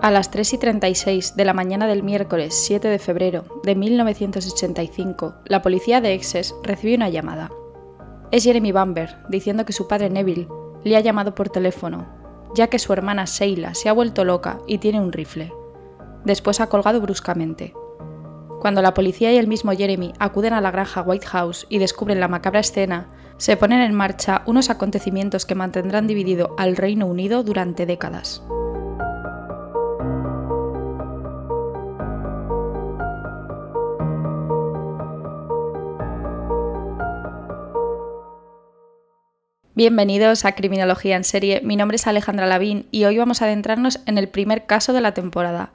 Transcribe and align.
A 0.00 0.12
las 0.12 0.30
3 0.30 0.52
y 0.52 0.58
36 0.58 1.34
de 1.34 1.44
la 1.44 1.54
mañana 1.54 1.88
del 1.88 2.04
miércoles 2.04 2.54
7 2.54 2.86
de 2.86 3.00
febrero 3.00 3.60
de 3.64 3.74
1985, 3.74 5.34
la 5.46 5.60
policía 5.60 6.00
de 6.00 6.14
Exes 6.14 6.54
recibió 6.62 6.94
una 6.94 7.08
llamada. 7.08 7.50
Es 8.30 8.44
Jeremy 8.44 8.70
Bamber 8.70 9.16
diciendo 9.28 9.64
que 9.64 9.72
su 9.72 9.88
padre 9.88 10.08
Neville 10.08 10.46
le 10.84 10.96
ha 10.96 11.00
llamado 11.00 11.34
por 11.34 11.48
teléfono, 11.48 12.06
ya 12.54 12.68
que 12.68 12.78
su 12.78 12.92
hermana 12.92 13.24
Sheila 13.24 13.74
se 13.74 13.88
ha 13.88 13.92
vuelto 13.92 14.24
loca 14.24 14.60
y 14.68 14.78
tiene 14.78 15.00
un 15.00 15.10
rifle. 15.10 15.52
Después 16.24 16.60
ha 16.60 16.68
colgado 16.68 17.00
bruscamente. 17.00 17.74
Cuando 18.60 18.82
la 18.82 18.94
policía 18.94 19.32
y 19.32 19.36
el 19.36 19.48
mismo 19.48 19.72
Jeremy 19.72 20.12
acuden 20.20 20.52
a 20.52 20.60
la 20.60 20.70
granja 20.70 21.02
White 21.02 21.26
House 21.26 21.66
y 21.68 21.78
descubren 21.78 22.20
la 22.20 22.28
macabra 22.28 22.60
escena, 22.60 23.08
se 23.36 23.56
ponen 23.56 23.80
en 23.80 23.94
marcha 23.94 24.42
unos 24.46 24.70
acontecimientos 24.70 25.44
que 25.44 25.56
mantendrán 25.56 26.06
dividido 26.06 26.54
al 26.56 26.76
Reino 26.76 27.06
Unido 27.06 27.42
durante 27.42 27.84
décadas. 27.84 28.44
Bienvenidos 39.78 40.44
a 40.44 40.56
Criminología 40.56 41.14
en 41.14 41.22
Serie. 41.22 41.60
Mi 41.62 41.76
nombre 41.76 41.94
es 41.94 42.08
Alejandra 42.08 42.48
Lavín 42.48 42.86
y 42.90 43.04
hoy 43.04 43.16
vamos 43.16 43.40
a 43.40 43.44
adentrarnos 43.44 44.00
en 44.06 44.18
el 44.18 44.28
primer 44.28 44.66
caso 44.66 44.92
de 44.92 45.00
la 45.00 45.14
temporada. 45.14 45.70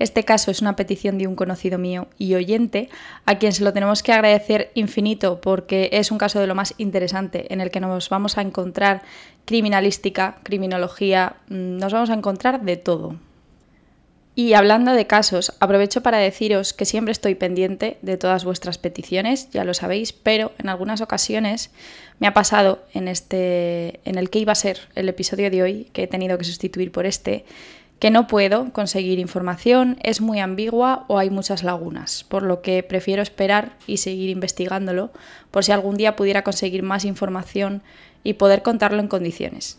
Este 0.00 0.24
caso 0.24 0.50
es 0.50 0.62
una 0.62 0.74
petición 0.74 1.16
de 1.16 1.28
un 1.28 1.36
conocido 1.36 1.78
mío 1.78 2.08
y 2.18 2.34
oyente, 2.34 2.88
a 3.24 3.38
quien 3.38 3.52
se 3.52 3.62
lo 3.62 3.72
tenemos 3.72 4.02
que 4.02 4.12
agradecer 4.12 4.72
infinito 4.74 5.40
porque 5.40 5.90
es 5.92 6.10
un 6.10 6.18
caso 6.18 6.40
de 6.40 6.48
lo 6.48 6.56
más 6.56 6.74
interesante 6.78 7.52
en 7.54 7.60
el 7.60 7.70
que 7.70 7.78
nos 7.78 8.08
vamos 8.08 8.36
a 8.36 8.42
encontrar 8.42 9.02
criminalística, 9.44 10.38
criminología, 10.42 11.36
mm, 11.48 11.76
nos 11.76 11.92
vamos 11.92 12.10
a 12.10 12.14
encontrar 12.14 12.62
de 12.62 12.76
todo. 12.76 13.14
Y 14.38 14.52
hablando 14.52 14.92
de 14.92 15.06
casos, 15.06 15.54
aprovecho 15.60 16.02
para 16.02 16.18
deciros 16.18 16.74
que 16.74 16.84
siempre 16.84 17.12
estoy 17.12 17.34
pendiente 17.36 17.96
de 18.02 18.18
todas 18.18 18.44
vuestras 18.44 18.76
peticiones, 18.76 19.48
ya 19.50 19.64
lo 19.64 19.72
sabéis, 19.72 20.12
pero 20.12 20.52
en 20.58 20.68
algunas 20.68 21.00
ocasiones 21.00 21.70
me 22.18 22.26
ha 22.26 22.34
pasado 22.34 22.84
en 22.92 23.08
este 23.08 24.00
en 24.04 24.18
el 24.18 24.28
que 24.28 24.40
iba 24.40 24.52
a 24.52 24.54
ser 24.54 24.78
el 24.94 25.08
episodio 25.08 25.50
de 25.50 25.62
hoy, 25.62 25.84
que 25.94 26.02
he 26.02 26.06
tenido 26.06 26.36
que 26.36 26.44
sustituir 26.44 26.92
por 26.92 27.06
este, 27.06 27.46
que 27.98 28.10
no 28.10 28.26
puedo 28.26 28.74
conseguir 28.74 29.18
información, 29.20 29.96
es 30.02 30.20
muy 30.20 30.38
ambigua 30.38 31.06
o 31.08 31.16
hay 31.16 31.30
muchas 31.30 31.62
lagunas, 31.62 32.22
por 32.22 32.42
lo 32.42 32.60
que 32.60 32.82
prefiero 32.82 33.22
esperar 33.22 33.78
y 33.86 33.96
seguir 33.96 34.28
investigándolo 34.28 35.12
por 35.50 35.64
si 35.64 35.72
algún 35.72 35.96
día 35.96 36.14
pudiera 36.14 36.44
conseguir 36.44 36.82
más 36.82 37.06
información 37.06 37.80
y 38.22 38.34
poder 38.34 38.60
contarlo 38.60 39.00
en 39.00 39.08
condiciones. 39.08 39.78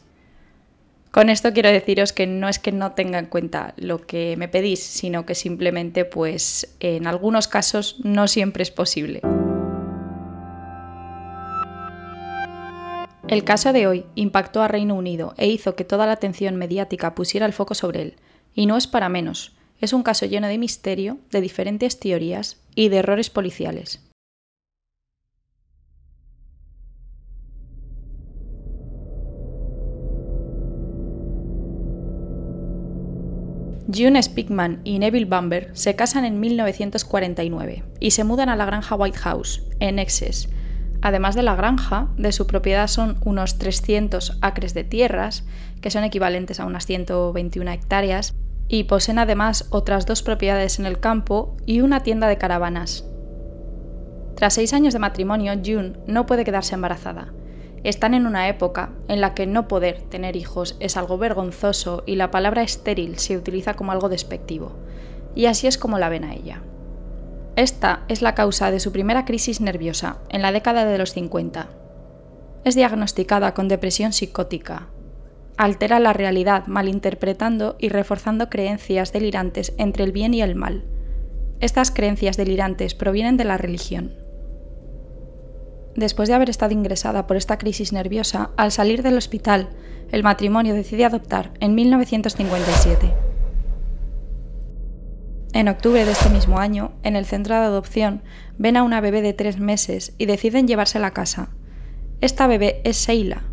Con 1.12 1.30
esto 1.30 1.54
quiero 1.54 1.70
deciros 1.70 2.14
que 2.14 2.28
no 2.28 2.50
es 2.50 2.60
que 2.60 2.72
no 2.72 2.92
tenga 2.92 3.18
en 3.18 3.26
cuenta 3.28 3.74
lo 3.78 4.06
que 4.06 4.36
me 4.38 4.48
pedís, 4.48 4.84
sino 4.84 5.26
que 5.26 5.36
simplemente 5.36 6.06
pues 6.06 6.76
en 6.80 7.08
algunos 7.08 7.48
casos 7.48 7.98
no 8.04 8.28
siempre 8.28 8.64
es 8.64 8.72
posible. 8.72 9.22
El 13.28 13.44
caso 13.44 13.74
de 13.74 13.88
hoy 13.88 14.06
impactó 14.16 14.62
a 14.62 14.70
Reino 14.70 14.96
Unido 14.96 15.34
e 15.38 15.48
hizo 15.48 15.76
que 15.76 15.84
toda 15.84 16.06
la 16.06 16.14
atención 16.14 16.56
mediática 16.56 17.14
pusiera 17.14 17.46
el 17.46 17.52
foco 17.52 17.74
sobre 17.74 18.02
él. 18.02 18.16
Y 18.54 18.68
no 18.68 18.78
es 18.78 18.88
para 18.88 19.10
menos, 19.10 19.54
es 19.82 19.94
un 19.94 20.02
caso 20.02 20.26
lleno 20.26 20.48
de 20.48 20.58
misterio, 20.58 21.18
de 21.32 21.42
diferentes 21.42 22.00
teorías 22.00 22.58
y 22.74 22.90
de 22.90 22.98
errores 22.98 23.30
policiales. 23.30 24.07
June 33.94 34.22
Spickman 34.22 34.82
y 34.84 35.00
Neville 35.00 35.26
Bamber 35.26 35.70
se 35.72 35.96
casan 35.96 36.26
en 36.26 36.42
1949 36.42 37.84
y 38.02 38.12
se 38.12 38.26
mudan 38.26 38.50
a 38.50 38.58
la 38.58 38.66
granja 38.66 38.96
White 38.96 39.18
House, 39.20 39.64
en 39.80 39.98
Essex. 39.98 40.50
Además 41.02 41.36
de 41.36 41.44
la 41.44 41.56
granja, 41.56 42.10
de 42.18 42.34
su 42.34 42.48
propiedad 42.48 42.88
son 42.88 43.18
unos 43.24 43.58
300 43.60 44.40
acres 44.42 44.74
de 44.74 44.84
tierras, 44.84 45.46
que 45.80 45.90
son 45.90 46.04
equivalentes 46.04 46.60
a 46.60 46.66
unas 46.66 46.86
121 46.86 47.72
hectáreas, 47.72 48.34
y 48.68 48.84
poseen 48.84 49.20
además 49.20 49.68
otras 49.70 50.06
dos 50.06 50.22
propiedades 50.22 50.80
en 50.80 50.86
el 50.86 51.00
campo 51.00 51.56
y 51.66 51.80
una 51.80 52.04
tienda 52.04 52.28
de 52.28 52.38
caravanas. 52.38 53.06
Tras 54.36 54.56
seis 54.56 54.74
años 54.74 54.94
de 54.94 55.00
matrimonio, 55.00 55.54
June 55.64 55.94
no 56.08 56.26
puede 56.26 56.44
quedarse 56.44 56.76
embarazada 56.76 57.32
están 57.90 58.14
en 58.14 58.28
una 58.28 58.50
época 58.50 58.90
en 59.08 59.22
la 59.22 59.34
que 59.34 59.48
no 59.48 59.70
poder 59.70 60.02
tener 60.02 60.36
hijos 60.36 60.76
es 60.82 60.98
algo 60.98 61.18
vergonzoso 61.18 62.04
y 62.06 62.16
la 62.16 62.32
palabra 62.32 62.62
estéril 62.62 63.18
se 63.18 63.38
utiliza 63.38 63.76
como 63.76 63.94
algo 63.94 64.10
despectivo. 64.10 64.74
Y 65.36 65.46
así 65.46 65.68
es 65.68 65.78
como 65.78 65.98
la 65.98 66.10
ven 66.10 66.26
a 66.26 66.34
ella. 66.34 66.64
Esta 67.56 68.04
es 68.10 68.22
la 68.22 68.36
causa 68.36 68.72
de 68.72 68.82
su 68.82 68.92
primera 68.92 69.24
crisis 69.24 69.62
nerviosa, 69.62 70.18
en 70.30 70.42
la 70.42 70.52
década 70.52 70.84
de 70.84 70.98
los 70.98 71.14
50. 71.14 71.70
Es 72.66 72.76
diagnosticada 72.76 73.54
con 73.54 73.70
depresión 73.70 74.12
psicótica. 74.12 74.90
Altera 75.56 76.02
la 76.02 76.12
realidad 76.12 76.68
malinterpretando 76.68 77.78
y 77.80 77.88
reforzando 77.88 78.50
creencias 78.50 79.14
delirantes 79.14 79.74
entre 79.78 80.04
el 80.04 80.12
bien 80.12 80.34
y 80.34 80.42
el 80.42 80.56
mal. 80.56 80.84
Estas 81.62 81.92
creencias 81.92 82.36
delirantes 82.36 82.96
provienen 82.96 83.38
de 83.38 83.46
la 83.46 83.58
religión 83.58 84.27
después 85.98 86.30
de 86.30 86.36
haber 86.36 86.50
estado 86.50 86.72
ingresada 86.72 87.28
por 87.28 87.36
esta 87.36 87.58
crisis 87.58 87.92
nerviosa, 87.92 88.52
al 88.56 88.72
salir 88.72 89.04
del 89.04 89.18
hospital, 89.18 89.70
el 90.12 90.24
matrimonio 90.24 90.74
decide 90.74 91.04
adoptar 91.04 91.52
en 91.60 91.76
1957. 91.76 93.14
En 95.54 95.68
octubre 95.68 96.06
de 96.06 96.12
este 96.12 96.30
mismo 96.30 96.60
año, 96.60 96.92
en 97.02 97.16
el 97.16 97.26
centro 97.26 97.56
de 97.56 97.62
adopción, 97.62 98.22
ven 98.58 98.78
a 98.78 98.84
una 98.84 99.02
bebé 99.02 99.22
de 99.22 99.34
tres 99.34 99.60
meses 99.60 100.14
y 100.20 100.28
deciden 100.28 100.68
llevársela 100.68 101.08
a 101.08 101.14
casa. 101.14 101.50
Esta 102.22 102.46
bebé 102.46 102.80
es 102.84 102.98
Sheila. 102.98 103.44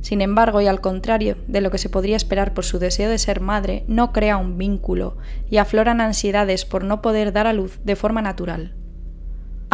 Sin 0.00 0.20
embargo, 0.22 0.60
y 0.60 0.66
al 0.66 0.80
contrario 0.80 1.36
de 1.46 1.60
lo 1.60 1.70
que 1.70 1.78
se 1.78 1.88
podría 1.88 2.16
esperar 2.16 2.52
por 2.52 2.64
su 2.64 2.80
deseo 2.80 3.08
de 3.08 3.18
ser 3.18 3.40
madre, 3.40 3.84
no 3.86 4.12
crea 4.12 4.38
un 4.38 4.58
vínculo 4.58 5.18
y 5.48 5.58
afloran 5.58 6.00
ansiedades 6.00 6.64
por 6.64 6.82
no 6.82 7.00
poder 7.00 7.32
dar 7.32 7.46
a 7.46 7.52
luz 7.52 7.78
de 7.84 7.94
forma 7.94 8.22
natural. 8.22 8.74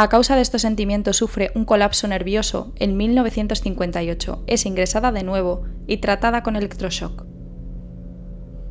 A 0.01 0.09
causa 0.09 0.37
de 0.37 0.43
estos 0.43 0.63
sentimientos 0.63 1.17
sufre 1.17 1.51
un 1.57 1.65
colapso 1.65 2.07
nervioso 2.07 2.73
en 2.77 2.97
1958. 2.97 4.45
Es 4.47 4.65
ingresada 4.65 5.11
de 5.11 5.25
nuevo 5.25 5.65
y 5.89 5.97
tratada 5.97 6.45
con 6.45 6.55
electroshock. 6.55 7.25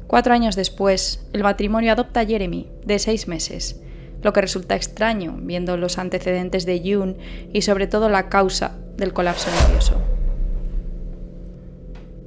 Cuatro 0.08 0.34
años 0.34 0.56
después, 0.56 1.28
el 1.34 1.44
matrimonio 1.44 1.92
adopta 1.92 2.22
a 2.22 2.26
Jeremy, 2.26 2.72
de 2.86 2.98
seis 2.98 3.28
meses, 3.28 3.82
lo 4.22 4.32
que 4.32 4.40
resulta 4.40 4.78
extraño 4.78 5.38
viendo 5.42 5.76
los 5.76 5.98
antecedentes 5.98 6.66
de 6.66 6.80
June 6.80 7.18
y 7.52 7.64
sobre 7.64 7.88
todo 7.88 8.08
la 8.08 8.30
causa 8.30 8.78
del 8.96 9.12
colapso 9.12 9.52
nervioso. 9.52 10.02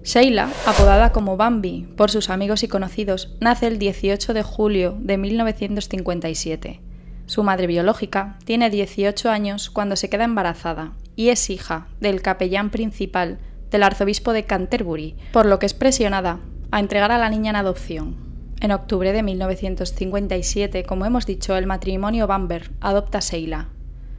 Sheila, 0.03 0.51
apodada 0.67 1.11
como 1.13 1.39
Bambi 1.39 1.89
por 1.97 2.11
sus 2.11 2.29
amigos 2.29 2.63
y 2.65 2.69
conocidos, 2.69 3.35
nace 3.41 3.67
el 3.67 3.79
18 3.79 4.35
de 4.35 4.43
julio 4.43 4.95
de 5.01 5.17
1957 5.17 6.90
su 7.31 7.45
madre 7.45 7.69
biológica 7.69 8.37
tiene 8.45 8.71
18 8.71 9.31
años 9.31 9.71
cuando 9.71 9.95
se 9.95 10.11
queda 10.11 10.25
embarazada 10.25 10.95
y 11.15 11.29
es 11.29 11.49
hija 11.49 11.87
del 12.01 12.23
capellán 12.23 12.71
principal 12.71 13.39
del 13.71 13.85
arzobispo 13.85 14.33
de 14.33 14.47
Canterbury, 14.47 15.15
por 15.33 15.47
lo 15.47 15.61
que 15.61 15.67
es 15.67 15.73
presionada 15.73 16.41
a 16.73 16.81
entregar 16.81 17.13
a 17.13 17.19
la 17.19 17.31
niña 17.31 17.51
en 17.51 17.57
adopción. 17.57 18.17
En 18.61 18.73
octubre 18.73 19.13
de 19.13 19.23
1957, 19.23 20.83
como 20.83 21.07
hemos 21.07 21.25
dicho, 21.25 21.57
el 21.57 21.69
matrimonio 21.69 22.27
Bamber 22.27 22.73
adopta 22.81 23.19
a 23.19 23.21
Sheila. 23.21 23.69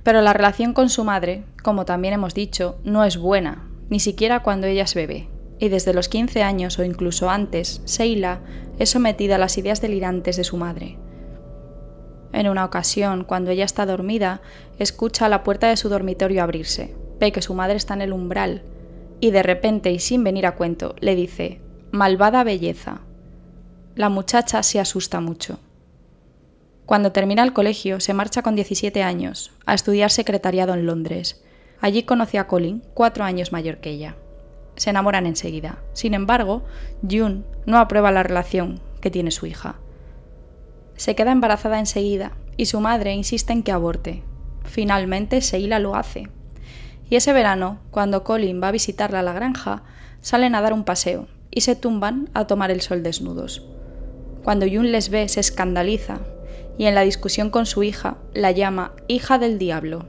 Pero 0.03 0.21
la 0.21 0.31
relación 0.31 0.71
con 0.71 0.89
su 0.89 1.03
madre, 1.03 1.43
como 1.63 1.83
también 1.83 2.13
hemos 2.13 2.33
dicho, 2.33 2.79
no 2.85 3.03
es 3.03 3.17
buena, 3.17 3.67
ni 3.89 3.99
siquiera 3.99 4.41
cuando 4.41 4.67
ella 4.67 4.83
es 4.83 4.95
bebé. 4.95 5.27
Y 5.59 5.67
desde 5.67 5.93
los 5.93 6.07
15 6.07 6.43
años 6.43 6.79
o 6.79 6.85
incluso 6.85 7.29
antes, 7.29 7.81
Sheila 7.85 8.39
es 8.79 8.91
sometida 8.91 9.35
a 9.35 9.37
las 9.37 9.57
ideas 9.57 9.81
delirantes 9.81 10.37
de 10.37 10.45
su 10.45 10.55
madre, 10.55 10.97
en 12.33 12.47
una 12.47 12.65
ocasión, 12.65 13.23
cuando 13.23 13.51
ella 13.51 13.65
está 13.65 13.85
dormida, 13.85 14.41
escucha 14.79 15.29
la 15.29 15.43
puerta 15.43 15.67
de 15.67 15.77
su 15.77 15.89
dormitorio 15.89 16.43
abrirse, 16.43 16.95
ve 17.19 17.31
que 17.31 17.41
su 17.41 17.53
madre 17.53 17.75
está 17.75 17.93
en 17.93 18.01
el 18.01 18.13
umbral 18.13 18.63
y 19.19 19.31
de 19.31 19.43
repente 19.43 19.91
y 19.91 19.99
sin 19.99 20.23
venir 20.23 20.45
a 20.45 20.55
cuento 20.55 20.95
le 20.99 21.15
dice, 21.15 21.61
Malvada 21.91 22.43
belleza. 22.43 23.01
La 23.95 24.09
muchacha 24.09 24.63
se 24.63 24.79
asusta 24.79 25.19
mucho. 25.19 25.59
Cuando 26.85 27.11
termina 27.11 27.43
el 27.43 27.53
colegio, 27.53 27.99
se 27.99 28.13
marcha 28.13 28.41
con 28.41 28.55
17 28.55 29.03
años 29.03 29.51
a 29.65 29.73
estudiar 29.73 30.09
secretariado 30.09 30.73
en 30.73 30.85
Londres. 30.85 31.43
Allí 31.81 32.03
conoce 32.03 32.39
a 32.39 32.47
Colin, 32.47 32.81
cuatro 32.93 33.25
años 33.25 33.51
mayor 33.51 33.77
que 33.77 33.91
ella. 33.91 34.15
Se 34.77 34.89
enamoran 34.89 35.25
enseguida. 35.25 35.79
Sin 35.93 36.13
embargo, 36.13 36.63
June 37.07 37.43
no 37.65 37.77
aprueba 37.77 38.11
la 38.11 38.23
relación 38.23 38.79
que 39.01 39.11
tiene 39.11 39.31
su 39.31 39.45
hija 39.45 39.80
se 41.01 41.15
queda 41.15 41.31
embarazada 41.31 41.79
enseguida 41.79 42.33
y 42.57 42.67
su 42.67 42.79
madre 42.79 43.11
insiste 43.11 43.51
en 43.51 43.63
que 43.63 43.71
aborte. 43.71 44.21
Finalmente, 44.65 45.39
Sheila 45.39 45.79
lo 45.79 45.95
hace. 45.95 46.29
Y 47.09 47.15
ese 47.15 47.33
verano, 47.33 47.79
cuando 47.89 48.23
Colin 48.23 48.61
va 48.61 48.67
a 48.67 48.71
visitarla 48.71 49.21
a 49.21 49.23
la 49.23 49.33
granja, 49.33 49.81
salen 50.21 50.53
a 50.53 50.61
dar 50.61 50.73
un 50.73 50.83
paseo 50.83 51.27
y 51.49 51.61
se 51.61 51.75
tumban 51.75 52.29
a 52.35 52.45
tomar 52.45 52.69
el 52.69 52.81
sol 52.81 53.01
desnudos. 53.01 53.65
Cuando 54.43 54.67
Jun 54.67 54.91
les 54.91 55.09
ve, 55.09 55.27
se 55.27 55.39
escandaliza 55.39 56.19
y 56.77 56.85
en 56.85 56.93
la 56.93 57.01
discusión 57.01 57.49
con 57.49 57.65
su 57.65 57.81
hija 57.81 58.17
la 58.35 58.51
llama 58.51 58.91
hija 59.07 59.39
del 59.39 59.57
diablo. 59.57 60.05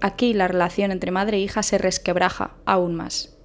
Aquí 0.00 0.32
la 0.32 0.48
relación 0.48 0.90
entre 0.90 1.10
madre 1.10 1.36
e 1.36 1.40
hija 1.40 1.62
se 1.62 1.76
resquebraja 1.76 2.52
aún 2.64 2.94
más. 2.94 3.36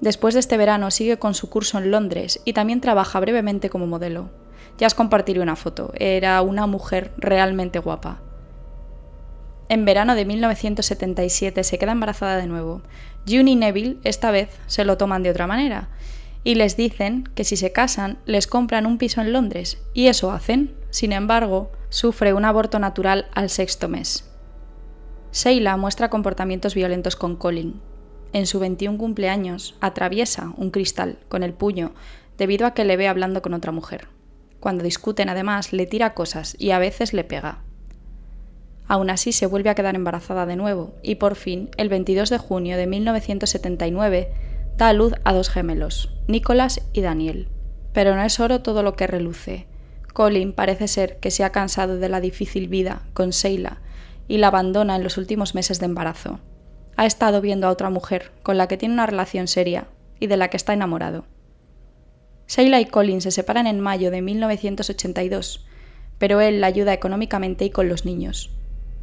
Después 0.00 0.34
de 0.34 0.40
este 0.40 0.56
verano 0.56 0.92
sigue 0.92 1.18
con 1.18 1.34
su 1.34 1.50
curso 1.50 1.76
en 1.78 1.90
Londres 1.90 2.40
y 2.44 2.52
también 2.52 2.80
trabaja 2.80 3.18
brevemente 3.18 3.68
como 3.68 3.88
modelo. 3.88 4.30
Ya 4.78 4.86
os 4.86 4.94
compartiré 4.94 5.40
una 5.40 5.56
foto, 5.56 5.92
era 5.96 6.40
una 6.42 6.66
mujer 6.66 7.12
realmente 7.18 7.78
guapa. 7.78 8.22
En 9.68 9.84
verano 9.84 10.14
de 10.14 10.24
1977 10.24 11.62
se 11.62 11.78
queda 11.78 11.92
embarazada 11.92 12.36
de 12.36 12.46
nuevo. 12.46 12.82
June 13.28 13.52
y 13.52 13.56
Neville 13.56 13.98
esta 14.02 14.30
vez 14.30 14.48
se 14.66 14.84
lo 14.84 14.96
toman 14.96 15.22
de 15.22 15.30
otra 15.30 15.46
manera 15.46 15.88
y 16.42 16.54
les 16.54 16.76
dicen 16.76 17.24
que 17.34 17.44
si 17.44 17.56
se 17.56 17.72
casan 17.72 18.18
les 18.24 18.46
compran 18.46 18.86
un 18.86 18.98
piso 18.98 19.20
en 19.20 19.32
Londres 19.32 19.82
y 19.94 20.06
eso 20.06 20.32
hacen. 20.32 20.74
Sin 20.90 21.12
embargo, 21.12 21.70
sufre 21.88 22.34
un 22.34 22.44
aborto 22.44 22.78
natural 22.78 23.28
al 23.32 23.48
sexto 23.48 23.88
mes. 23.88 24.28
Sheila 25.32 25.76
muestra 25.76 26.10
comportamientos 26.10 26.74
violentos 26.74 27.14
con 27.14 27.36
Colin, 27.36 27.80
en 28.32 28.46
su 28.46 28.60
21 28.60 28.96
cumpleaños, 28.96 29.76
atraviesa 29.80 30.52
un 30.56 30.70
cristal 30.70 31.18
con 31.28 31.42
el 31.42 31.52
puño 31.52 31.92
debido 32.38 32.66
a 32.66 32.74
que 32.74 32.84
le 32.84 32.96
ve 32.96 33.08
hablando 33.08 33.42
con 33.42 33.54
otra 33.54 33.72
mujer. 33.72 34.08
Cuando 34.60 34.84
discuten, 34.84 35.28
además, 35.28 35.72
le 35.72 35.86
tira 35.86 36.14
cosas 36.14 36.54
y 36.58 36.70
a 36.70 36.78
veces 36.78 37.12
le 37.12 37.24
pega. 37.24 37.62
Aún 38.86 39.10
así, 39.10 39.32
se 39.32 39.46
vuelve 39.46 39.70
a 39.70 39.74
quedar 39.74 39.94
embarazada 39.94 40.46
de 40.46 40.56
nuevo 40.56 40.94
y 41.02 41.16
por 41.16 41.34
fin, 41.34 41.70
el 41.76 41.88
22 41.88 42.30
de 42.30 42.38
junio 42.38 42.76
de 42.76 42.86
1979, 42.86 44.32
da 44.76 44.88
a 44.88 44.92
luz 44.92 45.14
a 45.24 45.32
dos 45.32 45.48
gemelos, 45.48 46.14
Nicholas 46.28 46.82
y 46.92 47.00
Daniel. 47.00 47.48
Pero 47.92 48.14
no 48.14 48.22
es 48.22 48.38
oro 48.38 48.62
todo 48.62 48.82
lo 48.82 48.94
que 48.94 49.06
reluce. 49.06 49.66
Colin 50.12 50.52
parece 50.52 50.86
ser 50.86 51.18
que 51.18 51.30
se 51.30 51.44
ha 51.44 51.50
cansado 51.50 51.96
de 51.98 52.08
la 52.08 52.20
difícil 52.20 52.68
vida 52.68 53.02
con 53.14 53.30
Sheila 53.30 53.80
y 54.28 54.38
la 54.38 54.48
abandona 54.48 54.96
en 54.96 55.02
los 55.02 55.16
últimos 55.16 55.54
meses 55.54 55.80
de 55.80 55.86
embarazo 55.86 56.40
ha 57.00 57.06
estado 57.06 57.40
viendo 57.40 57.66
a 57.66 57.70
otra 57.70 57.88
mujer 57.88 58.30
con 58.42 58.58
la 58.58 58.68
que 58.68 58.76
tiene 58.76 58.92
una 58.92 59.06
relación 59.06 59.48
seria 59.48 59.86
y 60.18 60.26
de 60.26 60.36
la 60.36 60.48
que 60.48 60.58
está 60.58 60.74
enamorado. 60.74 61.24
Sheila 62.50 62.80
y 62.80 62.86
Colin 62.86 63.20
se 63.20 63.30
separan 63.30 63.68
en 63.68 63.78
mayo 63.78 64.10
de 64.10 64.22
1982, 64.22 65.64
pero 66.18 66.40
él 66.40 66.60
la 66.60 66.66
ayuda 66.66 66.92
económicamente 66.92 67.64
y 67.64 67.70
con 67.70 67.88
los 67.88 68.04
niños. 68.04 68.50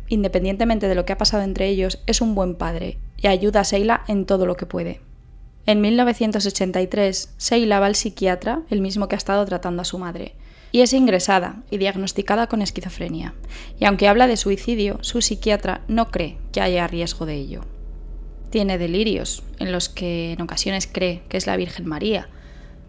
Independientemente 0.09 0.89
de 0.89 0.95
lo 0.95 1.05
que 1.05 1.13
ha 1.13 1.17
pasado 1.17 1.43
entre 1.43 1.69
ellos, 1.69 2.03
es 2.07 2.19
un 2.19 2.35
buen 2.35 2.55
padre 2.55 2.97
y 3.15 3.27
ayuda 3.27 3.61
a 3.61 3.63
Sheila 3.63 4.03
en 4.09 4.25
todo 4.25 4.45
lo 4.45 4.57
que 4.57 4.65
puede. 4.65 4.99
En 5.65 5.79
1983, 5.79 7.35
Sheila 7.39 7.79
va 7.79 7.85
al 7.85 7.95
psiquiatra, 7.95 8.63
el 8.69 8.81
mismo 8.81 9.07
que 9.07 9.15
ha 9.15 9.17
estado 9.17 9.45
tratando 9.45 9.81
a 9.81 9.85
su 9.85 9.97
madre, 9.97 10.35
y 10.73 10.81
es 10.81 10.91
ingresada 10.91 11.63
y 11.71 11.77
diagnosticada 11.77 12.47
con 12.47 12.61
esquizofrenia. 12.61 13.33
Y 13.79 13.85
aunque 13.85 14.09
habla 14.09 14.27
de 14.27 14.35
suicidio, 14.35 14.97
su 14.99 15.21
psiquiatra 15.21 15.85
no 15.87 16.11
cree 16.11 16.37
que 16.51 16.59
haya 16.59 16.85
riesgo 16.87 17.25
de 17.25 17.35
ello. 17.35 17.61
Tiene 18.49 18.77
delirios, 18.77 19.41
en 19.57 19.71
los 19.71 19.87
que 19.87 20.33
en 20.33 20.41
ocasiones 20.41 20.85
cree 20.85 21.21
que 21.29 21.37
es 21.37 21.47
la 21.47 21.55
Virgen 21.55 21.85
María, 21.85 22.27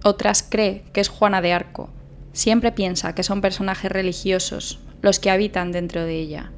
otras 0.03 0.43
cree 0.49 0.85
que 0.93 1.01
es 1.01 1.09
Juana 1.09 1.41
de 1.41 1.53
Arco. 1.53 1.91
Siempre 2.33 2.73
piensa 2.73 3.15
que 3.15 3.23
son 3.23 3.41
personajes 3.41 3.91
religiosos 3.91 4.81
los 5.03 5.19
que 5.19 5.31
habitan 5.31 5.73
dentro 5.73 6.05
de 6.05 6.19
ella. 6.19 6.53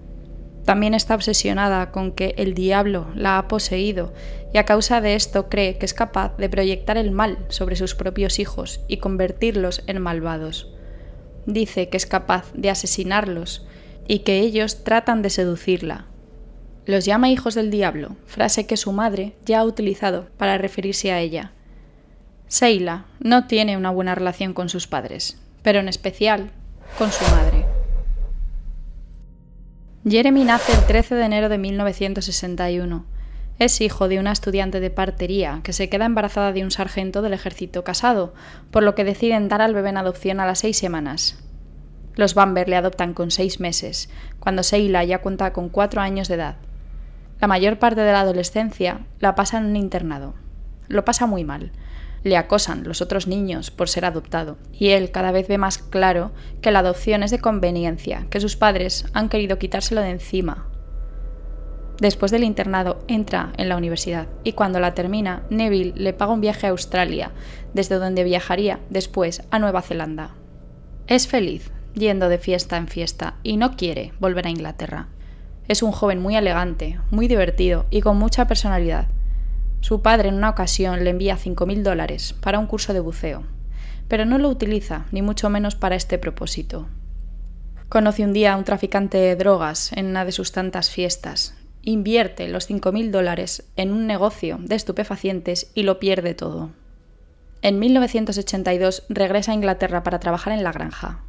También 0.64 0.94
está 0.94 1.14
obsesionada 1.14 1.90
con 1.90 2.12
que 2.12 2.34
el 2.36 2.54
diablo 2.54 3.08
la 3.14 3.38
ha 3.38 3.48
poseído 3.48 4.12
y 4.52 4.58
a 4.58 4.64
causa 4.64 5.00
de 5.00 5.14
esto 5.14 5.48
cree 5.48 5.78
que 5.78 5.86
es 5.86 5.94
capaz 5.94 6.36
de 6.36 6.48
proyectar 6.48 6.96
el 6.96 7.10
mal 7.10 7.38
sobre 7.48 7.76
sus 7.76 7.94
propios 7.94 8.38
hijos 8.38 8.80
y 8.88 8.98
convertirlos 8.98 9.82
en 9.86 10.00
malvados. 10.00 10.72
Dice 11.46 11.88
que 11.88 11.96
es 11.96 12.06
capaz 12.06 12.52
de 12.54 12.70
asesinarlos 12.70 13.66
y 14.06 14.20
que 14.20 14.40
ellos 14.40 14.84
tratan 14.84 15.22
de 15.22 15.30
seducirla, 15.30 16.06
los 16.86 17.04
llama 17.04 17.30
hijos 17.30 17.54
del 17.54 17.70
diablo, 17.70 18.16
frase 18.26 18.66
que 18.66 18.76
su 18.76 18.90
madre 18.90 19.34
ya 19.44 19.60
ha 19.60 19.64
utilizado 19.64 20.26
para 20.38 20.58
referirse 20.58 21.12
a 21.12 21.20
ella. 21.20 21.52
Seila 22.50 23.04
no 23.20 23.46
tiene 23.46 23.76
una 23.76 23.90
buena 23.90 24.16
relación 24.16 24.54
con 24.54 24.68
sus 24.68 24.88
padres, 24.88 25.38
pero 25.62 25.78
en 25.78 25.86
especial 25.86 26.50
con 26.98 27.12
su 27.12 27.22
madre. 27.30 27.64
Jeremy 30.04 30.42
nace 30.42 30.72
el 30.72 30.84
13 30.84 31.14
de 31.14 31.24
enero 31.26 31.48
de 31.48 31.58
1961. 31.58 33.06
Es 33.60 33.80
hijo 33.80 34.08
de 34.08 34.18
una 34.18 34.32
estudiante 34.32 34.80
de 34.80 34.90
partería 34.90 35.60
que 35.62 35.72
se 35.72 35.88
queda 35.88 36.06
embarazada 36.06 36.50
de 36.52 36.64
un 36.64 36.72
sargento 36.72 37.22
del 37.22 37.34
ejército 37.34 37.84
casado, 37.84 38.34
por 38.72 38.82
lo 38.82 38.96
que 38.96 39.04
deciden 39.04 39.46
dar 39.48 39.62
al 39.62 39.72
bebé 39.72 39.90
en 39.90 39.98
adopción 39.98 40.40
a 40.40 40.46
las 40.46 40.58
seis 40.58 40.76
semanas. 40.76 41.38
Los 42.16 42.34
Bamber 42.34 42.68
le 42.68 42.74
adoptan 42.74 43.14
con 43.14 43.30
seis 43.30 43.60
meses, 43.60 44.10
cuando 44.40 44.64
Seila 44.64 45.04
ya 45.04 45.20
cuenta 45.20 45.52
con 45.52 45.68
cuatro 45.68 46.00
años 46.00 46.26
de 46.26 46.34
edad. 46.34 46.56
La 47.40 47.46
mayor 47.46 47.78
parte 47.78 48.00
de 48.00 48.10
la 48.10 48.22
adolescencia 48.22 49.06
la 49.20 49.36
pasa 49.36 49.58
en 49.58 49.66
un 49.66 49.76
internado. 49.76 50.34
Lo 50.88 51.04
pasa 51.04 51.26
muy 51.26 51.44
mal. 51.44 51.70
Le 52.22 52.36
acosan 52.36 52.84
los 52.84 53.00
otros 53.00 53.26
niños 53.26 53.70
por 53.70 53.88
ser 53.88 54.04
adoptado, 54.04 54.58
y 54.72 54.90
él 54.90 55.10
cada 55.10 55.32
vez 55.32 55.48
ve 55.48 55.58
más 55.58 55.78
claro 55.78 56.32
que 56.60 56.70
la 56.70 56.80
adopción 56.80 57.22
es 57.22 57.30
de 57.30 57.38
conveniencia, 57.38 58.26
que 58.30 58.40
sus 58.40 58.56
padres 58.56 59.06
han 59.14 59.28
querido 59.28 59.58
quitárselo 59.58 60.02
de 60.02 60.10
encima. 60.10 60.66
Después 62.00 62.30
del 62.30 62.44
internado 62.44 63.04
entra 63.08 63.52
en 63.58 63.68
la 63.68 63.76
universidad 63.76 64.26
y 64.42 64.54
cuando 64.54 64.80
la 64.80 64.94
termina, 64.94 65.42
Neville 65.50 65.92
le 65.96 66.14
paga 66.14 66.32
un 66.32 66.40
viaje 66.40 66.66
a 66.66 66.70
Australia, 66.70 67.30
desde 67.74 67.96
donde 67.96 68.24
viajaría 68.24 68.80
después 68.88 69.42
a 69.50 69.58
Nueva 69.58 69.82
Zelanda. 69.82 70.30
Es 71.06 71.28
feliz, 71.28 71.70
yendo 71.94 72.30
de 72.30 72.38
fiesta 72.38 72.78
en 72.78 72.88
fiesta, 72.88 73.34
y 73.42 73.58
no 73.58 73.76
quiere 73.76 74.12
volver 74.18 74.46
a 74.46 74.50
Inglaterra. 74.50 75.08
Es 75.68 75.82
un 75.82 75.92
joven 75.92 76.22
muy 76.22 76.36
elegante, 76.36 76.98
muy 77.10 77.28
divertido 77.28 77.84
y 77.90 78.00
con 78.00 78.16
mucha 78.16 78.46
personalidad. 78.46 79.08
Su 79.80 80.02
padre 80.02 80.28
en 80.28 80.34
una 80.34 80.50
ocasión 80.50 81.04
le 81.04 81.10
envía 81.10 81.38
5.000 81.38 81.82
dólares 81.82 82.34
para 82.40 82.58
un 82.58 82.66
curso 82.66 82.92
de 82.92 83.00
buceo, 83.00 83.44
pero 84.08 84.24
no 84.24 84.38
lo 84.38 84.48
utiliza, 84.48 85.06
ni 85.10 85.22
mucho 85.22 85.48
menos 85.50 85.74
para 85.74 85.96
este 85.96 86.18
propósito. 86.18 86.88
Conoce 87.88 88.24
un 88.24 88.32
día 88.32 88.52
a 88.52 88.56
un 88.56 88.64
traficante 88.64 89.18
de 89.18 89.36
drogas 89.36 89.92
en 89.94 90.06
una 90.06 90.24
de 90.24 90.32
sus 90.32 90.52
tantas 90.52 90.90
fiestas. 90.90 91.54
Invierte 91.82 92.46
los 92.48 92.70
5.000 92.70 93.10
dólares 93.10 93.64
en 93.76 93.90
un 93.92 94.06
negocio 94.06 94.58
de 94.60 94.74
estupefacientes 94.74 95.72
y 95.74 95.82
lo 95.82 95.98
pierde 95.98 96.34
todo. 96.34 96.70
En 97.62 97.78
1982 97.78 99.04
regresa 99.08 99.52
a 99.52 99.54
Inglaterra 99.54 100.02
para 100.02 100.20
trabajar 100.20 100.52
en 100.52 100.62
la 100.62 100.72
granja. 100.72 101.20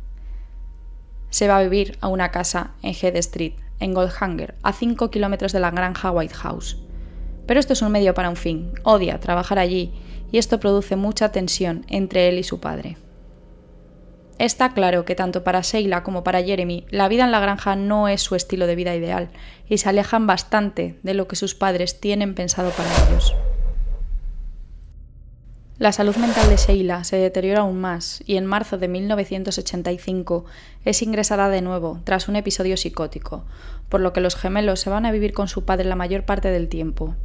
Se 1.29 1.47
va 1.47 1.57
a 1.57 1.63
vivir 1.63 1.97
a 2.01 2.09
una 2.09 2.31
casa 2.31 2.71
en 2.83 2.93
Head 2.93 3.15
Street, 3.17 3.53
en 3.79 3.93
Goldhanger, 3.93 4.55
a 4.61 4.73
5 4.73 5.09
kilómetros 5.09 5.53
de 5.53 5.61
la 5.61 5.71
granja 5.71 6.11
White 6.11 6.35
House. 6.35 6.77
Pero 7.45 7.59
esto 7.59 7.73
es 7.73 7.81
un 7.81 7.91
medio 7.91 8.13
para 8.13 8.29
un 8.29 8.35
fin, 8.35 8.71
odia 8.83 9.19
trabajar 9.19 9.59
allí 9.59 9.91
y 10.31 10.37
esto 10.37 10.59
produce 10.59 10.95
mucha 10.95 11.31
tensión 11.31 11.85
entre 11.89 12.29
él 12.29 12.37
y 12.39 12.43
su 12.43 12.59
padre. 12.59 12.97
Está 14.41 14.73
claro 14.73 15.05
que 15.05 15.13
tanto 15.13 15.43
para 15.43 15.61
Sheila 15.61 16.01
como 16.01 16.23
para 16.23 16.41
Jeremy 16.41 16.87
la 16.89 17.07
vida 17.07 17.25
en 17.25 17.31
la 17.31 17.39
granja 17.39 17.75
no 17.75 18.07
es 18.07 18.23
su 18.23 18.35
estilo 18.35 18.65
de 18.65 18.75
vida 18.75 18.95
ideal 18.95 19.29
y 19.69 19.77
se 19.77 19.89
alejan 19.89 20.25
bastante 20.25 20.97
de 21.03 21.13
lo 21.13 21.27
que 21.27 21.35
sus 21.35 21.53
padres 21.53 21.99
tienen 21.99 22.33
pensado 22.33 22.71
para 22.71 22.89
ellos. 23.07 23.35
La 25.77 25.91
salud 25.91 26.15
mental 26.15 26.49
de 26.49 26.57
Sheila 26.57 27.03
se 27.03 27.17
deteriora 27.17 27.61
aún 27.61 27.81
más 27.81 28.23
y 28.25 28.37
en 28.37 28.45
marzo 28.45 28.77
de 28.77 28.87
1985 28.87 30.45
es 30.85 31.01
ingresada 31.01 31.49
de 31.49 31.61
nuevo 31.61 31.99
tras 32.03 32.27
un 32.27 32.35
episodio 32.35 32.77
psicótico, 32.77 33.45
por 33.89 33.99
lo 33.99 34.13
que 34.13 34.21
los 34.21 34.35
gemelos 34.35 34.79
se 34.79 34.89
van 34.89 35.05
a 35.05 35.11
vivir 35.11 35.33
con 35.33 35.47
su 35.47 35.65
padre 35.65 35.85
la 35.85 35.95
mayor 35.95 36.23
parte 36.23 36.49
del 36.49 36.67
tiempo. 36.67 37.15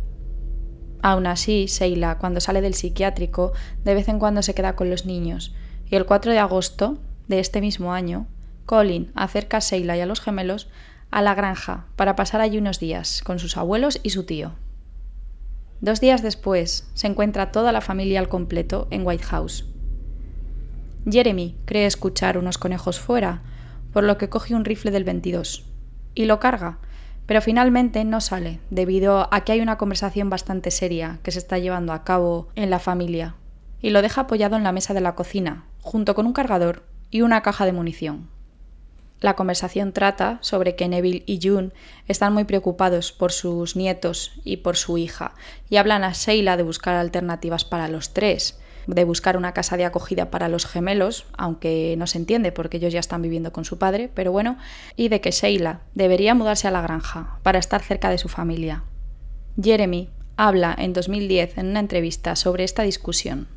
Aún 1.07 1.29
así, 1.29 1.67
Sheila, 1.67 2.19
cuando 2.19 2.41
sale 2.41 2.61
del 2.61 2.75
psiquiátrico, 2.75 3.53
de 3.85 3.95
vez 3.95 4.09
en 4.09 4.19
cuando 4.19 4.43
se 4.43 4.57
queda 4.57 4.75
con 4.75 4.91
los 4.91 5.07
niños, 5.07 5.55
y 5.89 5.95
el 5.95 6.05
4 6.05 6.33
de 6.33 6.41
agosto 6.41 6.99
de 7.29 7.39
este 7.39 7.61
mismo 7.61 7.93
año, 7.93 8.27
Colin 8.65 9.13
acerca 9.15 9.59
a 9.59 9.61
Sheila 9.61 9.97
y 9.97 10.01
a 10.01 10.07
los 10.07 10.21
gemelos 10.21 10.69
a 11.13 11.23
la 11.23 11.37
granja 11.37 11.87
para 11.95 12.17
pasar 12.17 12.41
allí 12.41 12.59
unos 12.59 12.81
días 12.81 13.23
con 13.23 13.39
sus 13.39 13.57
abuelos 13.57 14.01
y 14.03 14.11
su 14.11 14.25
tío. 14.25 14.55
Dos 15.81 16.01
días 16.01 16.25
después, 16.25 16.91
se 16.95 17.07
encuentra 17.07 17.53
toda 17.53 17.71
la 17.71 17.83
familia 17.83 18.19
al 18.19 18.29
completo 18.29 18.89
en 18.91 19.07
White 19.07 19.27
House. 19.27 19.65
Jeremy 21.09 21.55
cree 21.67 21.87
escuchar 21.87 22.37
unos 22.37 22.59
conejos 22.59 22.99
fuera, 22.99 23.43
por 23.93 24.03
lo 24.03 24.19
que 24.19 24.29
coge 24.29 24.57
un 24.57 24.65
rifle 24.65 24.91
del 24.91 25.05
22 25.05 25.67
y 26.17 26.25
lo 26.25 26.41
carga, 26.41 26.81
pero 27.27 27.43
finalmente 27.43 28.05
no 28.05 28.21
sale, 28.21 28.61
debido 28.71 29.29
a 29.33 29.41
que 29.43 29.53
hay 29.53 29.61
una 29.61 29.79
conversación 29.79 30.31
bastante 30.31 30.71
seria 30.71 31.19
que 31.23 31.33
se 31.33 31.39
está 31.39 31.59
llevando 31.59 31.93
a 31.93 32.05
cabo 32.05 32.49
en 32.55 32.71
la 32.71 32.79
familia, 32.79 33.35
y 33.81 33.91
lo 33.91 34.03
deja 34.03 34.23
apoyado 34.23 34.57
en 34.57 34.63
la 34.63 34.73
mesa 34.73 34.95
de 34.95 35.01
la 35.01 35.15
cocina, 35.15 35.65
junto 35.81 36.15
con 36.15 36.27
un 36.27 36.33
cargador 36.33 36.85
y 37.11 37.23
una 37.23 37.43
caja 37.43 37.67
de 37.67 37.73
munición. 37.73 38.29
La 39.21 39.35
conversación 39.35 39.93
trata 39.93 40.39
sobre 40.43 40.77
que 40.77 40.89
Neville 40.89 41.25
y 41.27 41.41
June 41.43 41.71
están 42.07 42.35
muy 42.35 42.45
preocupados 42.45 43.13
por 43.13 43.33
sus 43.33 43.75
nietos 43.75 44.33
y 44.45 44.59
por 44.59 44.77
su 44.77 44.99
hija, 44.99 45.35
y 45.71 45.77
hablan 45.77 46.05
a 46.05 46.13
Sheila 46.13 46.57
de 46.57 46.63
buscar 46.63 46.95
alternativas 46.95 47.65
para 47.65 47.89
los 47.89 48.13
tres, 48.13 48.59
de 48.87 49.05
buscar 49.05 49.37
una 49.37 49.53
casa 49.53 49.77
de 49.77 49.85
acogida 49.85 50.31
para 50.31 50.49
los 50.49 50.67
gemelos, 50.67 51.27
aunque 51.37 51.95
no 51.99 52.07
se 52.07 52.19
entiende 52.19 52.53
porque 52.53 52.77
ellos 52.77 52.93
ya 52.93 53.01
están 53.01 53.23
viviendo 53.23 53.53
con 53.53 53.65
su 53.65 53.79
padre, 53.79 54.11
pero 54.15 54.33
bueno, 54.33 54.59
y 54.97 55.09
de 55.09 55.21
que 55.21 55.31
Sheila 55.31 55.81
debería 55.95 56.35
mudarse 56.35 56.69
a 56.69 56.71
la 56.71 56.83
granja 56.83 57.39
para 57.43 57.59
estar 57.59 57.83
cerca 57.83 58.11
de 58.11 58.19
su 58.19 58.29
familia. 58.29 58.85
Jeremy 59.61 60.11
habla 60.37 60.75
en 60.79 60.93
2010 60.93 61.59
en 61.59 61.67
una 61.67 61.81
entrevista 61.81 62.37
sobre 62.37 62.65
esta 62.65 62.83
discusión. 62.83 63.49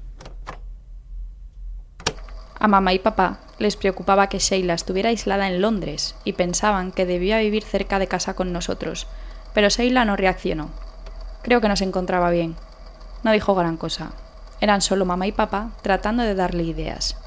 A 2.60 2.68
mamá 2.68 2.94
y 2.94 3.00
papá 3.00 3.40
les 3.58 3.76
preocupaba 3.76 4.28
que 4.28 4.40
Sheila 4.40 4.74
estuviera 4.74 5.10
aislada 5.10 5.48
en 5.48 5.62
Londres 5.62 6.16
y 6.24 6.34
pensaban 6.34 6.92
que 6.92 7.06
debía 7.06 7.40
vivir 7.40 7.64
cerca 7.64 8.00
de 8.00 8.08
casa 8.08 8.36
con 8.36 8.52
nosotros, 8.52 9.08
pero 9.54 9.70
Sheila 9.70 10.06
no 10.06 10.16
reaccionó. 10.16 10.70
Creo 11.42 11.62
que 11.62 11.70
no 11.70 11.76
se 11.76 11.86
encontraba 11.86 12.30
bien. 12.32 12.56
No 13.24 13.32
dijo 13.32 13.56
gran 13.56 13.78
cosa. 13.78 14.12
Eran 14.62 14.82
solo 14.82 15.06
mamá 15.06 15.28
y 15.28 15.32
papá 15.32 15.78
tratando 15.82 16.24
de 16.24 16.36
darle 16.36 16.63
ideas. 16.63 17.18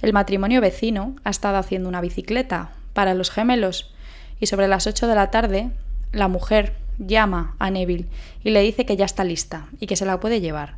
El 0.00 0.12
matrimonio 0.12 0.60
vecino 0.60 1.16
ha 1.24 1.30
estado 1.30 1.56
haciendo 1.56 1.88
una 1.88 2.00
bicicleta 2.00 2.72
para 2.92 3.14
los 3.14 3.30
gemelos 3.30 3.92
y 4.40 4.46
sobre 4.46 4.68
las 4.68 4.86
8 4.86 5.06
de 5.06 5.14
la 5.14 5.30
tarde 5.30 5.70
la 6.12 6.28
mujer 6.28 6.74
llama 6.98 7.56
a 7.58 7.70
Neville 7.70 8.06
y 8.42 8.50
le 8.50 8.62
dice 8.62 8.86
que 8.86 8.96
ya 8.96 9.04
está 9.04 9.24
lista 9.24 9.68
y 9.80 9.86
que 9.86 9.96
se 9.96 10.06
la 10.06 10.20
puede 10.20 10.40
llevar. 10.40 10.76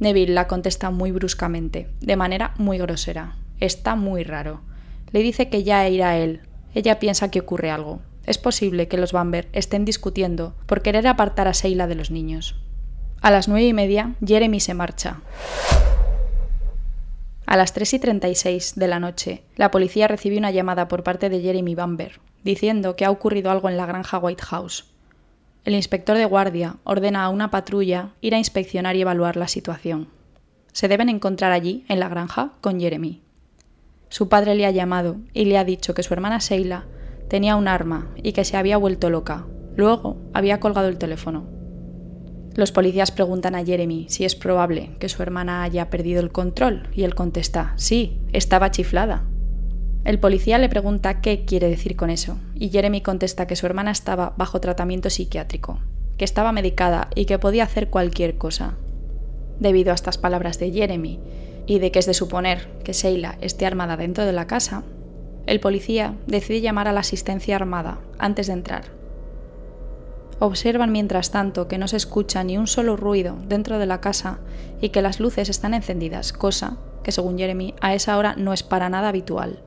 Neville 0.00 0.34
la 0.34 0.46
contesta 0.46 0.90
muy 0.90 1.10
bruscamente, 1.10 1.88
de 2.00 2.16
manera 2.16 2.54
muy 2.58 2.78
grosera. 2.78 3.36
Está 3.58 3.96
muy 3.96 4.22
raro. 4.22 4.60
Le 5.10 5.22
dice 5.22 5.48
que 5.48 5.64
ya 5.64 5.88
irá 5.88 6.16
él. 6.16 6.42
Ella 6.74 7.00
piensa 7.00 7.30
que 7.30 7.40
ocurre 7.40 7.70
algo. 7.70 8.00
Es 8.24 8.38
posible 8.38 8.86
que 8.86 8.98
los 8.98 9.12
Bamber 9.12 9.48
estén 9.52 9.84
discutiendo 9.84 10.54
por 10.66 10.82
querer 10.82 11.06
apartar 11.08 11.48
a 11.48 11.52
Sheila 11.52 11.86
de 11.86 11.94
los 11.94 12.10
niños. 12.10 12.60
A 13.20 13.32
las 13.32 13.48
nueve 13.48 13.66
y 13.66 13.72
media, 13.72 14.14
Jeremy 14.24 14.60
se 14.60 14.74
marcha. 14.74 15.20
A 17.46 17.56
las 17.56 17.72
3 17.72 17.94
y 17.94 17.98
36 17.98 18.74
de 18.76 18.88
la 18.88 19.00
noche, 19.00 19.42
la 19.56 19.72
policía 19.72 20.06
recibe 20.06 20.38
una 20.38 20.52
llamada 20.52 20.86
por 20.86 21.02
parte 21.02 21.28
de 21.28 21.40
Jeremy 21.40 21.74
Bamber, 21.74 22.20
diciendo 22.44 22.94
que 22.94 23.04
ha 23.04 23.10
ocurrido 23.10 23.50
algo 23.50 23.68
en 23.68 23.76
la 23.76 23.86
granja 23.86 24.18
White 24.18 24.44
House. 24.44 24.84
El 25.64 25.74
inspector 25.74 26.16
de 26.16 26.26
guardia 26.26 26.76
ordena 26.84 27.24
a 27.24 27.30
una 27.30 27.50
patrulla 27.50 28.10
ir 28.20 28.34
a 28.36 28.38
inspeccionar 28.38 28.94
y 28.94 29.00
evaluar 29.00 29.36
la 29.36 29.48
situación. 29.48 30.08
Se 30.72 30.86
deben 30.86 31.08
encontrar 31.08 31.50
allí, 31.50 31.84
en 31.88 31.98
la 31.98 32.08
granja, 32.08 32.52
con 32.60 32.78
Jeremy. 32.78 33.20
Su 34.10 34.28
padre 34.28 34.54
le 34.54 34.64
ha 34.64 34.70
llamado 34.70 35.16
y 35.32 35.46
le 35.46 35.58
ha 35.58 35.64
dicho 35.64 35.92
que 35.92 36.04
su 36.04 36.14
hermana 36.14 36.38
Sheila 36.38 36.86
tenía 37.28 37.56
un 37.56 37.66
arma 37.66 38.08
y 38.22 38.32
que 38.32 38.44
se 38.44 38.56
había 38.56 38.76
vuelto 38.76 39.10
loca. 39.10 39.46
Luego 39.74 40.18
había 40.34 40.60
colgado 40.60 40.88
el 40.88 40.98
teléfono. 40.98 41.57
Los 42.58 42.72
policías 42.72 43.12
preguntan 43.12 43.54
a 43.54 43.64
Jeremy 43.64 44.06
si 44.08 44.24
es 44.24 44.34
probable 44.34 44.90
que 44.98 45.08
su 45.08 45.22
hermana 45.22 45.62
haya 45.62 45.90
perdido 45.90 46.18
el 46.18 46.32
control 46.32 46.88
y 46.92 47.04
él 47.04 47.14
contesta, 47.14 47.72
sí, 47.76 48.18
estaba 48.32 48.72
chiflada. 48.72 49.22
El 50.04 50.18
policía 50.18 50.58
le 50.58 50.68
pregunta 50.68 51.20
qué 51.20 51.44
quiere 51.44 51.68
decir 51.68 51.94
con 51.94 52.10
eso, 52.10 52.36
y 52.56 52.70
Jeremy 52.70 53.00
contesta 53.00 53.46
que 53.46 53.54
su 53.54 53.64
hermana 53.66 53.92
estaba 53.92 54.34
bajo 54.36 54.60
tratamiento 54.60 55.08
psiquiátrico, 55.08 55.78
que 56.16 56.24
estaba 56.24 56.50
medicada 56.50 57.10
y 57.14 57.26
que 57.26 57.38
podía 57.38 57.62
hacer 57.62 57.90
cualquier 57.90 58.38
cosa. 58.38 58.74
Debido 59.60 59.92
a 59.92 59.94
estas 59.94 60.18
palabras 60.18 60.58
de 60.58 60.72
Jeremy 60.72 61.20
y 61.68 61.78
de 61.78 61.92
que 61.92 62.00
es 62.00 62.06
de 62.06 62.14
suponer 62.14 62.66
que 62.82 62.92
Sheila 62.92 63.38
esté 63.40 63.66
armada 63.66 63.96
dentro 63.96 64.26
de 64.26 64.32
la 64.32 64.48
casa, 64.48 64.82
el 65.46 65.60
policía 65.60 66.16
decide 66.26 66.60
llamar 66.60 66.88
a 66.88 66.92
la 66.92 67.00
asistencia 67.00 67.54
armada 67.54 68.00
antes 68.18 68.48
de 68.48 68.54
entrar. 68.54 68.97
Observan 70.40 70.92
mientras 70.92 71.30
tanto 71.30 71.66
que 71.66 71.78
no 71.78 71.88
se 71.88 71.96
escucha 71.96 72.44
ni 72.44 72.56
un 72.56 72.66
solo 72.66 72.96
ruido 72.96 73.36
dentro 73.48 73.78
de 73.78 73.86
la 73.86 74.00
casa 74.00 74.38
y 74.80 74.90
que 74.90 75.02
las 75.02 75.18
luces 75.18 75.48
están 75.48 75.74
encendidas, 75.74 76.32
cosa 76.32 76.76
que 77.02 77.12
según 77.12 77.38
Jeremy 77.38 77.74
a 77.80 77.94
esa 77.94 78.16
hora 78.16 78.34
no 78.36 78.52
es 78.52 78.62
para 78.62 78.88
nada 78.88 79.08
habitual. 79.08 79.60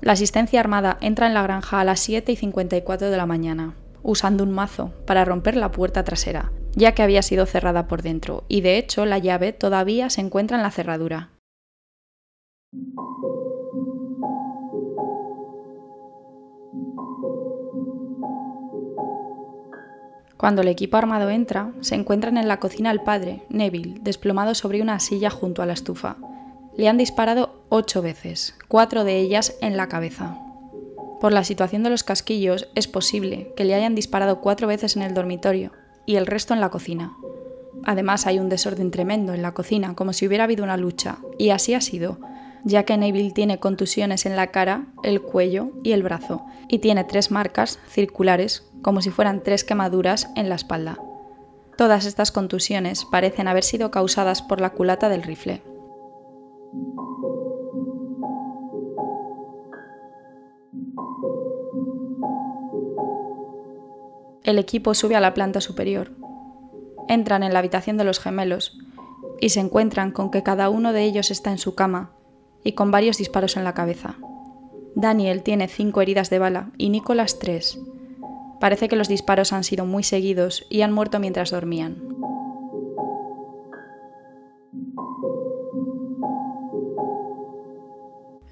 La 0.00 0.12
asistencia 0.12 0.60
armada 0.60 0.98
entra 1.00 1.26
en 1.26 1.34
la 1.34 1.42
granja 1.42 1.80
a 1.80 1.84
las 1.84 2.00
7 2.00 2.32
y 2.32 2.36
54 2.36 3.10
de 3.10 3.16
la 3.16 3.26
mañana, 3.26 3.74
usando 4.02 4.44
un 4.44 4.52
mazo 4.52 4.92
para 5.06 5.24
romper 5.24 5.56
la 5.56 5.72
puerta 5.72 6.04
trasera, 6.04 6.52
ya 6.74 6.92
que 6.92 7.02
había 7.02 7.22
sido 7.22 7.44
cerrada 7.46 7.88
por 7.88 8.02
dentro, 8.02 8.44
y 8.48 8.60
de 8.60 8.78
hecho 8.78 9.04
la 9.04 9.18
llave 9.18 9.52
todavía 9.52 10.08
se 10.10 10.20
encuentra 10.20 10.56
en 10.56 10.62
la 10.62 10.70
cerradura. 10.70 11.30
Cuando 20.36 20.62
el 20.62 20.68
equipo 20.68 20.96
armado 20.96 21.30
entra, 21.30 21.72
se 21.80 21.94
encuentran 21.94 22.36
en 22.36 22.48
la 22.48 22.60
cocina 22.60 22.90
el 22.90 23.00
padre, 23.00 23.42
Neville, 23.48 23.98
desplomado 24.02 24.54
sobre 24.54 24.82
una 24.82 25.00
silla 25.00 25.30
junto 25.30 25.62
a 25.62 25.66
la 25.66 25.72
estufa, 25.72 26.16
le 26.76 26.88
han 26.88 26.98
disparado 26.98 27.62
ocho 27.70 28.02
veces, 28.02 28.54
cuatro 28.68 29.04
de 29.04 29.18
ellas 29.18 29.56
en 29.62 29.78
la 29.78 29.88
cabeza. 29.88 30.38
Por 31.20 31.32
la 31.32 31.44
situación 31.44 31.82
de 31.82 31.90
los 31.90 32.04
casquillos, 32.04 32.68
es 32.74 32.86
posible 32.86 33.52
que 33.56 33.64
le 33.64 33.74
hayan 33.74 33.94
disparado 33.94 34.42
cuatro 34.42 34.66
veces 34.68 34.96
en 34.96 35.02
el 35.02 35.14
dormitorio 35.14 35.72
y 36.04 36.16
el 36.16 36.26
resto 36.26 36.52
en 36.52 36.60
la 36.60 36.68
cocina. 36.68 37.16
Además, 37.84 38.26
hay 38.26 38.38
un 38.38 38.50
desorden 38.50 38.90
tremendo 38.90 39.32
en 39.32 39.40
la 39.40 39.54
cocina, 39.54 39.94
como 39.94 40.12
si 40.12 40.26
hubiera 40.26 40.44
habido 40.44 40.64
una 40.64 40.76
lucha, 40.76 41.18
y 41.38 41.50
así 41.50 41.72
ha 41.72 41.80
sido, 41.80 42.18
ya 42.66 42.82
que 42.82 42.96
Neville 42.96 43.30
tiene 43.30 43.60
contusiones 43.60 44.26
en 44.26 44.34
la 44.34 44.48
cara, 44.48 44.86
el 45.04 45.22
cuello 45.22 45.70
y 45.84 45.92
el 45.92 46.02
brazo, 46.02 46.44
y 46.68 46.80
tiene 46.80 47.04
tres 47.04 47.30
marcas 47.30 47.78
circulares, 47.88 48.68
como 48.82 49.02
si 49.02 49.10
fueran 49.10 49.44
tres 49.44 49.62
quemaduras 49.62 50.28
en 50.34 50.48
la 50.48 50.56
espalda. 50.56 50.98
Todas 51.78 52.06
estas 52.06 52.32
contusiones 52.32 53.04
parecen 53.04 53.46
haber 53.46 53.62
sido 53.62 53.92
causadas 53.92 54.42
por 54.42 54.60
la 54.60 54.70
culata 54.70 55.08
del 55.08 55.22
rifle. 55.22 55.62
El 64.42 64.58
equipo 64.58 64.94
sube 64.94 65.14
a 65.14 65.20
la 65.20 65.34
planta 65.34 65.60
superior. 65.60 66.10
Entran 67.06 67.44
en 67.44 67.52
la 67.52 67.60
habitación 67.60 67.96
de 67.96 68.02
los 68.02 68.18
gemelos 68.18 68.76
y 69.40 69.50
se 69.50 69.60
encuentran 69.60 70.10
con 70.10 70.32
que 70.32 70.42
cada 70.42 70.68
uno 70.68 70.92
de 70.92 71.04
ellos 71.04 71.30
está 71.30 71.52
en 71.52 71.58
su 71.58 71.76
cama 71.76 72.15
y 72.66 72.72
con 72.72 72.90
varios 72.90 73.16
disparos 73.16 73.56
en 73.56 73.62
la 73.62 73.74
cabeza. 73.74 74.16
Daniel 74.96 75.44
tiene 75.44 75.68
cinco 75.68 76.00
heridas 76.00 76.30
de 76.30 76.40
bala 76.40 76.72
y 76.76 76.88
Nicholas 76.88 77.38
tres. 77.38 77.78
Parece 78.58 78.88
que 78.88 78.96
los 78.96 79.06
disparos 79.06 79.52
han 79.52 79.62
sido 79.62 79.86
muy 79.86 80.02
seguidos 80.02 80.66
y 80.68 80.80
han 80.82 80.92
muerto 80.92 81.20
mientras 81.20 81.52
dormían. 81.52 82.02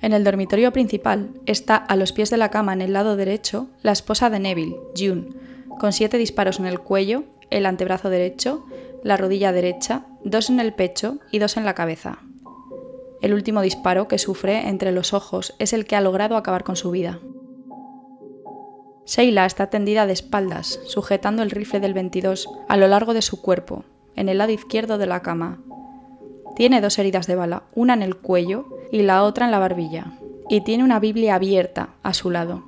En 0.00 0.12
el 0.12 0.22
dormitorio 0.22 0.72
principal 0.72 1.30
está 1.44 1.74
a 1.74 1.96
los 1.96 2.12
pies 2.12 2.30
de 2.30 2.36
la 2.36 2.50
cama 2.50 2.72
en 2.72 2.82
el 2.82 2.92
lado 2.92 3.16
derecho 3.16 3.66
la 3.82 3.90
esposa 3.90 4.30
de 4.30 4.38
Neville, 4.38 4.76
June, 4.96 5.30
con 5.80 5.92
siete 5.92 6.18
disparos 6.18 6.60
en 6.60 6.66
el 6.66 6.78
cuello, 6.78 7.24
el 7.50 7.66
antebrazo 7.66 8.10
derecho, 8.10 8.64
la 9.02 9.16
rodilla 9.16 9.50
derecha, 9.50 10.06
dos 10.22 10.50
en 10.50 10.60
el 10.60 10.72
pecho 10.72 11.18
y 11.32 11.40
dos 11.40 11.56
en 11.56 11.64
la 11.64 11.74
cabeza. 11.74 12.20
El 13.24 13.32
último 13.32 13.62
disparo 13.62 14.06
que 14.06 14.18
sufre 14.18 14.68
entre 14.68 14.92
los 14.92 15.14
ojos 15.14 15.54
es 15.58 15.72
el 15.72 15.86
que 15.86 15.96
ha 15.96 16.02
logrado 16.02 16.36
acabar 16.36 16.62
con 16.62 16.76
su 16.76 16.90
vida. 16.90 17.20
Sheila 19.06 19.46
está 19.46 19.70
tendida 19.70 20.06
de 20.06 20.12
espaldas, 20.12 20.78
sujetando 20.84 21.42
el 21.42 21.50
rifle 21.50 21.80
del 21.80 21.94
22 21.94 22.46
a 22.68 22.76
lo 22.76 22.86
largo 22.86 23.14
de 23.14 23.22
su 23.22 23.40
cuerpo, 23.40 23.84
en 24.14 24.28
el 24.28 24.36
lado 24.36 24.52
izquierdo 24.52 24.98
de 24.98 25.06
la 25.06 25.22
cama, 25.22 25.62
tiene 26.54 26.82
dos 26.82 26.98
heridas 26.98 27.26
de 27.26 27.34
bala, 27.34 27.62
una 27.74 27.94
en 27.94 28.02
el 28.02 28.14
cuello 28.14 28.66
y 28.92 29.00
la 29.00 29.22
otra 29.24 29.46
en 29.46 29.52
la 29.52 29.58
barbilla, 29.58 30.18
y 30.50 30.60
tiene 30.60 30.84
una 30.84 31.00
Biblia 31.00 31.36
abierta 31.36 31.94
a 32.02 32.12
su 32.12 32.30
lado. 32.30 32.62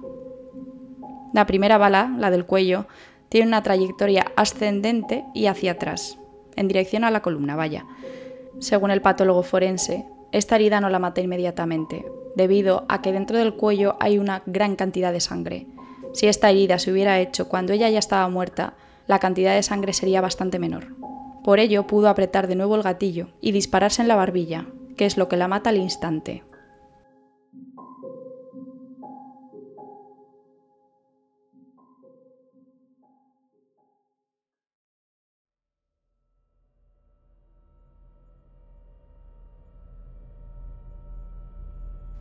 La 1.35 1.45
primera 1.45 1.77
bala, 1.77 2.17
la 2.19 2.31
del 2.31 2.47
cuello, 2.47 2.87
tiene 3.29 3.49
una 3.49 3.63
trayectoria 3.63 4.33
ascendente 4.37 5.27
y 5.35 5.49
hacia 5.49 5.73
atrás, 5.73 6.19
en 6.57 6.67
dirección 6.67 7.05
a 7.05 7.11
la 7.11 7.21
columna, 7.21 7.57
vaya. 7.57 7.85
Según 8.59 8.91
el 8.91 9.03
patólogo 9.03 9.43
forense, 9.43 10.07
esta 10.37 10.57
herida 10.57 10.81
no 10.81 10.91
la 10.91 10.99
mata 10.99 11.23
inmediatamente, 11.23 12.05
debido 12.35 12.85
a 12.89 13.01
que 13.01 13.13
dentro 13.13 13.39
del 13.39 13.55
cuello 13.55 13.97
hay 14.01 14.19
una 14.19 14.43
gran 14.45 14.77
cantidad 14.77 15.11
de 15.13 15.21
sangre. 15.21 15.67
Si 16.13 16.27
esta 16.27 16.51
herida 16.51 16.79
se 16.79 16.93
hubiera 16.93 17.19
hecho 17.21 17.49
cuando 17.49 17.73
ella 17.73 17.89
ya 17.89 17.99
estaba 17.99 18.29
muerta, 18.29 18.75
la 19.07 19.19
cantidad 19.19 19.55
de 19.55 19.63
sangre 19.63 19.95
sería 19.95 20.21
bastante 20.21 20.59
menor. 20.59 20.89
Por 21.43 21.59
ello 21.59 21.87
pudo 21.87 22.09
apretar 22.09 22.49
de 22.49 22.57
nuevo 22.57 22.77
el 22.77 22.83
gatillo 22.83 23.29
y 23.41 23.53
dispararse 23.53 24.03
en 24.03 24.09
la 24.09 24.17
barbilla, 24.17 24.67
que 24.97 25.07
es 25.07 25.17
lo 25.17 25.29
que 25.29 25.39
la 25.39 25.49
mata 25.49 25.71
al 25.71 25.79
instante. 25.79 26.43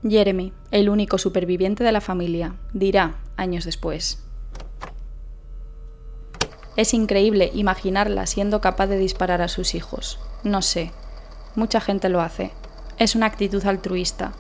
Jeremy, 0.07 0.53
el 0.71 0.89
único 0.89 1.17
superviviente 1.17 1.83
de 1.83 1.91
la 1.91 2.01
familia, 2.01 2.55
dirá, 2.73 3.17
años 3.37 3.65
después. 3.65 4.23
Es 6.75 6.93
increíble 6.93 7.51
imaginarla 7.53 8.27
siendo 8.27 8.61
capaz 8.61 8.87
de 8.87 8.97
disparar 8.97 9.41
a 9.41 9.47
sus 9.47 9.73
hijos. 9.75 10.19
No 10.43 10.61
sé. 10.61 10.91
Mucha 11.55 11.79
gente 11.79 12.09
lo 12.09 12.21
hace. 12.21 12.51
Es 12.99 13.15
una 13.15 13.25
actitud 13.25 13.65
altruista. 13.65 14.33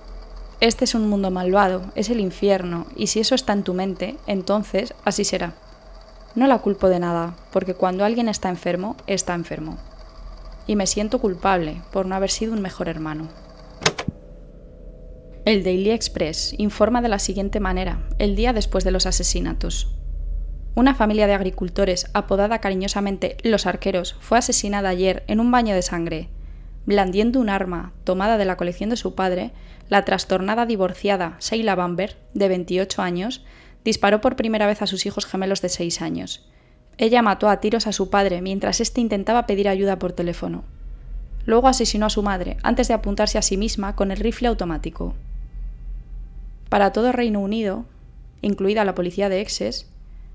Este 0.59 0.85
es 0.85 0.95
un 0.95 1.09
mundo 1.09 1.31
malvado, 1.31 1.81
es 1.95 2.09
el 2.09 2.19
infierno, 2.19 2.87
y 2.95 3.07
si 3.07 3.19
eso 3.19 3.35
está 3.35 3.53
en 3.53 3.63
tu 3.63 3.73
mente, 3.73 4.17
entonces 4.27 4.93
así 5.03 5.25
será. 5.25 5.53
No 6.35 6.47
la 6.47 6.59
culpo 6.59 6.89
de 6.89 6.99
nada, 6.99 7.35
porque 7.51 7.73
cuando 7.73 8.05
alguien 8.05 8.29
está 8.29 8.49
enfermo, 8.49 8.95
está 9.07 9.33
enfermo. 9.33 9.77
Y 10.67 10.75
me 10.75 10.87
siento 10.87 11.19
culpable 11.19 11.81
por 11.91 12.05
no 12.05 12.15
haber 12.15 12.29
sido 12.29 12.53
un 12.53 12.61
mejor 12.61 12.87
hermano. 12.87 13.27
El 15.45 15.63
Daily 15.63 15.91
Express 15.91 16.55
informa 16.57 17.03
de 17.03 17.07
la 17.07 17.19
siguiente 17.19 17.59
manera, 17.59 18.01
el 18.17 18.35
día 18.35 18.51
después 18.51 18.83
de 18.83 18.89
los 18.89 19.05
asesinatos. 19.05 19.95
Una 20.73 20.95
familia 20.95 21.27
de 21.27 21.35
agricultores, 21.35 22.09
apodada 22.15 22.61
cariñosamente 22.61 23.37
Los 23.43 23.67
Arqueros, 23.67 24.15
fue 24.21 24.39
asesinada 24.39 24.89
ayer 24.89 25.23
en 25.27 25.39
un 25.39 25.51
baño 25.51 25.75
de 25.75 25.83
sangre. 25.83 26.29
Blandiendo 26.87 27.39
un 27.39 27.49
arma 27.49 27.93
tomada 28.05 28.39
de 28.39 28.45
la 28.45 28.57
colección 28.57 28.89
de 28.89 28.95
su 28.95 29.13
padre, 29.13 29.51
la 29.87 30.03
trastornada 30.03 30.65
divorciada 30.65 31.37
Sheila 31.39 31.75
Bamber, 31.75 32.17
de 32.33 32.47
28 32.47 33.03
años, 33.03 33.45
disparó 33.83 34.21
por 34.21 34.37
primera 34.37 34.65
vez 34.65 34.81
a 34.81 34.87
sus 34.87 35.05
hijos 35.05 35.27
gemelos 35.27 35.61
de 35.61 35.69
6 35.69 36.01
años. 36.01 36.49
Ella 36.97 37.21
mató 37.21 37.49
a 37.49 37.59
tiros 37.59 37.85
a 37.85 37.91
su 37.91 38.09
padre 38.09 38.41
mientras 38.41 38.81
éste 38.81 38.99
intentaba 38.99 39.45
pedir 39.45 39.69
ayuda 39.69 39.99
por 39.99 40.11
teléfono. 40.11 40.63
Luego 41.45 41.67
asesinó 41.67 42.07
a 42.07 42.09
su 42.09 42.23
madre 42.23 42.57
antes 42.63 42.87
de 42.87 42.95
apuntarse 42.95 43.37
a 43.37 43.43
sí 43.43 43.57
misma 43.57 43.95
con 43.95 44.09
el 44.09 44.17
rifle 44.17 44.47
automático. 44.47 45.13
Para 46.69 46.91
todo 46.91 47.11
Reino 47.11 47.39
Unido, 47.39 47.85
incluida 48.41 48.85
la 48.85 48.95
policía 48.95 49.29
de 49.29 49.41
Exes, 49.41 49.89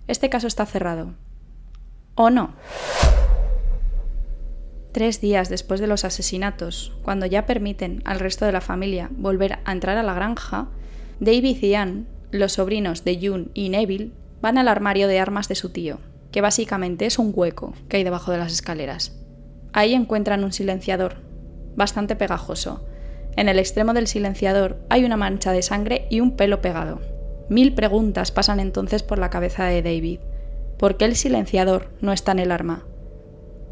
este 0.08 0.28
caso 0.30 0.46
está 0.46 0.66
cerrado. 0.66 1.14
¿O 2.14 2.30
no? 2.30 2.54
Tres 4.92 5.20
días 5.20 5.48
después 5.48 5.80
de 5.80 5.86
los 5.86 6.04
asesinatos, 6.04 6.92
cuando 7.02 7.26
ya 7.26 7.46
permiten 7.46 8.02
al 8.04 8.18
resto 8.18 8.44
de 8.44 8.52
la 8.52 8.60
familia 8.60 9.08
volver 9.12 9.60
a 9.64 9.72
entrar 9.72 9.96
a 9.96 10.02
la 10.02 10.14
granja, 10.14 10.68
David 11.20 11.62
y 11.62 11.74
Anne, 11.74 12.06
los 12.32 12.54
sobrinos 12.54 13.04
de 13.04 13.18
June 13.20 13.46
y 13.54 13.68
Neville, 13.68 14.12
van 14.40 14.58
al 14.58 14.68
armario 14.68 15.06
de 15.06 15.20
armas 15.20 15.48
de 15.48 15.54
su 15.54 15.70
tío, 15.70 15.98
que 16.32 16.40
básicamente 16.40 17.06
es 17.06 17.18
un 17.18 17.32
hueco 17.34 17.74
que 17.88 17.98
hay 17.98 18.04
debajo 18.04 18.32
de 18.32 18.38
las 18.38 18.52
escaleras. 18.52 19.16
Ahí 19.72 19.94
encuentran 19.94 20.42
un 20.42 20.52
silenciador, 20.52 21.16
bastante 21.76 22.16
pegajoso. 22.16 22.84
En 23.36 23.48
el 23.48 23.58
extremo 23.58 23.94
del 23.94 24.06
silenciador 24.06 24.78
hay 24.88 25.04
una 25.04 25.16
mancha 25.16 25.52
de 25.52 25.62
sangre 25.62 26.06
y 26.10 26.20
un 26.20 26.32
pelo 26.36 26.60
pegado. 26.60 27.00
Mil 27.48 27.74
preguntas 27.74 28.30
pasan 28.30 28.60
entonces 28.60 29.02
por 29.02 29.18
la 29.18 29.30
cabeza 29.30 29.64
de 29.64 29.82
David. 29.82 30.20
¿Por 30.78 30.96
qué 30.96 31.04
el 31.04 31.16
silenciador 31.16 31.90
no 32.00 32.12
está 32.12 32.32
en 32.32 32.38
el 32.38 32.52
arma? 32.52 32.84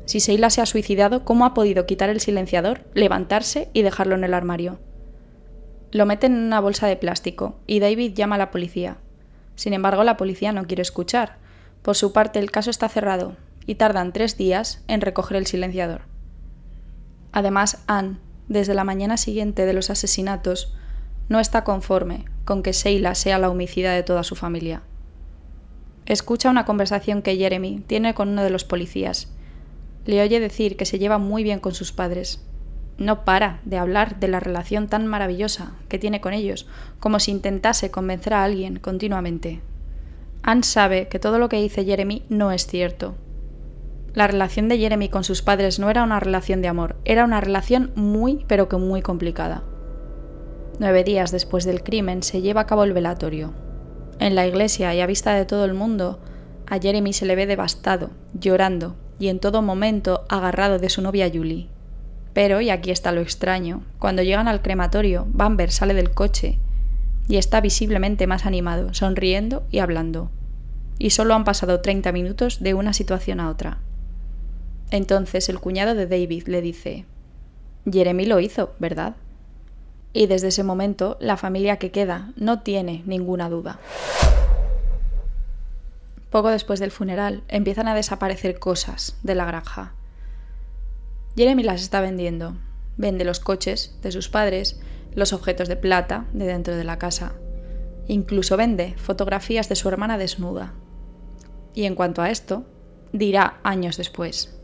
Si 0.04 0.20
Seila 0.20 0.50
se 0.50 0.60
ha 0.60 0.66
suicidado, 0.66 1.24
¿cómo 1.24 1.44
ha 1.44 1.54
podido 1.54 1.86
quitar 1.86 2.08
el 2.08 2.20
silenciador, 2.20 2.80
levantarse 2.94 3.68
y 3.72 3.82
dejarlo 3.82 4.14
en 4.14 4.24
el 4.24 4.34
armario? 4.34 4.78
Lo 5.90 6.06
meten 6.06 6.32
en 6.32 6.44
una 6.44 6.60
bolsa 6.60 6.86
de 6.86 6.96
plástico 6.96 7.56
y 7.66 7.80
David 7.80 8.14
llama 8.14 8.36
a 8.36 8.38
la 8.38 8.50
policía. 8.50 8.98
Sin 9.54 9.72
embargo, 9.72 10.04
la 10.04 10.16
policía 10.16 10.52
no 10.52 10.66
quiere 10.66 10.82
escuchar. 10.82 11.36
Por 11.82 11.96
su 11.96 12.12
parte, 12.12 12.38
el 12.38 12.50
caso 12.50 12.70
está 12.70 12.88
cerrado 12.88 13.36
y 13.66 13.74
tardan 13.74 14.12
tres 14.12 14.36
días 14.36 14.82
en 14.88 15.00
recoger 15.00 15.36
el 15.36 15.46
silenciador. 15.46 16.02
Además, 17.32 17.84
Anne, 17.86 18.16
desde 18.48 18.74
la 18.74 18.84
mañana 18.84 19.16
siguiente 19.16 19.66
de 19.66 19.72
los 19.72 19.90
asesinatos, 19.90 20.74
no 21.28 21.40
está 21.40 21.64
conforme 21.64 22.24
con 22.44 22.62
que 22.62 22.72
Sheila 22.72 23.14
sea 23.14 23.38
la 23.38 23.50
homicida 23.50 23.92
de 23.92 24.02
toda 24.02 24.22
su 24.22 24.34
familia. 24.34 24.82
Escucha 26.06 26.48
una 26.48 26.64
conversación 26.64 27.20
que 27.20 27.36
Jeremy 27.36 27.82
tiene 27.86 28.14
con 28.14 28.30
uno 28.30 28.42
de 28.42 28.50
los 28.50 28.64
policías. 28.64 29.28
Le 30.06 30.22
oye 30.22 30.40
decir 30.40 30.78
que 30.78 30.86
se 30.86 30.98
lleva 30.98 31.18
muy 31.18 31.42
bien 31.42 31.60
con 31.60 31.74
sus 31.74 31.92
padres. 31.92 32.42
No 32.96 33.26
para 33.26 33.60
de 33.66 33.76
hablar 33.76 34.18
de 34.18 34.28
la 34.28 34.40
relación 34.40 34.88
tan 34.88 35.06
maravillosa 35.06 35.74
que 35.88 35.98
tiene 35.98 36.22
con 36.22 36.32
ellos, 36.32 36.66
como 36.98 37.20
si 37.20 37.30
intentase 37.30 37.90
convencer 37.90 38.32
a 38.32 38.42
alguien 38.42 38.78
continuamente. 38.78 39.60
Anne 40.42 40.62
sabe 40.62 41.08
que 41.08 41.18
todo 41.18 41.38
lo 41.38 41.50
que 41.50 41.60
dice 41.60 41.84
Jeremy 41.84 42.22
no 42.30 42.52
es 42.52 42.66
cierto. 42.66 43.14
La 44.18 44.26
relación 44.26 44.68
de 44.68 44.78
Jeremy 44.78 45.10
con 45.10 45.22
sus 45.22 45.42
padres 45.42 45.78
no 45.78 45.90
era 45.90 46.02
una 46.02 46.18
relación 46.18 46.60
de 46.60 46.66
amor, 46.66 46.96
era 47.04 47.24
una 47.24 47.40
relación 47.40 47.92
muy 47.94 48.44
pero 48.48 48.68
que 48.68 48.76
muy 48.76 49.00
complicada. 49.00 49.62
Nueve 50.80 51.04
días 51.04 51.30
después 51.30 51.64
del 51.64 51.84
crimen 51.84 52.24
se 52.24 52.42
lleva 52.42 52.62
a 52.62 52.66
cabo 52.66 52.82
el 52.82 52.92
velatorio. 52.92 53.52
En 54.18 54.34
la 54.34 54.44
iglesia 54.44 54.92
y 54.92 55.00
a 55.00 55.06
vista 55.06 55.34
de 55.34 55.44
todo 55.44 55.64
el 55.64 55.72
mundo, 55.72 56.18
a 56.66 56.80
Jeremy 56.80 57.12
se 57.12 57.26
le 57.26 57.36
ve 57.36 57.46
devastado, 57.46 58.10
llorando 58.34 58.96
y 59.20 59.28
en 59.28 59.38
todo 59.38 59.62
momento 59.62 60.24
agarrado 60.28 60.80
de 60.80 60.88
su 60.88 61.00
novia 61.00 61.30
Julie. 61.32 61.68
Pero, 62.32 62.60
y 62.60 62.70
aquí 62.70 62.90
está 62.90 63.12
lo 63.12 63.20
extraño, 63.20 63.84
cuando 64.00 64.24
llegan 64.24 64.48
al 64.48 64.62
crematorio, 64.62 65.28
Bamber 65.28 65.70
sale 65.70 65.94
del 65.94 66.10
coche 66.10 66.58
y 67.28 67.36
está 67.36 67.60
visiblemente 67.60 68.26
más 68.26 68.46
animado, 68.46 68.94
sonriendo 68.94 69.62
y 69.70 69.78
hablando. 69.78 70.32
Y 70.98 71.10
solo 71.10 71.34
han 71.34 71.44
pasado 71.44 71.82
30 71.82 72.10
minutos 72.10 72.58
de 72.58 72.74
una 72.74 72.92
situación 72.92 73.38
a 73.38 73.48
otra. 73.48 73.78
Entonces 74.90 75.48
el 75.48 75.60
cuñado 75.60 75.94
de 75.94 76.06
David 76.06 76.48
le 76.48 76.60
dice, 76.62 77.04
Jeremy 77.90 78.26
lo 78.26 78.40
hizo, 78.40 78.74
¿verdad? 78.78 79.16
y 80.12 80.26
desde 80.26 80.48
ese 80.48 80.64
momento 80.64 81.16
la 81.20 81.36
familia 81.36 81.76
que 81.76 81.90
queda 81.90 82.32
no 82.36 82.62
tiene 82.62 83.02
ninguna 83.06 83.48
duda. 83.48 83.78
Poco 86.30 86.48
después 86.50 86.80
del 86.80 86.90
funeral 86.90 87.42
empiezan 87.48 87.88
a 87.88 87.94
desaparecer 87.94 88.58
cosas 88.58 89.16
de 89.22 89.34
la 89.34 89.44
granja. 89.44 89.94
Jeremy 91.36 91.62
las 91.62 91.82
está 91.82 92.00
vendiendo. 92.00 92.56
Vende 92.96 93.24
los 93.24 93.40
coches 93.40 93.96
de 94.02 94.10
sus 94.10 94.28
padres, 94.28 94.80
los 95.14 95.32
objetos 95.32 95.68
de 95.68 95.76
plata 95.76 96.26
de 96.32 96.46
dentro 96.46 96.76
de 96.76 96.84
la 96.84 96.98
casa. 96.98 97.34
Incluso 98.08 98.56
vende 98.56 98.94
fotografías 98.96 99.68
de 99.68 99.76
su 99.76 99.88
hermana 99.88 100.18
desnuda. 100.18 100.74
Y 101.74 101.84
en 101.84 101.94
cuanto 101.94 102.22
a 102.22 102.30
esto, 102.30 102.64
dirá 103.12 103.60
años 103.62 103.96
después. 103.96 104.57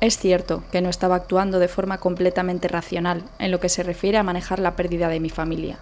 Es 0.00 0.16
cierto 0.16 0.62
que 0.70 0.80
no 0.80 0.90
estaba 0.90 1.16
actuando 1.16 1.58
de 1.58 1.66
forma 1.66 1.98
completamente 1.98 2.68
racional 2.68 3.24
en 3.40 3.50
lo 3.50 3.58
que 3.58 3.68
se 3.68 3.82
refiere 3.82 4.16
a 4.16 4.22
manejar 4.22 4.60
la 4.60 4.76
pérdida 4.76 5.08
de 5.08 5.18
mi 5.18 5.28
familia. 5.28 5.80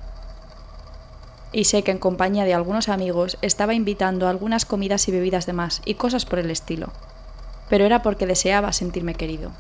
Y 1.52 1.64
sé 1.64 1.83
que 1.83 1.90
en 1.90 1.98
compañía 1.98 2.44
de 2.44 2.55
algunos 2.55 2.88
amigos 2.88 3.37
estaba 3.42 3.74
invitando 3.74 4.26
algunas 4.26 4.64
comidas 4.64 5.07
y 5.09 5.12
bebidas 5.12 5.44
de 5.44 5.52
más 5.52 5.83
y 5.85 5.94
cosas 5.94 6.24
por 6.24 6.38
el 6.38 6.50
estilo, 6.50 6.92
pero 7.68 7.85
era 7.85 8.02
porque 8.02 8.26
deseaba 8.26 8.72
sentirme 8.72 9.14
querido. 9.14 9.52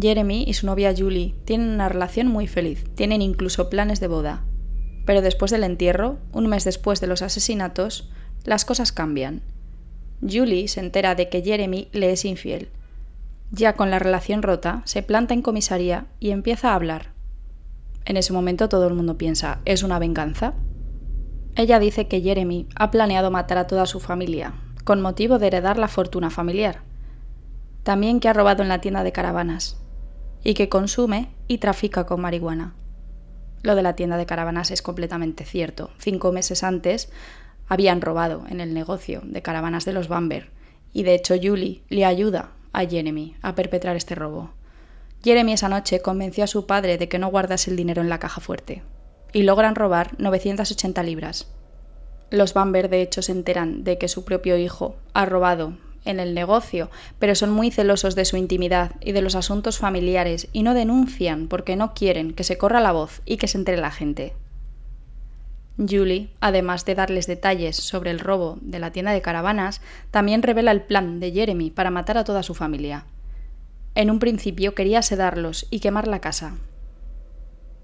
Jeremy 0.00 0.44
y 0.46 0.54
su 0.54 0.66
novia 0.66 0.94
Julie 0.96 1.34
tienen 1.44 1.70
una 1.70 1.88
relación 1.88 2.28
muy 2.28 2.46
feliz, 2.46 2.84
tienen 2.94 3.20
incluso 3.20 3.68
planes 3.68 3.98
de 4.00 4.06
boda. 4.06 4.44
Pero 5.04 5.22
después 5.22 5.50
del 5.50 5.64
entierro, 5.64 6.18
un 6.32 6.46
mes 6.46 6.64
después 6.64 7.00
de 7.00 7.08
los 7.08 7.20
asesinatos, 7.20 8.10
las 8.44 8.64
cosas 8.64 8.92
cambian 8.92 9.42
Julie 10.22 10.68
se 10.68 10.80
entera 10.80 11.14
de 11.14 11.28
que 11.28 11.42
Jeremy 11.42 11.88
le 11.92 12.12
es 12.12 12.24
infiel. 12.24 12.70
Ya 13.50 13.74
con 13.74 13.90
la 13.90 13.98
relación 13.98 14.42
rota, 14.42 14.82
se 14.84 15.02
planta 15.02 15.34
en 15.34 15.42
comisaría 15.42 16.06
y 16.20 16.30
empieza 16.30 16.70
a 16.70 16.74
hablar. 16.74 17.12
En 18.04 18.16
ese 18.16 18.32
momento 18.32 18.68
todo 18.68 18.86
el 18.88 18.94
mundo 18.94 19.18
piensa, 19.18 19.60
¿es 19.64 19.82
una 19.82 19.98
venganza? 19.98 20.54
Ella 21.54 21.78
dice 21.78 22.08
que 22.08 22.20
Jeremy 22.20 22.66
ha 22.76 22.90
planeado 22.90 23.30
matar 23.30 23.58
a 23.58 23.66
toda 23.66 23.86
su 23.86 24.00
familia, 24.00 24.54
con 24.84 25.02
motivo 25.02 25.38
de 25.38 25.48
heredar 25.48 25.78
la 25.78 25.88
fortuna 25.88 26.30
familiar. 26.30 26.80
También 27.82 28.20
que 28.20 28.28
ha 28.28 28.32
robado 28.32 28.62
en 28.62 28.68
la 28.68 28.80
tienda 28.80 29.04
de 29.04 29.12
caravanas, 29.12 29.76
y 30.42 30.54
que 30.54 30.68
consume 30.68 31.28
y 31.48 31.58
trafica 31.58 32.06
con 32.06 32.20
marihuana. 32.20 32.74
Lo 33.62 33.74
de 33.74 33.82
la 33.82 33.94
tienda 33.94 34.16
de 34.16 34.26
caravanas 34.26 34.70
es 34.70 34.82
completamente 34.82 35.44
cierto. 35.44 35.90
Cinco 35.98 36.32
meses 36.32 36.64
antes 36.64 37.12
habían 37.68 38.00
robado 38.00 38.44
en 38.48 38.60
el 38.60 38.74
negocio 38.74 39.22
de 39.24 39.42
caravanas 39.42 39.84
de 39.84 39.92
los 39.92 40.08
Bamber, 40.08 40.50
y 40.92 41.02
de 41.02 41.14
hecho 41.14 41.34
Julie 41.40 41.82
le 41.88 42.04
ayuda 42.04 42.52
a 42.72 42.84
Jeremy 42.84 43.36
a 43.42 43.54
perpetrar 43.54 43.96
este 43.96 44.14
robo. 44.14 44.50
Jeremy 45.24 45.52
esa 45.52 45.68
noche 45.68 46.00
convenció 46.00 46.44
a 46.44 46.48
su 46.48 46.66
padre 46.66 46.98
de 46.98 47.08
que 47.08 47.18
no 47.18 47.30
guardase 47.30 47.70
el 47.70 47.76
dinero 47.76 48.02
en 48.02 48.08
la 48.08 48.18
caja 48.18 48.40
fuerte, 48.40 48.82
y 49.32 49.42
logran 49.42 49.74
robar 49.74 50.18
980 50.18 51.02
libras. 51.02 51.48
Los 52.30 52.54
Bamber 52.54 52.88
de 52.88 53.02
hecho 53.02 53.22
se 53.22 53.32
enteran 53.32 53.84
de 53.84 53.98
que 53.98 54.08
su 54.08 54.24
propio 54.24 54.56
hijo 54.56 54.96
ha 55.12 55.26
robado 55.26 55.74
en 56.04 56.20
el 56.20 56.34
negocio, 56.34 56.90
pero 57.18 57.34
son 57.34 57.50
muy 57.50 57.70
celosos 57.70 58.14
de 58.14 58.24
su 58.24 58.36
intimidad 58.36 58.92
y 59.00 59.12
de 59.12 59.22
los 59.22 59.34
asuntos 59.34 59.78
familiares 59.78 60.48
y 60.52 60.62
no 60.62 60.74
denuncian 60.74 61.48
porque 61.48 61.76
no 61.76 61.94
quieren 61.94 62.32
que 62.32 62.44
se 62.44 62.58
corra 62.58 62.80
la 62.80 62.92
voz 62.92 63.22
y 63.24 63.36
que 63.36 63.48
se 63.48 63.58
entere 63.58 63.80
la 63.80 63.90
gente. 63.90 64.34
Julie, 65.78 66.30
además 66.40 66.84
de 66.84 66.94
darles 66.94 67.26
detalles 67.26 67.76
sobre 67.76 68.10
el 68.10 68.18
robo 68.18 68.58
de 68.60 68.78
la 68.78 68.92
tienda 68.92 69.12
de 69.12 69.22
caravanas, 69.22 69.80
también 70.10 70.42
revela 70.42 70.70
el 70.70 70.82
plan 70.82 71.18
de 71.18 71.32
Jeremy 71.32 71.70
para 71.70 71.90
matar 71.90 72.18
a 72.18 72.24
toda 72.24 72.42
su 72.42 72.54
familia. 72.54 73.06
En 73.94 74.10
un 74.10 74.18
principio 74.18 74.74
quería 74.74 75.02
sedarlos 75.02 75.66
y 75.70 75.80
quemar 75.80 76.08
la 76.08 76.20
casa. 76.20 76.56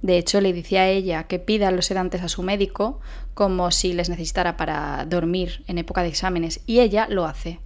De 0.00 0.16
hecho, 0.16 0.40
le 0.40 0.52
decía 0.52 0.82
a 0.82 0.88
ella 0.88 1.24
que 1.24 1.38
pida 1.38 1.70
los 1.70 1.86
sedantes 1.86 2.22
a 2.22 2.28
su 2.28 2.42
médico 2.42 3.00
como 3.34 3.70
si 3.70 3.92
les 3.92 4.08
necesitara 4.08 4.56
para 4.56 5.04
dormir 5.06 5.64
en 5.66 5.78
época 5.78 6.02
de 6.02 6.08
exámenes, 6.08 6.60
y 6.66 6.80
ella 6.80 7.06
lo 7.10 7.24
hace. 7.24 7.60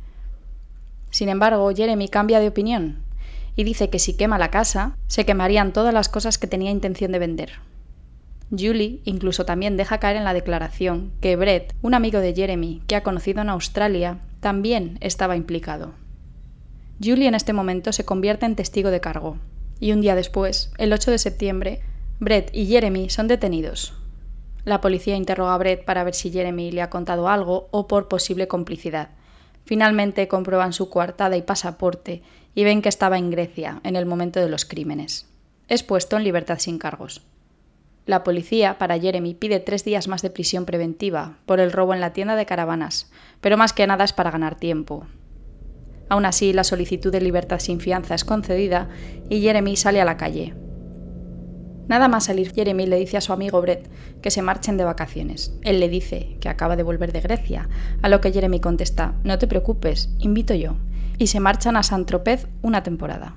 Sin 1.11 1.29
embargo, 1.29 1.71
Jeremy 1.75 2.09
cambia 2.09 2.41
de 2.41 2.49
opinión 2.49 3.03
y 3.55 3.65
dice 3.65 3.91
que 3.91 3.99
si 3.99 4.17
quema 4.17 4.39
la 4.39 4.51
casa, 4.51 4.97
se 5.09 5.27
quemarían 5.27 5.73
todas 5.73 5.93
las 5.93 6.09
cosas 6.09 6.39
que 6.39 6.47
tenía 6.47 6.71
intención 6.71 7.13
de 7.13 7.19
vender. 7.19 7.53
Julie 8.57 9.01
incluso 9.05 9.47
también 9.47 9.77
deja 9.77 9.99
caer 9.99 10.17
en 10.17 10.25
la 10.25 10.35
declaración 10.35 11.13
que 11.21 11.37
Brett, 11.37 11.75
un 11.81 11.95
amigo 11.95 12.21
de 12.21 12.35
Jeremy 12.35 12.83
que 12.87 12.97
ha 12.97 13.03
conocido 13.03 13.41
en 13.41 13.49
Australia, 13.49 14.19
también 14.41 14.99
estaba 15.01 15.37
implicado. 15.37 15.95
Julie 17.03 17.29
en 17.29 17.35
este 17.35 17.53
momento 17.53 17.93
se 17.93 18.05
convierte 18.05 18.45
en 18.45 18.55
testigo 18.55 18.91
de 18.91 19.01
cargo, 19.01 19.39
y 19.81 19.93
un 19.93 20.01
día 20.01 20.15
después, 20.15 20.71
el 20.79 20.93
8 20.93 21.11
de 21.11 21.19
septiembre, 21.19 21.81
Brett 22.21 22.51
y 22.53 22.67
Jeremy 22.67 23.09
son 23.09 23.27
detenidos. 23.27 23.95
La 24.65 24.81
policía 24.81 25.17
interroga 25.17 25.55
a 25.55 25.59
Brett 25.59 25.85
para 25.85 26.05
ver 26.05 26.15
si 26.15 26.31
Jeremy 26.31 26.71
le 26.71 26.83
ha 26.83 26.91
contado 26.91 27.29
algo 27.29 27.69
o 27.73 27.89
por 27.89 28.07
posible 28.07 28.47
complicidad. 28.47 29.09
Finalmente 29.65 30.29
comprueban 30.29 30.73
su 30.73 30.89
coartada 30.89 31.37
y 31.37 31.43
pasaporte 31.43 32.23
y 32.55 32.65
ven 32.65 32.83
que 32.83 32.89
estaba 32.89 33.19
en 33.19 33.31
Grecia 33.31 33.81
en 33.83 33.97
el 33.97 34.07
momento 34.07 34.39
de 34.39 34.49
los 34.49 34.65
crímenes. 34.65 35.27
Es 35.69 35.83
puesto 35.83 36.17
en 36.17 36.25
libertad 36.25 36.59
sin 36.59 36.79
cargos. 36.79 37.23
La 38.05 38.25
policía, 38.25 38.79
para 38.79 38.99
Jeremy, 38.99 39.35
pide 39.35 39.61
tres 39.61 39.85
días 39.85 40.09
más 40.09 40.23
de 40.23 40.31
prisión 40.31 40.65
preventiva 40.65 41.39
por 41.47 41.61
el 41.61 41.71
robo 41.71 41.95
en 41.95 42.01
la 42.01 42.13
tienda 42.13 42.35
de 42.35 42.47
caravanas, 42.47 43.11
pero 43.41 43.57
más 43.57 43.73
que 43.73 43.87
nada 43.87 44.03
es 44.03 44.13
para 44.13 44.33
ganar 44.33 44.57
tiempo. 44.57 45.07
Aún 46.09 46.27
así, 46.27 46.53
la 46.53 46.65
solicitud 46.65 47.13
de 47.13 47.21
libertad 47.21 47.61
sin 47.61 47.79
fianza 47.79 48.15
es 48.17 48.25
concedida 48.25 48.89
y 49.31 49.41
Jeremy 49.41 49.77
sale 49.77 50.01
a 50.01 50.05
la 50.05 50.17
calle. 50.17 50.55
Nada 51.87 52.09
más 52.09 52.25
salir, 52.25 52.53
Jeremy 52.53 52.87
le 52.87 52.97
dice 52.97 53.17
a 53.19 53.21
su 53.21 53.33
amigo 53.33 53.61
Brett 53.61 53.89
que 54.21 54.31
se 54.31 54.43
marchen 54.43 54.77
de 54.77 54.85
vacaciones. 54.85 55.55
Él 55.63 55.79
le 55.79 55.89
dice 55.89 56.37
que 56.41 56.49
acaba 56.49 56.75
de 56.75 56.83
volver 56.83 57.13
de 57.13 57.21
Grecia, 57.21 57.69
a 58.03 58.09
lo 58.09 58.21
que 58.21 58.33
Jeremy 58.33 58.61
contesta, 58.61 59.15
no 59.23 59.39
te 59.39 59.47
preocupes, 59.47 60.11
invito 60.19 60.55
yo, 60.55 60.77
y 61.19 61.29
se 61.29 61.41
marchan 61.41 61.77
a 61.77 61.83
Saint-Tropez 61.83 62.49
una 62.63 62.83
temporada. 62.83 63.37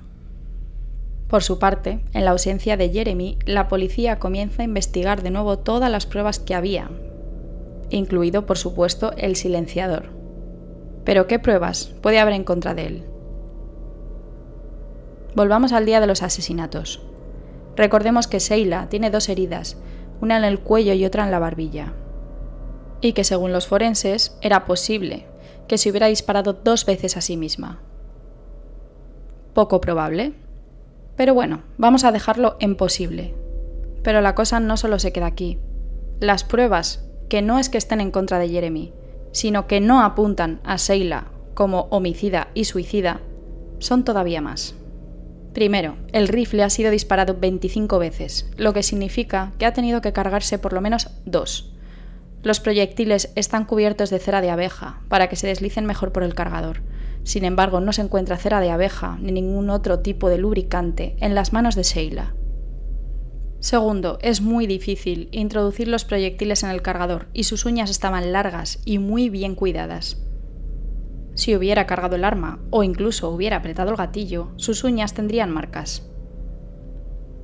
Por 1.28 1.42
su 1.42 1.58
parte, 1.58 2.00
en 2.12 2.24
la 2.24 2.30
ausencia 2.30 2.76
de 2.76 2.90
Jeremy, 2.90 3.38
la 3.46 3.66
policía 3.68 4.18
comienza 4.18 4.62
a 4.62 4.64
investigar 4.64 5.22
de 5.22 5.30
nuevo 5.30 5.58
todas 5.58 5.90
las 5.90 6.06
pruebas 6.06 6.38
que 6.38 6.54
había, 6.54 6.88
incluido, 7.90 8.46
por 8.46 8.58
supuesto, 8.58 9.12
el 9.16 9.34
silenciador. 9.36 10.10
Pero 11.04 11.26
¿qué 11.26 11.38
pruebas 11.38 11.94
puede 12.00 12.20
haber 12.20 12.34
en 12.34 12.44
contra 12.44 12.74
de 12.74 12.86
él? 12.86 13.04
Volvamos 15.34 15.72
al 15.72 15.84
día 15.84 16.00
de 16.00 16.06
los 16.06 16.22
asesinatos. 16.22 17.02
Recordemos 17.76 18.26
que 18.26 18.38
Sheila 18.38 18.88
tiene 18.88 19.10
dos 19.10 19.28
heridas, 19.28 19.76
una 20.20 20.38
en 20.38 20.44
el 20.44 20.60
cuello 20.60 20.94
y 20.94 21.04
otra 21.04 21.24
en 21.24 21.30
la 21.30 21.38
barbilla. 21.38 21.92
Y 23.00 23.12
que 23.12 23.24
según 23.24 23.52
los 23.52 23.66
forenses 23.66 24.38
era 24.40 24.64
posible 24.64 25.26
que 25.68 25.78
se 25.78 25.90
hubiera 25.90 26.06
disparado 26.06 26.52
dos 26.54 26.86
veces 26.86 27.16
a 27.16 27.20
sí 27.20 27.36
misma. 27.36 27.80
Poco 29.52 29.80
probable. 29.80 30.45
Pero 31.16 31.34
bueno, 31.34 31.62
vamos 31.78 32.04
a 32.04 32.12
dejarlo 32.12 32.56
en 32.60 32.76
posible. 32.76 33.34
Pero 34.02 34.20
la 34.20 34.34
cosa 34.34 34.60
no 34.60 34.76
solo 34.76 34.98
se 34.98 35.12
queda 35.12 35.26
aquí. 35.26 35.58
Las 36.20 36.44
pruebas, 36.44 37.08
que 37.28 37.42
no 37.42 37.58
es 37.58 37.68
que 37.68 37.78
estén 37.78 38.00
en 38.00 38.10
contra 38.10 38.38
de 38.38 38.48
Jeremy, 38.48 38.92
sino 39.32 39.66
que 39.66 39.80
no 39.80 40.02
apuntan 40.02 40.60
a 40.64 40.76
Sheila 40.76 41.32
como 41.54 41.88
homicida 41.90 42.48
y 42.54 42.64
suicida, 42.64 43.20
son 43.78 44.04
todavía 44.04 44.40
más. 44.40 44.74
Primero, 45.52 45.96
el 46.12 46.28
rifle 46.28 46.62
ha 46.62 46.70
sido 46.70 46.90
disparado 46.90 47.36
25 47.38 47.98
veces, 47.98 48.50
lo 48.58 48.74
que 48.74 48.82
significa 48.82 49.52
que 49.58 49.64
ha 49.64 49.72
tenido 49.72 50.02
que 50.02 50.12
cargarse 50.12 50.58
por 50.58 50.74
lo 50.74 50.82
menos 50.82 51.10
dos. 51.24 51.72
Los 52.42 52.60
proyectiles 52.60 53.32
están 53.36 53.64
cubiertos 53.64 54.10
de 54.10 54.18
cera 54.18 54.42
de 54.42 54.50
abeja 54.50 55.00
para 55.08 55.28
que 55.28 55.36
se 55.36 55.46
deslicen 55.46 55.86
mejor 55.86 56.12
por 56.12 56.22
el 56.22 56.34
cargador. 56.34 56.82
Sin 57.26 57.44
embargo, 57.44 57.80
no 57.80 57.92
se 57.92 58.02
encuentra 58.02 58.36
cera 58.36 58.60
de 58.60 58.70
abeja 58.70 59.18
ni 59.20 59.32
ningún 59.32 59.68
otro 59.68 59.98
tipo 59.98 60.28
de 60.28 60.38
lubricante 60.38 61.16
en 61.18 61.34
las 61.34 61.52
manos 61.52 61.74
de 61.74 61.82
Sheila. 61.82 62.36
Segundo, 63.58 64.18
es 64.22 64.40
muy 64.40 64.68
difícil 64.68 65.28
introducir 65.32 65.88
los 65.88 66.04
proyectiles 66.04 66.62
en 66.62 66.70
el 66.70 66.82
cargador 66.82 67.26
y 67.32 67.42
sus 67.42 67.64
uñas 67.64 67.90
estaban 67.90 68.30
largas 68.30 68.78
y 68.84 69.00
muy 69.00 69.28
bien 69.28 69.56
cuidadas. 69.56 70.22
Si 71.34 71.56
hubiera 71.56 71.84
cargado 71.84 72.14
el 72.14 72.22
arma 72.22 72.60
o 72.70 72.84
incluso 72.84 73.28
hubiera 73.30 73.56
apretado 73.56 73.90
el 73.90 73.96
gatillo, 73.96 74.52
sus 74.54 74.84
uñas 74.84 75.12
tendrían 75.12 75.50
marcas. 75.50 76.08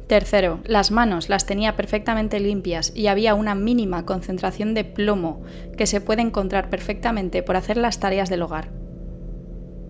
Tercero, 0.06 0.60
las 0.64 0.92
manos 0.92 1.28
las 1.28 1.44
tenía 1.44 1.74
perfectamente 1.74 2.38
limpias 2.38 2.92
y 2.94 3.08
había 3.08 3.34
una 3.34 3.56
mínima 3.56 4.06
concentración 4.06 4.74
de 4.74 4.84
plomo 4.84 5.42
que 5.76 5.88
se 5.88 6.00
puede 6.00 6.22
encontrar 6.22 6.70
perfectamente 6.70 7.42
por 7.42 7.56
hacer 7.56 7.78
las 7.78 7.98
tareas 7.98 8.30
del 8.30 8.42
hogar. 8.42 8.81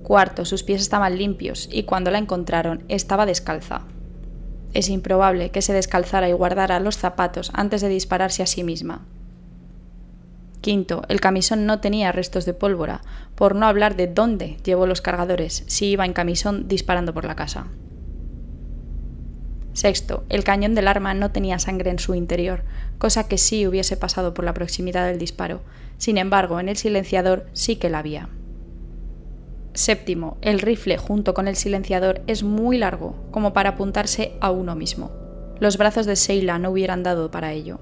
Cuarto, 0.02 0.44
sus 0.44 0.62
pies 0.62 0.82
estaban 0.82 1.16
limpios 1.16 1.68
y 1.70 1.84
cuando 1.84 2.10
la 2.10 2.18
encontraron 2.18 2.84
estaba 2.88 3.26
descalza. 3.26 3.82
Es 4.74 4.88
improbable 4.88 5.50
que 5.50 5.62
se 5.62 5.72
descalzara 5.72 6.28
y 6.28 6.32
guardara 6.32 6.80
los 6.80 6.96
zapatos 6.96 7.50
antes 7.54 7.82
de 7.82 7.88
dispararse 7.88 8.42
a 8.42 8.46
sí 8.46 8.64
misma. 8.64 9.06
Quinto, 10.60 11.02
el 11.08 11.20
camisón 11.20 11.66
no 11.66 11.80
tenía 11.80 12.12
restos 12.12 12.44
de 12.44 12.54
pólvora, 12.54 13.02
por 13.34 13.54
no 13.54 13.66
hablar 13.66 13.96
de 13.96 14.06
dónde 14.06 14.58
llevó 14.64 14.86
los 14.86 15.00
cargadores 15.00 15.64
si 15.66 15.86
iba 15.86 16.04
en 16.04 16.12
camisón 16.12 16.68
disparando 16.68 17.12
por 17.12 17.24
la 17.24 17.36
casa. 17.36 17.66
Sexto, 19.72 20.24
el 20.28 20.44
cañón 20.44 20.74
del 20.74 20.86
arma 20.86 21.14
no 21.14 21.32
tenía 21.32 21.58
sangre 21.58 21.90
en 21.90 21.98
su 21.98 22.14
interior, 22.14 22.62
cosa 22.98 23.26
que 23.26 23.38
sí 23.38 23.66
hubiese 23.66 23.96
pasado 23.96 24.34
por 24.34 24.44
la 24.44 24.54
proximidad 24.54 25.06
del 25.06 25.18
disparo. 25.18 25.62
Sin 25.96 26.18
embargo, 26.18 26.60
en 26.60 26.68
el 26.68 26.76
silenciador 26.76 27.46
sí 27.52 27.76
que 27.76 27.88
la 27.90 27.98
había. 27.98 28.28
Séptimo, 29.74 30.36
el 30.42 30.60
rifle 30.60 30.98
junto 30.98 31.32
con 31.32 31.48
el 31.48 31.56
silenciador 31.56 32.20
es 32.26 32.42
muy 32.42 32.76
largo, 32.76 33.16
como 33.30 33.52
para 33.54 33.70
apuntarse 33.70 34.36
a 34.40 34.50
uno 34.50 34.74
mismo. 34.74 35.10
Los 35.60 35.78
brazos 35.78 36.04
de 36.06 36.14
Sheila 36.14 36.58
no 36.58 36.70
hubieran 36.70 37.02
dado 37.02 37.30
para 37.30 37.52
ello. 37.52 37.80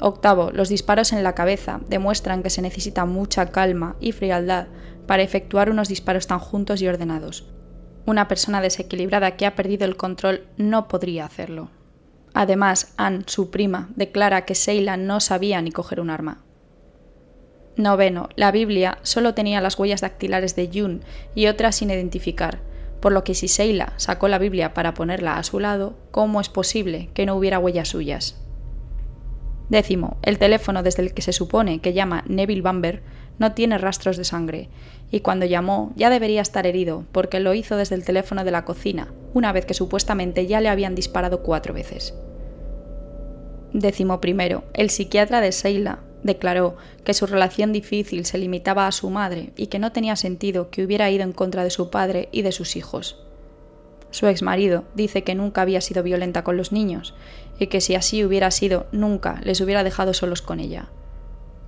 Octavo, 0.00 0.50
los 0.52 0.68
disparos 0.68 1.12
en 1.12 1.22
la 1.22 1.34
cabeza 1.34 1.80
demuestran 1.88 2.42
que 2.42 2.50
se 2.50 2.62
necesita 2.62 3.06
mucha 3.06 3.50
calma 3.50 3.96
y 4.00 4.12
frialdad 4.12 4.66
para 5.06 5.22
efectuar 5.22 5.70
unos 5.70 5.88
disparos 5.88 6.26
tan 6.26 6.38
juntos 6.38 6.80
y 6.82 6.88
ordenados. 6.88 7.48
Una 8.06 8.28
persona 8.28 8.60
desequilibrada 8.60 9.36
que 9.36 9.46
ha 9.46 9.54
perdido 9.54 9.84
el 9.84 9.96
control 9.96 10.46
no 10.56 10.88
podría 10.88 11.24
hacerlo. 11.24 11.70
Además, 12.34 12.92
Anne, 12.96 13.24
su 13.26 13.50
prima, 13.50 13.88
declara 13.96 14.44
que 14.44 14.54
Sheila 14.54 14.96
no 14.96 15.20
sabía 15.20 15.62
ni 15.62 15.72
coger 15.72 16.00
un 16.00 16.10
arma. 16.10 16.44
Noveno, 17.76 18.28
la 18.36 18.52
Biblia 18.52 18.98
solo 19.02 19.34
tenía 19.34 19.60
las 19.60 19.78
huellas 19.78 20.00
dactilares 20.00 20.54
de 20.54 20.70
June 20.72 21.00
y 21.34 21.46
otras 21.48 21.76
sin 21.76 21.90
identificar, 21.90 22.60
por 23.00 23.12
lo 23.12 23.24
que 23.24 23.34
si 23.34 23.48
Sheila 23.48 23.92
sacó 23.96 24.28
la 24.28 24.38
Biblia 24.38 24.74
para 24.74 24.94
ponerla 24.94 25.36
a 25.36 25.42
su 25.42 25.58
lado, 25.58 25.94
¿cómo 26.10 26.40
es 26.40 26.48
posible 26.48 27.10
que 27.14 27.26
no 27.26 27.34
hubiera 27.34 27.58
huellas 27.58 27.88
suyas? 27.88 28.40
Décimo, 29.68 30.18
el 30.22 30.38
teléfono 30.38 30.82
desde 30.82 31.02
el 31.02 31.14
que 31.14 31.22
se 31.22 31.32
supone 31.32 31.80
que 31.80 31.94
llama 31.94 32.22
Neville 32.28 32.62
Bamber 32.62 33.02
no 33.38 33.52
tiene 33.52 33.78
rastros 33.78 34.16
de 34.16 34.24
sangre, 34.24 34.68
y 35.10 35.20
cuando 35.20 35.44
llamó 35.44 35.92
ya 35.96 36.10
debería 36.10 36.42
estar 36.42 36.66
herido, 36.66 37.04
porque 37.10 37.40
lo 37.40 37.54
hizo 37.54 37.76
desde 37.76 37.96
el 37.96 38.04
teléfono 38.04 38.44
de 38.44 38.52
la 38.52 38.64
cocina, 38.64 39.12
una 39.32 39.52
vez 39.52 39.66
que 39.66 39.74
supuestamente 39.74 40.46
ya 40.46 40.60
le 40.60 40.68
habían 40.68 40.94
disparado 40.94 41.42
cuatro 41.42 41.74
veces. 41.74 42.14
Décimo 43.72 44.20
primero, 44.20 44.62
el 44.74 44.90
psiquiatra 44.90 45.40
de 45.40 45.50
Sheila 45.50 45.98
declaró 46.24 46.76
que 47.04 47.14
su 47.14 47.26
relación 47.26 47.72
difícil 47.72 48.24
se 48.24 48.38
limitaba 48.38 48.88
a 48.88 48.92
su 48.92 49.10
madre 49.10 49.52
y 49.56 49.68
que 49.68 49.78
no 49.78 49.92
tenía 49.92 50.16
sentido 50.16 50.70
que 50.70 50.84
hubiera 50.84 51.08
ido 51.10 51.22
en 51.22 51.32
contra 51.32 51.62
de 51.62 51.70
su 51.70 51.90
padre 51.90 52.28
y 52.32 52.42
de 52.42 52.50
sus 52.50 52.74
hijos. 52.74 53.20
Su 54.10 54.26
ex 54.26 54.42
marido 54.42 54.84
dice 54.94 55.22
que 55.22 55.34
nunca 55.34 55.62
había 55.62 55.80
sido 55.80 56.02
violenta 56.02 56.42
con 56.42 56.56
los 56.56 56.72
niños 56.72 57.14
y 57.58 57.68
que 57.68 57.80
si 57.80 57.94
así 57.94 58.24
hubiera 58.24 58.50
sido, 58.50 58.86
nunca 58.90 59.40
les 59.44 59.60
hubiera 59.60 59.84
dejado 59.84 60.14
solos 60.14 60.40
con 60.40 60.60
ella. 60.60 60.88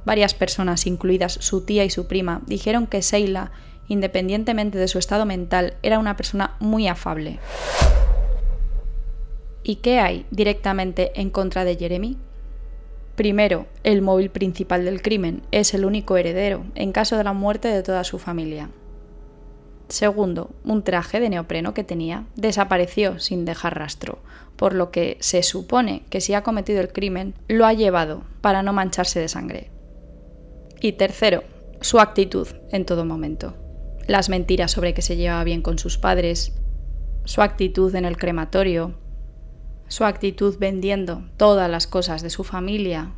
Varias 0.05 0.35
personas, 0.35 0.87
incluidas 0.87 1.33
su 1.33 1.65
tía 1.65 1.85
y 1.85 1.91
su 1.91 2.07
prima, 2.07 2.43
dijeron 2.47 2.87
que 2.87 3.01
Sheila, 3.01 3.51
independientemente 3.89 4.79
de 4.79 4.89
su 4.89 4.99
estado 4.99 5.27
mental, 5.27 5.75
era 5.83 5.99
una 5.99 6.17
persona 6.17 6.57
muy 6.61 6.89
afable. 6.89 7.41
¿Y 9.65 9.77
qué 9.77 9.99
hay 9.99 10.25
directamente 10.31 11.11
en 11.21 11.31
contra 11.31 11.65
de 11.65 11.77
Jeremy? 11.77 12.17
Primero, 13.17 13.67
el 13.83 14.03
móvil 14.03 14.31
principal 14.31 14.85
del 14.85 15.01
crimen 15.01 15.43
es 15.51 15.73
el 15.73 15.87
único 15.87 16.19
heredero 16.19 16.65
en 16.75 16.93
caso 16.93 17.17
de 17.17 17.25
la 17.25 17.33
muerte 17.33 17.69
de 17.69 17.83
toda 17.83 18.05
su 18.05 18.19
familia. 18.19 18.69
Segundo, 19.89 20.51
un 20.65 20.83
traje 20.83 21.19
de 21.19 21.31
neopreno 21.31 21.73
que 21.73 21.83
tenía 21.83 22.27
desapareció 22.35 23.19
sin 23.19 23.47
dejar 23.47 23.79
rastro, 23.79 24.19
por 24.57 24.75
lo 24.75 24.91
que 24.91 25.17
se 25.21 25.43
supone 25.43 26.03
que 26.11 26.21
si 26.21 26.35
ha 26.35 26.43
cometido 26.43 26.81
el 26.81 26.93
crimen 26.93 27.35
lo 27.49 27.65
ha 27.65 27.73
llevado 27.73 28.25
para 28.43 28.63
no 28.63 28.75
mancharse 28.75 29.19
de 29.19 29.29
sangre. 29.29 29.71
Y 30.81 30.93
tercero, 30.93 31.43
su 31.81 32.01
actitud 32.01 32.49
en 32.71 32.85
todo 32.85 33.07
momento. 33.07 33.55
Las 34.07 34.29
mentiras 34.29 34.73
sobre 34.73 34.93
que 34.93 35.03
se 35.03 35.17
llevaba 35.17 35.45
bien 35.45 35.63
con 35.63 35.79
sus 35.79 35.97
padres, 35.97 36.53
su 37.25 37.41
actitud 37.41 37.95
en 37.95 38.05
el 38.05 38.19
crematorio, 38.19 38.95
su 39.89 40.05
actitud 40.05 40.57
vendiendo 40.59 41.25
todas 41.37 41.71
las 41.71 41.87
cosas 41.87 42.23
de 42.23 42.31
su 42.31 42.45
familia, 42.45 43.13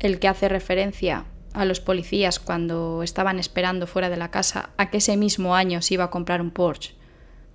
el 0.00 0.18
que 0.18 0.28
hace 0.28 0.48
referencia 0.48 1.26
a 1.52 1.64
los 1.64 1.80
policías 1.80 2.38
cuando 2.38 3.02
estaban 3.02 3.38
esperando 3.38 3.86
fuera 3.86 4.10
de 4.10 4.16
la 4.16 4.30
casa 4.30 4.70
a 4.76 4.90
que 4.90 4.98
ese 4.98 5.16
mismo 5.16 5.54
año 5.54 5.82
se 5.82 5.94
iba 5.94 6.04
a 6.04 6.10
comprar 6.10 6.40
un 6.40 6.50
Porsche. 6.50 6.94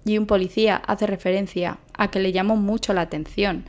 Y 0.03 0.17
un 0.17 0.27
policía 0.27 0.75
hace 0.75 1.07
referencia 1.07 1.79
a 1.93 2.11
que 2.11 2.19
le 2.19 2.31
llamó 2.31 2.55
mucho 2.55 2.93
la 2.93 3.01
atención 3.01 3.65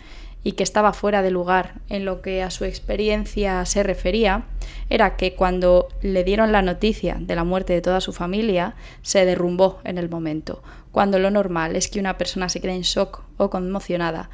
y 0.47 0.53
que 0.53 0.63
estaba 0.63 0.93
fuera 0.93 1.23
de 1.23 1.33
lugar 1.33 1.81
en 1.89 2.05
lo 2.05 2.23
que 2.23 2.43
a 2.43 2.51
su 2.51 2.65
experiencia 2.65 3.65
se 3.65 3.83
refería, 3.83 4.45
era 4.89 5.17
que 5.17 5.35
cuando 5.35 5.89
le 6.03 6.23
dieron 6.23 6.53
la 6.53 6.63
noticia 6.63 7.17
de 7.19 7.35
la 7.35 7.43
muerte 7.43 7.73
de 7.73 7.81
toda 7.81 8.01
su 8.01 8.13
familia, 8.13 8.77
se 9.03 9.25
derrumbó 9.25 9.81
en 9.83 9.99
el 9.99 10.09
momento, 10.09 10.63
cuando 10.97 11.19
lo 11.19 11.31
normal 11.31 11.77
es 11.77 11.89
que 11.89 12.01
una 12.01 12.17
persona 12.17 12.49
se 12.49 12.63
quede 12.63 12.73
en 12.73 12.81
shock 12.81 13.23
o 13.37 13.51
conmocionada 13.51 14.31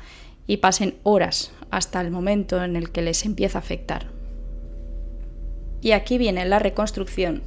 y 0.46 0.58
pasen 0.58 0.94
horas 1.02 1.50
hasta 1.72 2.00
el 2.00 2.12
momento 2.12 2.62
en 2.62 2.76
el 2.76 2.92
que 2.92 3.02
les 3.02 3.24
empieza 3.24 3.58
a 3.58 3.62
afectar. 3.62 4.12
Y 5.80 5.90
aquí 5.90 6.18
viene 6.18 6.44
la 6.44 6.60
reconstrucción 6.60 7.42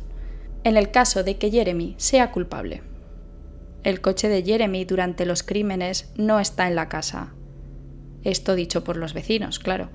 en 0.65 0.75
el 0.75 0.91
caso 0.91 1.23
de 1.23 1.37
que 1.37 1.49
Jeremy 1.49 1.95
sea 1.97 2.33
culpable. 2.33 2.83
El 3.83 4.01
coche 4.01 4.27
de 4.27 4.43
Jeremy 4.43 4.83
durante 4.83 5.25
los 5.25 5.43
crímenes 5.43 6.11
no 6.17 6.41
está 6.41 6.67
en 6.67 6.75
la 6.75 6.89
casa. 6.89 7.31
Esto 8.25 8.53
dicho 8.53 8.83
por 8.83 8.97
los 8.97 9.13
vecinos, 9.13 9.59
claro. 9.59 9.91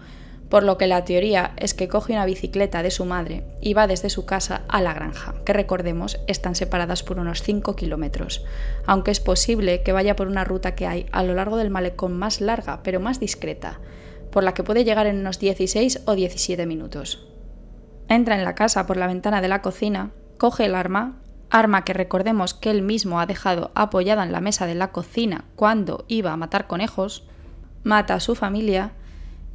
Por 0.51 0.65
lo 0.65 0.79
que 0.79 0.89
la 0.89 1.05
teoría 1.05 1.53
es 1.57 1.75
que 1.75 1.87
coge 1.87 2.13
una 2.13 2.27
bicicleta 2.27 2.83
de 2.83 2.91
su 2.91 3.05
madre 3.05 3.45
y 3.61 3.73
va 3.73 3.87
desde 3.87 4.11
su 4.11 4.27
casa 4.27 4.63
a 4.67 4.83
la 4.83 4.93
granja, 4.93 5.37
que 5.45 5.53
recordemos 5.53 6.19
están 6.27 6.57
separadas 6.57 7.05
por 7.05 7.21
unos 7.21 7.43
5 7.43 7.77
kilómetros, 7.77 8.45
aunque 8.85 9.13
es 9.13 9.21
posible 9.21 9.85
que 9.85 9.93
vaya 9.93 10.17
por 10.17 10.27
una 10.27 10.43
ruta 10.43 10.75
que 10.75 10.89
hay 10.89 11.07
a 11.13 11.23
lo 11.23 11.35
largo 11.35 11.57
del 11.57 11.71
malecón 11.71 12.19
más 12.19 12.41
larga, 12.41 12.83
pero 12.83 12.99
más 12.99 13.21
discreta, 13.21 13.79
por 14.33 14.43
la 14.43 14.53
que 14.53 14.65
puede 14.65 14.83
llegar 14.83 15.07
en 15.07 15.21
unos 15.21 15.39
16 15.39 16.03
o 16.07 16.17
17 16.17 16.67
minutos. 16.67 17.29
Entra 18.09 18.37
en 18.37 18.45
la 18.45 18.57
casa 18.57 18.89
por 18.89 18.97
la 18.97 19.07
ventana 19.07 19.41
de 19.41 19.49
la 19.49 19.63
cocina, 19.63 20.11
coge 20.37 20.65
el 20.65 20.75
arma, 20.75 21.21
arma 21.49 21.85
que 21.85 21.93
recordemos 21.93 22.55
que 22.55 22.73
él 22.73 22.83
mismo 22.83 23.21
ha 23.21 23.27
dejado 23.27 23.71
apoyada 23.77 24.25
en 24.25 24.33
la 24.33 24.41
mesa 24.41 24.67
de 24.67 24.75
la 24.75 24.91
cocina 24.91 25.45
cuando 25.55 26.07
iba 26.09 26.33
a 26.33 26.37
matar 26.37 26.67
conejos, 26.67 27.25
mata 27.85 28.15
a 28.15 28.21
su 28.21 28.35
familia 28.35 28.95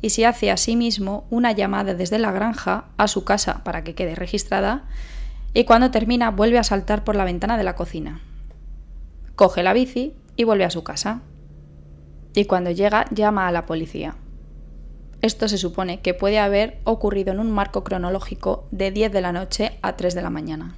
y 0.06 0.12
se 0.12 0.28
hace 0.28 0.52
a 0.52 0.58
sí 0.58 0.76
mismo 0.76 1.26
una 1.32 1.52
llamada 1.52 1.96
desde 1.96 2.20
la 2.20 2.32
granja 2.32 2.86
a 2.96 3.08
su 3.08 3.24
casa 3.24 3.64
para 3.64 3.84
que 3.84 3.96
quede 3.96 4.14
registrada 4.14 4.84
y 5.52 5.64
cuando 5.64 5.90
termina 5.90 6.30
vuelve 6.30 6.60
a 6.60 6.64
saltar 6.64 7.04
por 7.04 7.16
la 7.16 7.26
ventana 7.26 7.58
de 7.58 7.64
la 7.64 7.74
cocina. 7.74 8.22
Coge 9.36 9.64
la 9.64 9.74
bici 9.74 10.14
y 10.36 10.44
vuelve 10.44 10.64
a 10.64 10.70
su 10.70 10.84
casa. 10.84 11.22
Y 12.36 12.46
cuando 12.46 12.70
llega 12.70 13.06
llama 13.10 13.48
a 13.48 13.52
la 13.52 13.66
policía. 13.66 14.16
Esto 15.24 15.48
se 15.48 15.58
supone 15.58 16.02
que 16.02 16.14
puede 16.14 16.38
haber 16.38 16.78
ocurrido 16.84 17.34
en 17.34 17.40
un 17.40 17.50
marco 17.50 17.84
cronológico 17.84 18.68
de 18.70 18.92
10 18.92 19.12
de 19.12 19.22
la 19.22 19.32
noche 19.32 19.80
a 19.82 19.96
3 19.96 20.14
de 20.14 20.22
la 20.22 20.30
mañana. 20.30 20.76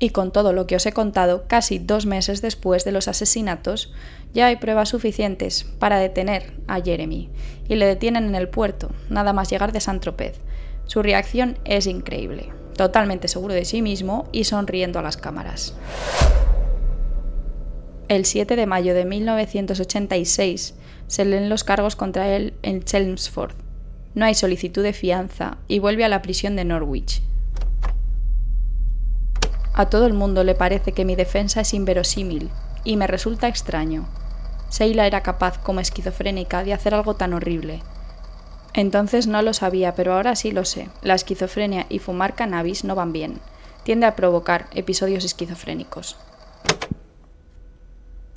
Y 0.00 0.10
con 0.10 0.32
todo 0.32 0.52
lo 0.52 0.66
que 0.66 0.76
os 0.76 0.86
he 0.86 0.92
contado, 0.92 1.44
casi 1.48 1.78
dos 1.78 2.06
meses 2.06 2.40
después 2.40 2.84
de 2.84 2.92
los 2.92 3.08
asesinatos, 3.08 3.92
ya 4.32 4.46
hay 4.46 4.56
pruebas 4.56 4.90
suficientes 4.90 5.64
para 5.78 5.98
detener 5.98 6.52
a 6.68 6.80
Jeremy 6.80 7.30
y 7.68 7.74
le 7.74 7.86
detienen 7.86 8.26
en 8.26 8.34
el 8.34 8.48
puerto, 8.48 8.90
nada 9.10 9.32
más 9.32 9.50
llegar 9.50 9.72
de 9.72 9.80
Saint-Tropez. 9.80 10.40
Su 10.86 11.02
reacción 11.02 11.58
es 11.64 11.86
increíble, 11.86 12.50
totalmente 12.76 13.28
seguro 13.28 13.54
de 13.54 13.64
sí 13.64 13.82
mismo 13.82 14.28
y 14.30 14.44
sonriendo 14.44 14.98
a 14.98 15.02
las 15.02 15.16
cámaras. 15.16 15.74
El 18.08 18.24
7 18.24 18.56
de 18.56 18.66
mayo 18.66 18.94
de 18.94 19.04
1986, 19.04 20.74
se 21.08 21.24
leen 21.24 21.48
los 21.48 21.64
cargos 21.64 21.96
contra 21.96 22.34
él 22.34 22.54
en 22.62 22.82
Chelmsford. 22.82 23.52
No 24.14 24.24
hay 24.24 24.34
solicitud 24.34 24.82
de 24.82 24.92
fianza 24.92 25.58
y 25.68 25.78
vuelve 25.78 26.04
a 26.04 26.08
la 26.08 26.22
prisión 26.22 26.56
de 26.56 26.64
Norwich. 26.64 27.22
A 29.78 29.88
todo 29.88 30.06
el 30.06 30.12
mundo 30.12 30.42
le 30.42 30.56
parece 30.56 30.90
que 30.90 31.04
mi 31.04 31.14
defensa 31.14 31.60
es 31.60 31.72
inverosímil 31.72 32.50
y 32.82 32.96
me 32.96 33.06
resulta 33.06 33.46
extraño. 33.46 34.08
Seila 34.70 35.06
era 35.06 35.22
capaz, 35.22 35.58
como 35.58 35.78
esquizofrénica, 35.78 36.64
de 36.64 36.72
hacer 36.72 36.94
algo 36.94 37.14
tan 37.14 37.32
horrible. 37.32 37.80
Entonces 38.74 39.28
no 39.28 39.40
lo 39.40 39.54
sabía, 39.54 39.94
pero 39.94 40.14
ahora 40.14 40.34
sí 40.34 40.50
lo 40.50 40.64
sé. 40.64 40.88
La 41.00 41.14
esquizofrenia 41.14 41.86
y 41.88 42.00
fumar 42.00 42.34
cannabis 42.34 42.82
no 42.82 42.96
van 42.96 43.12
bien. 43.12 43.38
Tiende 43.84 44.06
a 44.06 44.16
provocar 44.16 44.66
episodios 44.74 45.24
esquizofrénicos. 45.24 46.16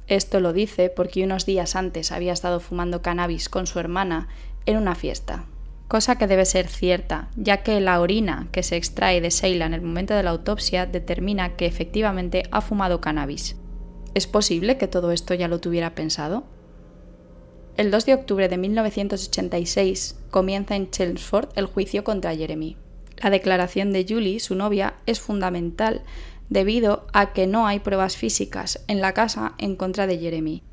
Esto 0.06 0.42
lo 0.42 0.54
dice 0.54 0.92
porque 0.96 1.24
unos 1.24 1.48
días 1.48 1.76
antes 1.76 2.12
había 2.12 2.34
estado 2.34 2.60
fumando 2.60 3.02
cannabis 3.02 3.50
con 3.50 3.66
su 3.66 3.80
hermana 3.80 4.28
en 4.68 4.78
una 4.78 4.94
fiesta, 4.94 5.46
cosa 5.92 6.18
que 6.18 6.26
debe 6.26 6.46
ser 6.46 6.70
cierta, 6.70 7.28
ya 7.36 7.64
que 7.64 7.82
la 7.82 8.00
orina 8.00 8.48
que 8.54 8.64
se 8.64 8.78
extrae 8.78 9.20
de 9.20 9.30
Sheila 9.30 9.66
en 9.66 9.74
el 9.74 9.82
momento 9.82 10.14
de 10.14 10.24
la 10.24 10.30
autopsia 10.30 10.86
determina 10.86 11.58
que 11.58 11.66
efectivamente 11.66 12.44
ha 12.50 12.62
fumado 12.62 13.02
cannabis. 13.02 13.58
¿Es 14.14 14.26
posible 14.26 14.78
que 14.78 14.88
todo 14.88 15.12
esto 15.12 15.34
ya 15.34 15.50
lo 15.50 15.60
tuviera 15.60 15.94
pensado? 15.94 16.46
El 17.76 17.92
2 17.92 18.06
de 18.06 18.14
octubre 18.14 18.48
de 18.48 18.58
1986 18.58 20.18
comienza 20.30 20.78
en 20.78 20.90
Chelmsford 20.90 21.50
el 21.56 21.66
juicio 21.66 22.06
contra 22.06 22.38
Jeremy. 22.38 22.78
La 23.18 23.30
declaración 23.30 23.92
de 23.92 24.06
Julie, 24.08 24.40
su 24.40 24.56
novia, 24.56 24.94
es 25.08 25.20
fundamental 25.20 26.04
debido 26.48 27.06
a 27.12 27.34
que 27.34 27.48
no 27.48 27.68
hay 27.68 27.82
pruebas 27.82 28.16
físicas 28.16 28.82
en 28.88 29.02
la 29.02 29.12
casa 29.12 29.56
en 29.58 29.76
contra 29.76 30.08
de 30.08 30.20
Jeremy. 30.20 30.64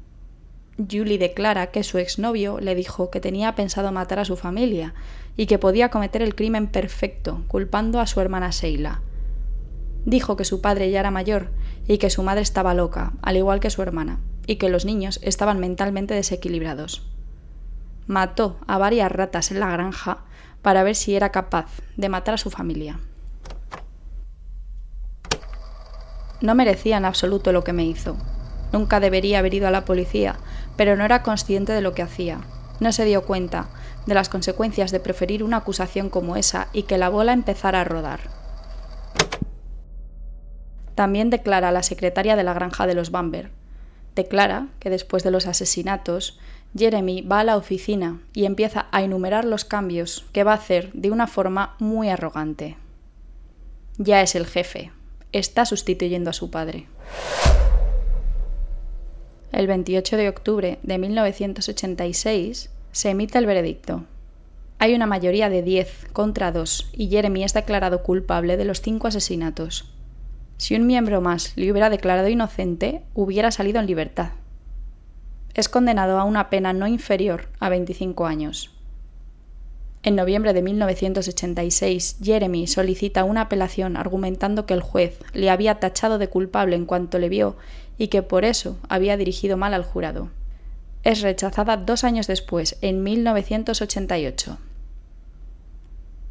Julie 0.78 1.18
declara 1.18 1.68
que 1.68 1.82
su 1.82 1.98
exnovio 1.98 2.60
le 2.60 2.74
dijo 2.74 3.10
que 3.10 3.20
tenía 3.20 3.54
pensado 3.56 3.90
matar 3.90 4.20
a 4.20 4.24
su 4.24 4.36
familia 4.36 4.94
y 5.36 5.46
que 5.46 5.58
podía 5.58 5.90
cometer 5.90 6.22
el 6.22 6.36
crimen 6.36 6.68
perfecto, 6.68 7.42
culpando 7.48 8.00
a 8.00 8.06
su 8.06 8.20
hermana 8.20 8.50
Sheila. 8.50 9.02
Dijo 10.04 10.36
que 10.36 10.44
su 10.44 10.60
padre 10.60 10.90
ya 10.90 11.00
era 11.00 11.10
mayor 11.10 11.50
y 11.88 11.98
que 11.98 12.10
su 12.10 12.22
madre 12.22 12.42
estaba 12.42 12.74
loca, 12.74 13.12
al 13.22 13.36
igual 13.36 13.58
que 13.58 13.70
su 13.70 13.82
hermana, 13.82 14.20
y 14.46 14.56
que 14.56 14.68
los 14.68 14.84
niños 14.84 15.18
estaban 15.22 15.58
mentalmente 15.58 16.14
desequilibrados. 16.14 17.06
Mató 18.06 18.58
a 18.66 18.78
varias 18.78 19.10
ratas 19.10 19.50
en 19.50 19.60
la 19.60 19.70
granja 19.70 20.24
para 20.62 20.82
ver 20.82 20.94
si 20.94 21.14
era 21.14 21.30
capaz 21.30 21.66
de 21.96 22.08
matar 22.08 22.34
a 22.34 22.38
su 22.38 22.50
familia. 22.50 23.00
No 26.40 26.54
merecía 26.54 26.96
en 26.98 27.04
absoluto 27.04 27.52
lo 27.52 27.64
que 27.64 27.72
me 27.72 27.84
hizo. 27.84 28.16
Nunca 28.72 29.00
debería 29.00 29.40
haber 29.40 29.54
ido 29.54 29.66
a 29.66 29.70
la 29.70 29.84
policía, 29.84 30.38
pero 30.78 30.96
no 30.96 31.04
era 31.04 31.24
consciente 31.24 31.72
de 31.72 31.82
lo 31.82 31.92
que 31.92 32.02
hacía. 32.02 32.40
No 32.78 32.92
se 32.92 33.04
dio 33.04 33.24
cuenta 33.24 33.68
de 34.06 34.14
las 34.14 34.28
consecuencias 34.28 34.92
de 34.92 35.00
preferir 35.00 35.42
una 35.42 35.58
acusación 35.58 36.08
como 36.08 36.36
esa 36.36 36.68
y 36.72 36.84
que 36.84 36.98
la 36.98 37.08
bola 37.08 37.32
empezara 37.32 37.80
a 37.80 37.84
rodar. 37.84 38.20
También 40.94 41.30
declara 41.30 41.72
la 41.72 41.82
secretaria 41.82 42.36
de 42.36 42.44
la 42.44 42.54
granja 42.54 42.86
de 42.86 42.94
los 42.94 43.10
Bamber. 43.10 43.50
Declara 44.14 44.68
que 44.78 44.88
después 44.88 45.24
de 45.24 45.32
los 45.32 45.46
asesinatos, 45.46 46.38
Jeremy 46.76 47.22
va 47.22 47.40
a 47.40 47.44
la 47.44 47.56
oficina 47.56 48.20
y 48.32 48.44
empieza 48.44 48.86
a 48.92 49.02
enumerar 49.02 49.44
los 49.44 49.64
cambios 49.64 50.26
que 50.32 50.44
va 50.44 50.52
a 50.52 50.56
hacer 50.56 50.92
de 50.92 51.10
una 51.10 51.26
forma 51.26 51.74
muy 51.80 52.08
arrogante. 52.08 52.76
Ya 53.96 54.22
es 54.22 54.36
el 54.36 54.46
jefe, 54.46 54.92
está 55.32 55.66
sustituyendo 55.66 56.30
a 56.30 56.34
su 56.34 56.52
padre. 56.52 56.86
El 59.50 59.66
28 59.66 60.18
de 60.18 60.28
octubre 60.28 60.78
de 60.82 60.98
1986 60.98 62.70
se 62.92 63.10
emite 63.10 63.38
el 63.38 63.46
veredicto. 63.46 64.04
Hay 64.78 64.94
una 64.94 65.06
mayoría 65.06 65.48
de 65.48 65.62
10 65.62 66.08
contra 66.12 66.52
2 66.52 66.90
y 66.92 67.08
Jeremy 67.08 67.44
es 67.44 67.54
declarado 67.54 68.02
culpable 68.02 68.58
de 68.58 68.66
los 68.66 68.82
cinco 68.82 69.08
asesinatos. 69.08 69.90
Si 70.58 70.76
un 70.76 70.86
miembro 70.86 71.22
más 71.22 71.54
le 71.56 71.72
hubiera 71.72 71.88
declarado 71.88 72.28
inocente, 72.28 73.02
hubiera 73.14 73.50
salido 73.50 73.80
en 73.80 73.86
libertad. 73.86 74.32
Es 75.54 75.70
condenado 75.70 76.18
a 76.18 76.24
una 76.24 76.50
pena 76.50 76.74
no 76.74 76.86
inferior 76.86 77.48
a 77.58 77.70
25 77.70 78.26
años. 78.26 78.70
En 80.02 80.14
noviembre 80.14 80.52
de 80.52 80.62
1986, 80.62 82.18
Jeremy 82.22 82.66
solicita 82.66 83.24
una 83.24 83.42
apelación 83.42 83.96
argumentando 83.96 84.66
que 84.66 84.74
el 84.74 84.80
juez 84.80 85.18
le 85.32 85.50
había 85.50 85.80
tachado 85.80 86.18
de 86.18 86.28
culpable 86.28 86.76
en 86.76 86.86
cuanto 86.86 87.18
le 87.18 87.28
vio 87.28 87.56
y 87.98 88.08
que 88.08 88.22
por 88.22 88.44
eso 88.44 88.78
había 88.88 89.16
dirigido 89.16 89.56
mal 89.56 89.74
al 89.74 89.84
jurado. 89.84 90.30
Es 91.02 91.20
rechazada 91.20 91.76
dos 91.76 92.04
años 92.04 92.26
después, 92.26 92.78
en 92.80 93.02
1988. 93.02 94.58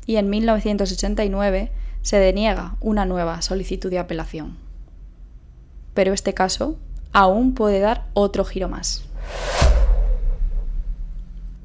Y 0.06 0.15
en 0.15 0.30
1989 0.30 1.71
se 2.01 2.17
deniega 2.17 2.75
una 2.80 3.06
nueva 3.06 3.41
solicitud 3.41 3.89
de 3.89 3.99
apelación. 3.99 4.58
Pero 5.93 6.13
este 6.13 6.34
caso 6.34 6.77
aún 7.12 7.53
puede 7.53 7.80
dar 7.80 8.06
otro 8.13 8.45
giro 8.45 8.69
más. 8.69 9.03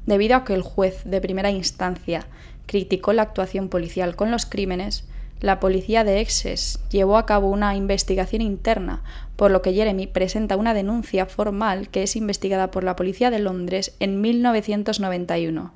Debido 0.05 0.35
a 0.35 0.43
que 0.43 0.53
el 0.53 0.61
juez 0.61 1.03
de 1.05 1.21
primera 1.21 1.49
instancia 1.49 2.27
criticó 2.65 3.13
la 3.13 3.21
actuación 3.21 3.69
policial 3.69 4.15
con 4.15 4.31
los 4.31 4.45
crímenes, 4.45 5.05
la 5.43 5.59
policía 5.59 6.05
de 6.05 6.21
Essex 6.21 6.79
llevó 6.89 7.17
a 7.17 7.25
cabo 7.25 7.49
una 7.49 7.75
investigación 7.75 8.41
interna, 8.41 9.03
por 9.35 9.51
lo 9.51 9.61
que 9.61 9.73
Jeremy 9.73 10.07
presenta 10.07 10.55
una 10.55 10.73
denuncia 10.73 11.25
formal 11.25 11.89
que 11.89 12.03
es 12.03 12.15
investigada 12.15 12.71
por 12.71 12.85
la 12.85 12.95
policía 12.95 13.29
de 13.29 13.39
Londres 13.39 13.93
en 13.99 14.21
1991. 14.21 15.73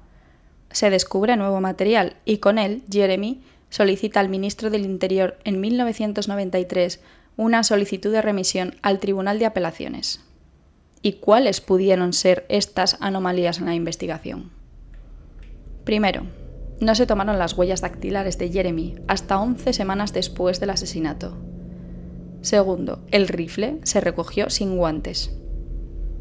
Se 0.71 0.89
descubre 0.89 1.35
nuevo 1.35 1.59
material 1.59 2.15
y 2.23 2.37
con 2.37 2.59
él 2.59 2.83
Jeremy 2.89 3.43
solicita 3.69 4.21
al 4.21 4.29
ministro 4.29 4.69
del 4.69 4.85
Interior 4.85 5.37
en 5.43 5.59
1993 5.59 7.01
una 7.35 7.61
solicitud 7.65 8.13
de 8.13 8.21
remisión 8.21 8.77
al 8.81 8.99
Tribunal 8.99 9.37
de 9.37 9.47
Apelaciones. 9.47 10.21
¿Y 11.01 11.13
cuáles 11.13 11.59
pudieron 11.59 12.13
ser 12.13 12.45
estas 12.47 12.95
anomalías 13.01 13.59
en 13.59 13.65
la 13.65 13.75
investigación? 13.75 14.49
Primero, 15.83 16.25
no 16.79 16.95
se 16.95 17.07
tomaron 17.07 17.39
las 17.39 17.57
huellas 17.57 17.81
dactilares 17.81 18.37
de 18.37 18.49
Jeremy 18.49 18.95
hasta 19.07 19.39
11 19.39 19.73
semanas 19.73 20.13
después 20.13 20.59
del 20.59 20.69
asesinato. 20.69 21.37
Segundo, 22.41 23.03
el 23.11 23.27
rifle 23.27 23.79
se 23.83 23.99
recogió 23.99 24.49
sin 24.49 24.77
guantes. 24.77 25.35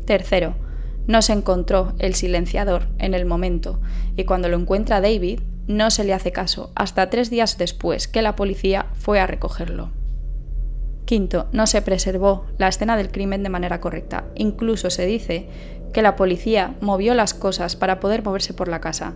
Tercero, 0.07 0.55
no 1.07 1.23
se 1.23 1.33
encontró 1.33 1.95
el 1.99 2.15
silenciador 2.15 2.89
en 2.99 3.15
el 3.15 3.27
momento 3.27 3.81
y 4.17 4.25
cuando 4.25 4.49
lo 4.49 4.57
encuentra 4.57 5.01
David 5.01 5.41
no 5.67 5.91
se 5.91 6.05
le 6.05 6.15
hace 6.15 6.33
caso 6.33 6.73
hasta 6.75 7.11
tres 7.11 7.31
días 7.31 7.59
después 7.59 8.09
que 8.09 8.23
la 8.23 8.37
policía 8.37 8.87
fue 8.95 9.21
a 9.21 9.27
recogerlo. 9.27 9.91
Quinto, 11.05 11.49
no 11.53 11.69
se 11.69 11.83
preservó 11.83 12.47
la 12.59 12.67
escena 12.67 12.97
del 12.97 13.13
crimen 13.13 13.45
de 13.45 13.49
manera 13.49 13.81
correcta. 13.81 14.25
Incluso 14.35 14.91
se 14.91 15.07
dice 15.07 15.49
que 15.93 16.03
la 16.03 16.17
policía 16.17 16.75
movió 16.81 17.15
las 17.15 17.33
cosas 17.33 17.77
para 17.77 18.01
poder 18.01 18.25
moverse 18.25 18.55
por 18.55 18.67
la 18.67 18.81
casa, 18.81 19.15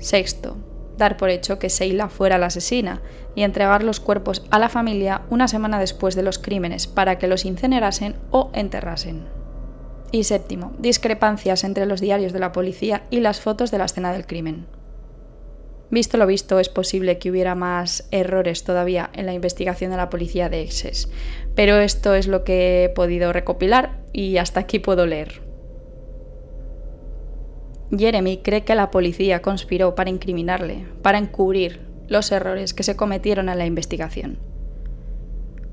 Sexto, 0.00 0.56
dar 0.96 1.16
por 1.16 1.30
hecho 1.30 1.58
que 1.58 1.70
Seila 1.70 2.08
fuera 2.08 2.38
la 2.38 2.46
asesina 2.46 3.02
y 3.34 3.42
entregar 3.42 3.84
los 3.84 4.00
cuerpos 4.00 4.44
a 4.50 4.58
la 4.58 4.68
familia 4.68 5.22
una 5.30 5.48
semana 5.48 5.78
después 5.78 6.14
de 6.14 6.22
los 6.22 6.38
crímenes 6.38 6.86
para 6.86 7.18
que 7.18 7.28
los 7.28 7.44
incinerasen 7.44 8.16
o 8.30 8.50
enterrasen. 8.54 9.26
Y 10.12 10.24
séptimo, 10.24 10.72
discrepancias 10.78 11.62
entre 11.62 11.86
los 11.86 12.00
diarios 12.00 12.32
de 12.32 12.40
la 12.40 12.52
policía 12.52 13.04
y 13.10 13.20
las 13.20 13.40
fotos 13.40 13.70
de 13.70 13.78
la 13.78 13.84
escena 13.84 14.12
del 14.12 14.26
crimen. 14.26 14.66
Visto 15.90 16.18
lo 16.18 16.26
visto, 16.26 16.60
es 16.60 16.68
posible 16.68 17.18
que 17.18 17.30
hubiera 17.30 17.54
más 17.54 18.08
errores 18.12 18.62
todavía 18.62 19.10
en 19.12 19.26
la 19.26 19.32
investigación 19.32 19.90
de 19.90 19.96
la 19.96 20.08
policía 20.08 20.48
de 20.48 20.62
Exes, 20.62 21.08
pero 21.56 21.78
esto 21.78 22.14
es 22.14 22.28
lo 22.28 22.44
que 22.44 22.84
he 22.84 22.88
podido 22.88 23.32
recopilar 23.32 24.00
y 24.12 24.36
hasta 24.36 24.60
aquí 24.60 24.78
puedo 24.78 25.06
leer. 25.06 25.49
Jeremy 27.96 28.38
cree 28.38 28.64
que 28.64 28.74
la 28.74 28.90
policía 28.90 29.42
conspiró 29.42 29.94
para 29.94 30.10
incriminarle, 30.10 30.86
para 31.02 31.18
encubrir 31.18 31.80
los 32.08 32.30
errores 32.30 32.72
que 32.72 32.84
se 32.84 32.96
cometieron 32.96 33.48
en 33.48 33.58
la 33.58 33.66
investigación. 33.66 34.38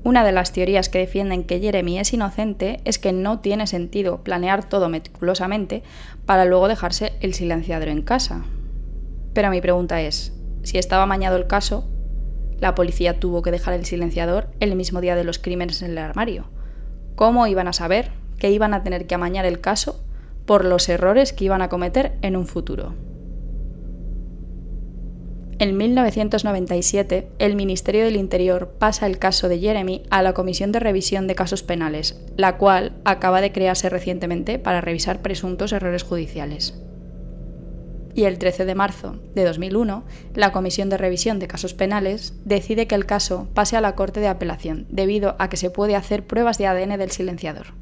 Una 0.04 0.24
de 0.24 0.32
las 0.32 0.52
teorías 0.52 0.88
que 0.88 0.98
defienden 0.98 1.44
que 1.44 1.60
Jeremy 1.60 1.98
es 1.98 2.12
inocente 2.12 2.80
es 2.84 2.98
que 2.98 3.12
no 3.12 3.40
tiene 3.40 3.66
sentido 3.66 4.22
planear 4.24 4.68
todo 4.68 4.88
meticulosamente 4.88 5.82
para 6.24 6.44
luego 6.44 6.68
dejarse 6.68 7.12
el 7.20 7.34
silenciador 7.34 7.88
en 7.88 8.02
casa. 8.02 8.44
Pero 9.32 9.50
mi 9.50 9.60
pregunta 9.60 10.00
es, 10.00 10.32
si 10.62 10.78
estaba 10.78 11.04
amañado 11.04 11.36
el 11.36 11.46
caso, 11.46 11.88
la 12.58 12.74
policía 12.74 13.20
tuvo 13.20 13.42
que 13.42 13.50
dejar 13.50 13.74
el 13.74 13.84
silenciador 13.84 14.48
el 14.60 14.74
mismo 14.74 15.00
día 15.00 15.14
de 15.14 15.24
los 15.24 15.38
crímenes 15.38 15.82
en 15.82 15.92
el 15.92 15.98
armario. 15.98 16.48
¿Cómo 17.14 17.46
iban 17.46 17.68
a 17.68 17.72
saber 17.72 18.10
que 18.38 18.50
iban 18.50 18.74
a 18.74 18.82
tener 18.82 19.06
que 19.06 19.14
amañar 19.14 19.44
el 19.44 19.60
caso 19.60 20.00
por 20.48 20.64
los 20.64 20.88
errores 20.88 21.34
que 21.34 21.44
iban 21.44 21.60
a 21.60 21.68
cometer 21.68 22.16
en 22.22 22.34
un 22.34 22.46
futuro. 22.46 22.94
En 25.58 25.76
1997, 25.76 27.28
el 27.38 27.54
Ministerio 27.54 28.06
del 28.06 28.16
Interior 28.16 28.70
pasa 28.78 29.06
el 29.06 29.18
caso 29.18 29.50
de 29.50 29.58
Jeremy 29.58 30.04
a 30.08 30.22
la 30.22 30.32
Comisión 30.32 30.72
de 30.72 30.80
Revisión 30.80 31.26
de 31.26 31.34
Casos 31.34 31.62
Penales, 31.62 32.18
la 32.38 32.56
cual 32.56 32.94
acaba 33.04 33.42
de 33.42 33.52
crearse 33.52 33.90
recientemente 33.90 34.58
para 34.58 34.80
revisar 34.80 35.20
presuntos 35.20 35.72
errores 35.72 36.02
judiciales. 36.02 36.80
Y 38.14 38.24
el 38.24 38.38
13 38.38 38.64
de 38.64 38.74
marzo 38.74 39.16
de 39.34 39.44
2001, 39.44 40.04
la 40.34 40.52
Comisión 40.52 40.88
de 40.88 40.96
Revisión 40.96 41.40
de 41.40 41.48
Casos 41.48 41.74
Penales 41.74 42.32
decide 42.46 42.86
que 42.86 42.94
el 42.94 43.04
caso 43.04 43.48
pase 43.52 43.76
a 43.76 43.82
la 43.82 43.94
Corte 43.94 44.20
de 44.20 44.28
Apelación, 44.28 44.86
debido 44.88 45.36
a 45.38 45.50
que 45.50 45.58
se 45.58 45.68
puede 45.68 45.94
hacer 45.94 46.26
pruebas 46.26 46.56
de 46.56 46.68
ADN 46.68 46.96
del 46.96 47.10
silenciador 47.10 47.74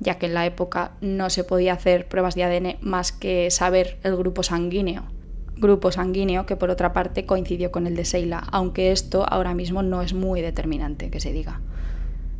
ya 0.00 0.18
que 0.18 0.26
en 0.26 0.34
la 0.34 0.46
época 0.46 0.92
no 1.00 1.30
se 1.30 1.44
podía 1.44 1.72
hacer 1.72 2.08
pruebas 2.08 2.34
de 2.34 2.44
ADN 2.44 2.76
más 2.80 3.12
que 3.12 3.50
saber 3.50 3.98
el 4.02 4.16
grupo 4.16 4.42
sanguíneo. 4.42 5.04
Grupo 5.56 5.90
sanguíneo 5.90 6.44
que 6.44 6.56
por 6.56 6.70
otra 6.70 6.92
parte 6.92 7.24
coincidió 7.24 7.70
con 7.70 7.86
el 7.86 7.96
de 7.96 8.04
Seila, 8.04 8.46
aunque 8.52 8.92
esto 8.92 9.24
ahora 9.26 9.54
mismo 9.54 9.82
no 9.82 10.02
es 10.02 10.12
muy 10.12 10.42
determinante 10.42 11.10
que 11.10 11.20
se 11.20 11.32
diga. 11.32 11.60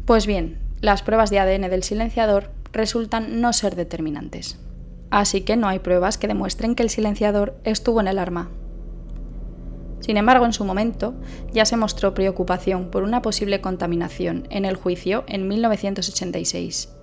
Pues 0.05 0.27
bien, 0.27 0.59
las 0.81 1.03
pruebas 1.03 1.31
de 1.31 1.39
ADN 1.39 1.71
del 1.71 1.83
silenciador 1.83 2.51
resultan 2.73 3.41
no 3.41 3.53
ser 3.53 3.75
determinantes. 3.75 4.61
Así 5.11 5.41
que 5.41 5.57
no 5.57 5.69
hay 5.69 5.79
pruebas 5.79 6.19
que 6.19 6.29
demuestren 6.29 6.75
que 6.75 6.83
el 6.83 6.91
silenciador 6.91 7.59
estuvo 7.65 8.01
en 8.01 8.09
el 8.09 8.19
arma. 8.19 8.51
Sin 10.01 10.19
embargo, 10.19 10.45
en 10.45 10.53
su 10.53 10.65
momento 10.65 11.15
ya 11.53 11.65
se 11.65 11.79
mostró 11.79 12.13
preocupación 12.13 12.91
por 12.91 13.03
una 13.03 13.23
posible 13.23 13.63
contaminación 13.63 14.47
en 14.51 14.67
el 14.67 14.77
juicio 14.77 15.25
en 15.27 15.49
1986 15.49 16.96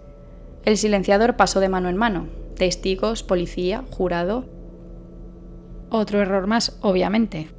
el 0.65 0.77
silenciador 0.77 1.35
pasó 1.35 1.59
de 1.59 1.69
mano 1.69 1.89
en 1.89 1.97
mano. 1.97 2.27
Testigos, 2.55 3.23
policía, 3.23 3.83
jurado. 3.91 4.45
Otro 5.89 6.21
error 6.21 6.47
más, 6.47 6.77
obviamente. 6.81 7.49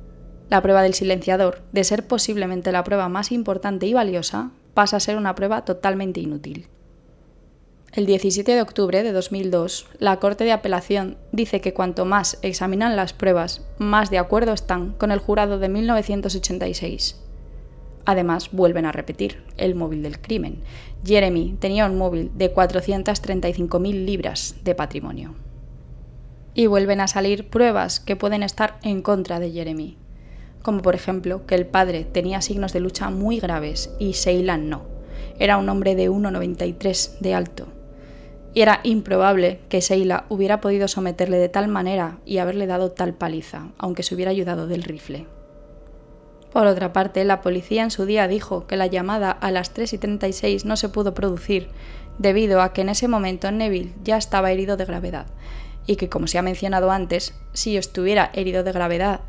La 0.49 0.62
prueba 0.62 0.83
del 0.83 0.95
silenciador, 0.95 1.62
de 1.73 1.85
ser 1.85 2.07
posiblemente 2.07 2.73
la 2.73 2.85
prueba 2.85 3.09
más 3.09 3.33
importante 3.33 3.87
y 3.87 3.95
valiosa, 3.95 4.51
pasa 4.73 4.97
a 4.97 5.01
ser 5.01 5.17
una 5.17 5.35
prueba 5.35 5.64
totalmente 5.64 6.21
inútil. 6.21 6.69
El 7.93 8.07
17 8.07 8.53
de 8.53 8.61
octubre 8.61 9.03
de 9.03 9.12
2002, 9.12 9.87
la 9.99 10.19
Corte 10.19 10.45
de 10.45 10.53
Apelación 10.53 11.17
dice 11.31 11.61
que 11.61 11.73
cuanto 11.73 12.05
más 12.05 12.38
examinan 12.43 12.97
las 12.97 13.12
pruebas, 13.12 13.64
más 13.79 14.11
de 14.11 14.19
acuerdo 14.19 14.53
están 14.53 14.95
con 14.95 15.12
el 15.12 15.21
jurado 15.21 15.61
de 15.61 15.69
1986. 15.69 17.24
Además, 18.07 18.51
vuelven 18.53 18.87
a 18.87 18.93
repetir 18.93 19.43
el 19.57 19.75
móvil 19.75 20.03
del 20.03 20.21
crimen. 20.21 20.59
Jeremy 21.05 21.57
tenía 21.59 21.87
un 21.87 21.97
móvil 21.97 22.31
de 22.35 22.55
435.000 22.55 24.05
libras 24.05 24.57
de 24.62 24.75
patrimonio. 24.75 25.35
Y 26.55 26.67
vuelven 26.67 27.01
a 27.01 27.09
salir 27.09 27.49
pruebas 27.49 28.01
que 28.01 28.17
pueden 28.17 28.43
estar 28.43 28.79
en 28.83 29.03
contra 29.03 29.40
de 29.40 29.51
Jeremy, 29.51 29.97
como 30.62 30.83
por 30.83 30.95
ejemplo 30.95 31.47
que 31.47 31.55
el 31.55 31.67
padre 31.67 32.05
tenía 32.05 32.40
signos 32.40 32.73
de 32.73 32.81
lucha 32.81 33.11
muy 33.11 33.40
graves 33.40 33.90
y 33.99 34.14
Seylan 34.14 34.69
no. 34.69 34.83
Era 35.38 35.57
un 35.57 35.69
hombre 35.69 35.97
de 35.97 36.11
1,93 36.11 37.19
de 37.19 37.35
alto. 37.35 37.69
Y 38.55 38.61
era 38.61 38.81
improbable 38.85 39.61
que 39.69 39.81
Seila 39.81 40.27
hubiera 40.29 40.61
podido 40.61 40.87
someterle 40.87 41.38
de 41.38 41.49
tal 41.49 41.67
manera 41.67 42.19
y 42.25 42.38
haberle 42.38 42.67
dado 42.67 42.93
tal 42.93 43.14
paliza, 43.14 43.73
aunque 43.79 44.05
se 44.05 44.14
hubiera 44.14 44.31
ayudado 44.31 44.69
del 44.69 44.85
rifle. 44.85 45.27
Por 46.55 46.69
otra 46.69 46.93
parte, 46.93 47.25
la 47.25 47.40
policía 47.40 47.83
en 47.83 47.90
su 47.90 48.07
día 48.07 48.29
dijo 48.29 48.69
que 48.69 48.77
la 48.77 48.87
llamada 48.87 49.33
a 49.33 49.51
las 49.51 49.75
3 49.75 49.93
y 49.95 49.99
36 49.99 50.64
no 50.64 50.77
se 50.77 50.88
pudo 50.88 51.12
producir 51.12 51.69
debido 52.19 52.62
a 52.62 52.73
que 52.73 52.83
en 52.83 52.90
ese 52.90 53.09
momento 53.09 53.51
Neville 53.51 53.93
ya 54.05 54.17
estaba 54.17 54.53
herido 54.53 54.77
de 54.77 54.85
gravedad 54.85 55.27
y 55.85 55.97
que, 55.97 56.09
como 56.09 56.29
se 56.29 56.38
ha 56.38 56.43
mencionado 56.43 56.93
antes, 56.93 57.35
si 57.55 57.77
estuviera 57.77 58.31
herido 58.35 58.62
de 58.62 58.71
gravedad 58.71 59.23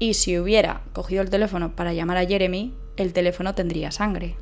y 0.00 0.14
si 0.14 0.36
hubiera 0.36 0.80
cogido 0.92 1.22
el 1.22 1.30
teléfono 1.30 1.76
para 1.76 1.92
llamar 1.92 2.16
a 2.16 2.26
Jeremy, 2.26 2.74
el 2.96 3.12
teléfono 3.12 3.54
tendría 3.54 3.92
sangre. 3.92 4.34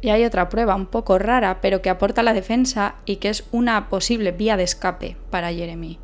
Y 0.00 0.08
hay 0.08 0.24
otra 0.24 0.48
prueba 0.48 0.74
un 0.74 0.86
poco 0.86 1.18
rara, 1.18 1.60
pero 1.60 1.82
que 1.82 1.90
aporta 1.90 2.22
la 2.22 2.32
defensa 2.32 2.94
y 3.04 3.16
que 3.16 3.28
es 3.28 3.44
una 3.52 3.90
posible 3.90 4.32
vía 4.32 4.56
de 4.56 4.62
escape 4.62 5.18
para 5.28 5.52
Jeremy. 5.52 5.98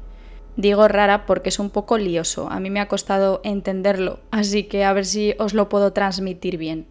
Digo 0.57 0.87
rara 0.87 1.25
porque 1.25 1.49
es 1.49 1.59
un 1.59 1.71
poco 1.71 1.97
lioso, 1.97 2.51
a 2.51 2.61
mí 2.61 2.69
me 2.69 2.81
ha 2.81 2.89
costado 2.89 3.41
entenderlo, 3.43 4.21
así 4.31 4.65
que 4.65 4.85
a 4.85 4.93
ver 4.93 5.07
si 5.07 5.35
os 5.39 5.55
lo 5.55 5.69
puedo 5.69 5.93
transmitir 5.93 6.59
bien. 6.59 6.87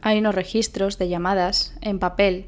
Hay 0.00 0.18
unos 0.18 0.34
registros 0.34 0.98
de 0.98 1.08
llamadas 1.08 1.74
en 1.80 2.00
papel 2.00 2.46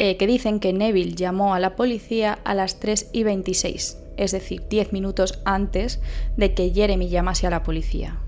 eh, 0.00 0.16
que 0.16 0.26
dicen 0.26 0.58
que 0.58 0.72
Neville 0.72 1.14
llamó 1.14 1.54
a 1.54 1.60
la 1.60 1.76
policía 1.76 2.40
a 2.42 2.54
las 2.54 2.80
3 2.80 3.10
y 3.12 3.22
26, 3.22 3.98
es 4.16 4.32
decir, 4.32 4.66
10 4.68 4.92
minutos 4.92 5.40
antes 5.44 6.00
de 6.36 6.54
que 6.54 6.70
Jeremy 6.70 7.08
llamase 7.08 7.46
a 7.46 7.50
la 7.50 7.62
policía. 7.62 8.18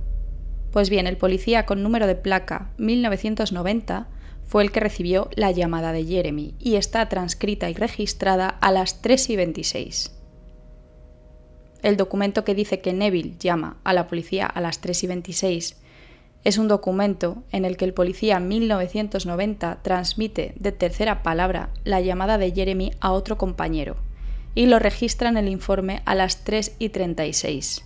Pues 0.70 0.90
bien, 0.90 1.08
el 1.08 1.16
policía 1.16 1.66
con 1.66 1.82
número 1.82 2.06
de 2.06 2.14
placa 2.14 2.70
1990 2.78 4.06
fue 4.44 4.62
el 4.62 4.70
que 4.70 4.80
recibió 4.80 5.28
la 5.34 5.50
llamada 5.50 5.90
de 5.90 6.04
Jeremy 6.04 6.54
y 6.60 6.76
está 6.76 7.08
transcrita 7.08 7.70
y 7.70 7.74
registrada 7.74 8.48
a 8.48 8.70
las 8.70 9.02
3 9.02 9.30
y 9.30 9.36
26. 9.36 10.23
El 11.84 11.98
documento 11.98 12.46
que 12.46 12.54
dice 12.54 12.80
que 12.80 12.94
Neville 12.94 13.34
llama 13.38 13.76
a 13.84 13.92
la 13.92 14.06
policía 14.06 14.46
a 14.46 14.62
las 14.62 14.80
3 14.80 15.04
y 15.04 15.06
26 15.06 15.76
es 16.42 16.56
un 16.56 16.66
documento 16.66 17.42
en 17.52 17.66
el 17.66 17.76
que 17.76 17.84
el 17.84 17.92
policía 17.92 18.38
en 18.38 18.48
1990 18.48 19.82
transmite 19.82 20.54
de 20.56 20.72
tercera 20.72 21.22
palabra 21.22 21.68
la 21.84 22.00
llamada 22.00 22.38
de 22.38 22.52
Jeremy 22.52 22.92
a 23.00 23.12
otro 23.12 23.36
compañero 23.36 23.96
y 24.54 24.64
lo 24.64 24.78
registra 24.78 25.28
en 25.28 25.36
el 25.36 25.46
informe 25.46 26.00
a 26.06 26.14
las 26.14 26.42
3 26.44 26.74
y 26.78 26.88
36. 26.88 27.84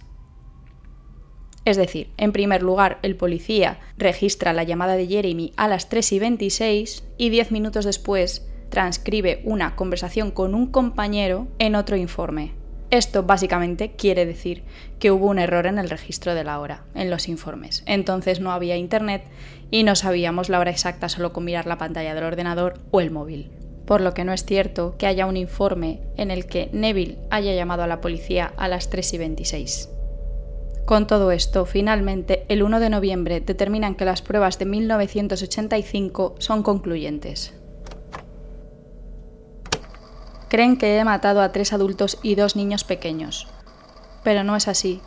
Es 1.64 1.76
decir, 1.76 2.12
en 2.18 2.30
primer 2.30 2.62
lugar, 2.62 3.00
el 3.02 3.16
policía 3.16 3.80
registra 3.96 4.52
la 4.52 4.62
llamada 4.62 4.94
de 4.94 5.08
Jeremy 5.08 5.52
a 5.56 5.66
las 5.66 5.88
3 5.88 6.12
y 6.12 6.18
26 6.20 7.04
y 7.18 7.30
10 7.30 7.50
minutos 7.50 7.84
después 7.84 8.46
transcribe 8.70 9.42
una 9.42 9.74
conversación 9.74 10.30
con 10.30 10.54
un 10.54 10.68
compañero 10.68 11.48
en 11.58 11.74
otro 11.74 11.96
informe. 11.96 12.57
Esto 12.90 13.22
básicamente 13.22 13.92
quiere 13.92 14.24
decir 14.24 14.64
que 14.98 15.10
hubo 15.10 15.26
un 15.26 15.38
error 15.38 15.66
en 15.66 15.78
el 15.78 15.90
registro 15.90 16.34
de 16.34 16.42
la 16.42 16.58
hora, 16.58 16.84
en 16.94 17.10
los 17.10 17.28
informes. 17.28 17.82
Entonces 17.84 18.40
no 18.40 18.50
había 18.50 18.76
internet 18.76 19.24
y 19.70 19.82
no 19.82 19.94
sabíamos 19.94 20.48
la 20.48 20.58
hora 20.58 20.70
exacta 20.70 21.10
solo 21.10 21.34
con 21.34 21.44
mirar 21.44 21.66
la 21.66 21.76
pantalla 21.76 22.14
del 22.14 22.24
ordenador 22.24 22.80
o 22.90 23.00
el 23.00 23.10
móvil. 23.10 23.50
Por 23.84 24.00
lo 24.00 24.14
que 24.14 24.24
no 24.24 24.32
es 24.32 24.44
cierto 24.44 24.96
que 24.96 25.06
haya 25.06 25.26
un 25.26 25.36
informe 25.36 26.00
en 26.16 26.30
el 26.30 26.46
que 26.46 26.70
Neville 26.72 27.18
haya 27.30 27.54
llamado 27.54 27.82
a 27.82 27.86
la 27.86 28.00
policía 28.00 28.52
a 28.56 28.68
las 28.68 28.88
3 28.88 29.14
y 29.14 29.18
26. 29.18 29.88
Con 30.86 31.06
todo 31.06 31.30
esto, 31.32 31.66
finalmente, 31.66 32.46
el 32.48 32.62
1 32.62 32.80
de 32.80 32.88
noviembre 32.88 33.40
determinan 33.40 33.94
que 33.94 34.06
las 34.06 34.22
pruebas 34.22 34.58
de 34.58 34.64
1985 34.64 36.36
son 36.38 36.62
concluyentes. 36.62 37.57
Creen 40.48 40.78
que 40.78 40.98
he 40.98 41.04
matado 41.04 41.42
a 41.42 41.52
tres 41.52 41.74
adultos 41.74 42.18
y 42.22 42.34
dos 42.34 42.56
niños 42.56 42.82
pequeños. 42.82 43.48
Pero 44.24 44.44
no 44.44 44.56
es 44.56 44.66
así. 44.66 45.02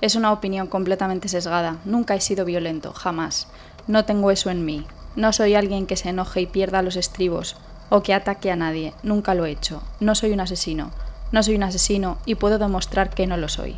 Es 0.00 0.16
una 0.16 0.32
opinión 0.32 0.66
completamente 0.66 1.28
sesgada. 1.28 1.78
Nunca 1.84 2.16
he 2.16 2.20
sido 2.20 2.44
violento, 2.44 2.92
jamás. 2.92 3.46
No 3.86 4.04
tengo 4.04 4.32
eso 4.32 4.50
en 4.50 4.64
mí. 4.64 4.84
No 5.14 5.32
soy 5.32 5.54
alguien 5.54 5.86
que 5.86 5.96
se 5.96 6.08
enoje 6.08 6.40
y 6.40 6.46
pierda 6.46 6.82
los 6.82 6.96
estribos, 6.96 7.56
o 7.90 8.02
que 8.02 8.12
ataque 8.12 8.50
a 8.50 8.56
nadie. 8.56 8.92
Nunca 9.04 9.34
lo 9.34 9.46
he 9.46 9.52
hecho. 9.52 9.84
No 10.00 10.16
soy 10.16 10.32
un 10.32 10.40
asesino. 10.40 10.90
No 11.30 11.44
soy 11.44 11.54
un 11.54 11.62
asesino 11.62 12.18
y 12.26 12.34
puedo 12.34 12.58
demostrar 12.58 13.10
que 13.10 13.28
no 13.28 13.36
lo 13.36 13.48
soy. 13.48 13.76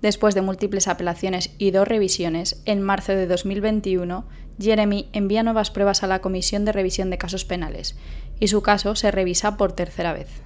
Después 0.00 0.36
de 0.36 0.42
múltiples 0.42 0.86
apelaciones 0.86 1.50
y 1.58 1.72
dos 1.72 1.88
revisiones, 1.88 2.62
en 2.66 2.82
marzo 2.82 3.12
de 3.12 3.26
2021, 3.26 4.24
Jeremy 4.60 5.08
envía 5.12 5.42
nuevas 5.42 5.70
pruebas 5.70 6.02
a 6.02 6.06
la 6.06 6.20
Comisión 6.20 6.64
de 6.64 6.72
Revisión 6.72 7.10
de 7.10 7.18
Casos 7.18 7.44
Penales 7.44 7.96
y 8.38 8.48
su 8.48 8.62
caso 8.62 8.94
se 8.94 9.10
revisa 9.10 9.56
por 9.56 9.72
tercera 9.72 10.12
vez. 10.12 10.42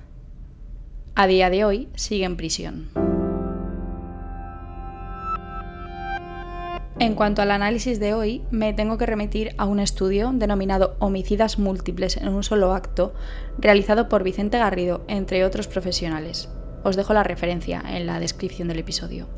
A 1.14 1.26
día 1.26 1.50
de 1.50 1.64
hoy 1.64 1.88
sigue 1.94 2.24
en 2.24 2.36
prisión. 2.36 2.90
En 7.00 7.14
cuanto 7.14 7.40
al 7.40 7.50
análisis 7.50 7.98
de 7.98 8.12
hoy, 8.12 8.42
me 8.50 8.74
tengo 8.74 8.98
que 8.98 9.06
remitir 9.06 9.54
a 9.56 9.64
un 9.64 9.80
estudio 9.80 10.32
denominado 10.34 10.96
Homicidas 10.98 11.58
múltiples 11.58 12.18
en 12.18 12.28
un 12.28 12.42
solo 12.42 12.74
acto, 12.74 13.14
realizado 13.58 14.10
por 14.10 14.22
Vicente 14.22 14.58
Garrido, 14.58 15.02
entre 15.08 15.46
otros 15.46 15.66
profesionales. 15.66 16.50
Os 16.84 16.96
dejo 16.96 17.14
la 17.14 17.22
referencia 17.22 17.82
en 17.88 18.04
la 18.04 18.20
descripción 18.20 18.68
del 18.68 18.80
episodio. 18.80 19.28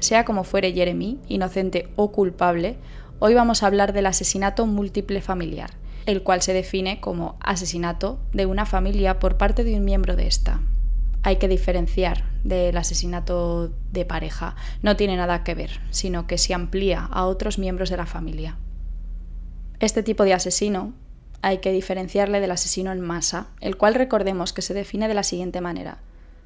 Sea 0.00 0.26
como 0.26 0.44
fuere 0.44 0.74
Jeremy, 0.74 1.18
inocente 1.26 1.88
o 1.96 2.12
culpable, 2.12 2.76
hoy 3.18 3.32
vamos 3.32 3.62
a 3.62 3.68
hablar 3.68 3.94
del 3.94 4.04
asesinato 4.04 4.66
múltiple 4.66 5.22
familiar, 5.22 5.70
el 6.10 6.24
cual 6.24 6.42
se 6.42 6.52
define 6.52 7.00
como 7.00 7.36
asesinato 7.40 8.18
de 8.32 8.46
una 8.46 8.66
familia 8.66 9.20
por 9.20 9.36
parte 9.36 9.62
de 9.62 9.76
un 9.76 9.84
miembro 9.84 10.16
de 10.16 10.26
esta. 10.26 10.60
Hay 11.22 11.36
que 11.36 11.46
diferenciar 11.46 12.24
del 12.42 12.76
asesinato 12.76 13.70
de 13.92 14.04
pareja, 14.04 14.56
no 14.82 14.96
tiene 14.96 15.16
nada 15.16 15.44
que 15.44 15.54
ver, 15.54 15.80
sino 15.90 16.26
que 16.26 16.36
se 16.36 16.52
amplía 16.52 17.04
a 17.04 17.26
otros 17.26 17.58
miembros 17.58 17.90
de 17.90 17.96
la 17.96 18.06
familia. 18.06 18.56
Este 19.78 20.02
tipo 20.02 20.24
de 20.24 20.34
asesino 20.34 20.94
hay 21.42 21.58
que 21.58 21.70
diferenciarle 21.70 22.40
del 22.40 22.50
asesino 22.50 22.90
en 22.90 23.00
masa, 23.00 23.46
el 23.60 23.76
cual 23.76 23.94
recordemos 23.94 24.52
que 24.52 24.62
se 24.62 24.74
define 24.74 25.06
de 25.06 25.14
la 25.14 25.22
siguiente 25.22 25.60
manera 25.60 25.98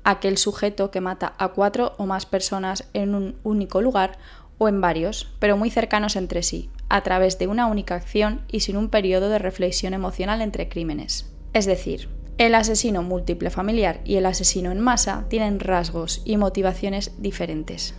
aquel 0.04 0.36
sujeto 0.36 0.90
que 0.90 1.00
mata 1.00 1.32
a 1.38 1.48
cuatro 1.48 1.94
o 1.96 2.04
más 2.04 2.26
personas 2.26 2.84
en 2.92 3.14
un 3.14 3.36
único 3.42 3.80
lugar 3.80 4.18
o 4.58 4.68
en 4.68 4.80
varios, 4.80 5.32
pero 5.38 5.56
muy 5.56 5.70
cercanos 5.70 6.14
entre 6.16 6.42
sí, 6.42 6.68
a 6.94 7.02
través 7.02 7.40
de 7.40 7.48
una 7.48 7.66
única 7.66 7.96
acción 7.96 8.42
y 8.46 8.60
sin 8.60 8.76
un 8.76 8.88
periodo 8.88 9.28
de 9.28 9.40
reflexión 9.40 9.94
emocional 9.94 10.40
entre 10.40 10.68
crímenes. 10.68 11.28
Es 11.52 11.66
decir, 11.66 12.08
el 12.38 12.54
asesino 12.54 13.02
múltiple 13.02 13.50
familiar 13.50 14.00
y 14.04 14.14
el 14.14 14.26
asesino 14.26 14.70
en 14.70 14.78
masa 14.78 15.24
tienen 15.28 15.58
rasgos 15.58 16.22
y 16.24 16.36
motivaciones 16.36 17.20
diferentes. 17.20 17.96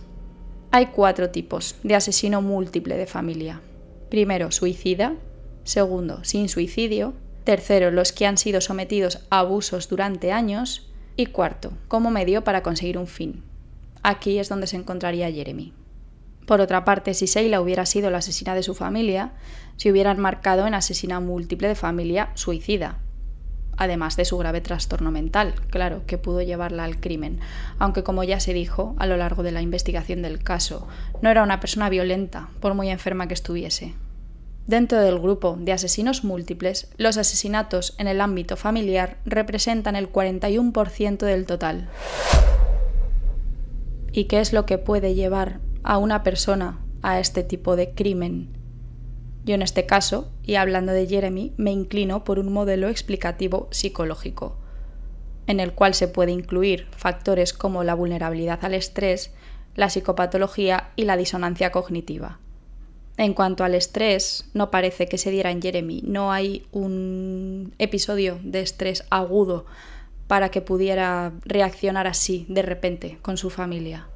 Hay 0.70 0.86
cuatro 0.86 1.28
tipos 1.28 1.74
de 1.82 1.94
asesino 1.94 2.40
múltiple 2.40 2.96
de 2.96 3.04
familia. 3.04 3.60
Primero, 4.08 4.50
suicida. 4.50 5.14
Segundo, 5.64 6.24
sin 6.24 6.48
suicidio. 6.48 7.12
Tercero, 7.44 7.90
los 7.90 8.12
que 8.12 8.24
han 8.24 8.38
sido 8.38 8.62
sometidos 8.62 9.26
a 9.28 9.40
abusos 9.40 9.90
durante 9.90 10.32
años. 10.32 10.90
Y 11.16 11.26
cuarto, 11.26 11.74
como 11.88 12.10
medio 12.10 12.44
para 12.44 12.62
conseguir 12.62 12.96
un 12.96 13.08
fin. 13.08 13.42
Aquí 14.02 14.38
es 14.38 14.48
donde 14.48 14.66
se 14.66 14.76
encontraría 14.78 15.30
Jeremy. 15.30 15.74
Por 16.46 16.60
otra 16.60 16.84
parte, 16.84 17.12
si 17.12 17.26
Seila 17.26 17.60
hubiera 17.60 17.86
sido 17.86 18.08
la 18.10 18.18
asesina 18.18 18.54
de 18.54 18.62
su 18.62 18.74
familia, 18.74 19.32
se 19.76 19.90
hubieran 19.90 20.20
marcado 20.20 20.66
en 20.66 20.74
asesina 20.74 21.18
múltiple 21.18 21.66
de 21.66 21.74
familia 21.74 22.30
suicida, 22.34 23.00
además 23.76 24.16
de 24.16 24.24
su 24.24 24.38
grave 24.38 24.60
trastorno 24.60 25.10
mental, 25.10 25.54
claro, 25.70 26.02
que 26.06 26.18
pudo 26.18 26.40
llevarla 26.42 26.84
al 26.84 27.00
crimen, 27.00 27.40
aunque 27.78 28.04
como 28.04 28.22
ya 28.22 28.38
se 28.38 28.54
dijo 28.54 28.94
a 28.98 29.06
lo 29.06 29.16
largo 29.16 29.42
de 29.42 29.50
la 29.50 29.60
investigación 29.60 30.22
del 30.22 30.42
caso, 30.42 30.86
no 31.20 31.30
era 31.30 31.42
una 31.42 31.58
persona 31.58 31.88
violenta, 31.88 32.48
por 32.60 32.74
muy 32.74 32.90
enferma 32.90 33.26
que 33.26 33.34
estuviese. 33.34 33.94
Dentro 34.68 35.00
del 35.00 35.18
grupo 35.18 35.56
de 35.60 35.72
asesinos 35.72 36.24
múltiples, 36.24 36.90
los 36.96 37.16
asesinatos 37.16 37.94
en 37.98 38.06
el 38.06 38.20
ámbito 38.20 38.56
familiar 38.56 39.18
representan 39.24 39.96
el 39.96 40.12
41% 40.12 41.18
del 41.18 41.46
total. 41.46 41.88
¿Y 44.12 44.24
qué 44.24 44.40
es 44.40 44.52
lo 44.52 44.64
que 44.64 44.78
puede 44.78 45.14
llevar 45.14 45.60
a 45.86 45.98
una 45.98 46.24
persona 46.24 46.80
a 47.02 47.20
este 47.20 47.44
tipo 47.44 47.76
de 47.76 47.92
crimen? 47.92 48.58
Yo 49.44 49.54
en 49.54 49.62
este 49.62 49.86
caso, 49.86 50.32
y 50.42 50.56
hablando 50.56 50.92
de 50.92 51.06
Jeremy, 51.06 51.54
me 51.56 51.70
inclino 51.70 52.24
por 52.24 52.40
un 52.40 52.52
modelo 52.52 52.88
explicativo 52.88 53.68
psicológico, 53.70 54.56
en 55.46 55.60
el 55.60 55.72
cual 55.72 55.94
se 55.94 56.08
puede 56.08 56.32
incluir 56.32 56.88
factores 56.90 57.52
como 57.52 57.84
la 57.84 57.94
vulnerabilidad 57.94 58.64
al 58.64 58.74
estrés, 58.74 59.32
la 59.76 59.88
psicopatología 59.88 60.90
y 60.96 61.04
la 61.04 61.16
disonancia 61.16 61.70
cognitiva. 61.70 62.40
En 63.16 63.32
cuanto 63.32 63.62
al 63.62 63.76
estrés, 63.76 64.50
no 64.54 64.72
parece 64.72 65.06
que 65.06 65.18
se 65.18 65.30
diera 65.30 65.52
en 65.52 65.62
Jeremy. 65.62 66.02
No 66.04 66.32
hay 66.32 66.66
un 66.72 67.74
episodio 67.78 68.40
de 68.42 68.60
estrés 68.60 69.04
agudo 69.10 69.66
para 70.26 70.50
que 70.50 70.62
pudiera 70.62 71.32
reaccionar 71.44 72.08
así 72.08 72.44
de 72.48 72.62
repente 72.62 73.18
con 73.22 73.36
su 73.36 73.50
familia. 73.50 74.08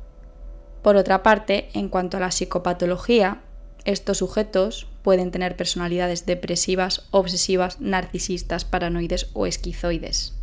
Por 0.82 0.96
otra 0.96 1.22
parte, 1.22 1.68
en 1.74 1.88
cuanto 1.88 2.16
a 2.16 2.20
la 2.20 2.30
psicopatología, 2.30 3.42
estos 3.84 4.18
sujetos 4.18 4.86
pueden 5.02 5.30
tener 5.30 5.56
personalidades 5.56 6.26
depresivas, 6.26 7.06
obsesivas, 7.10 7.80
narcisistas, 7.80 8.64
paranoides 8.64 9.30
o 9.32 9.46
esquizoides. 9.46 10.34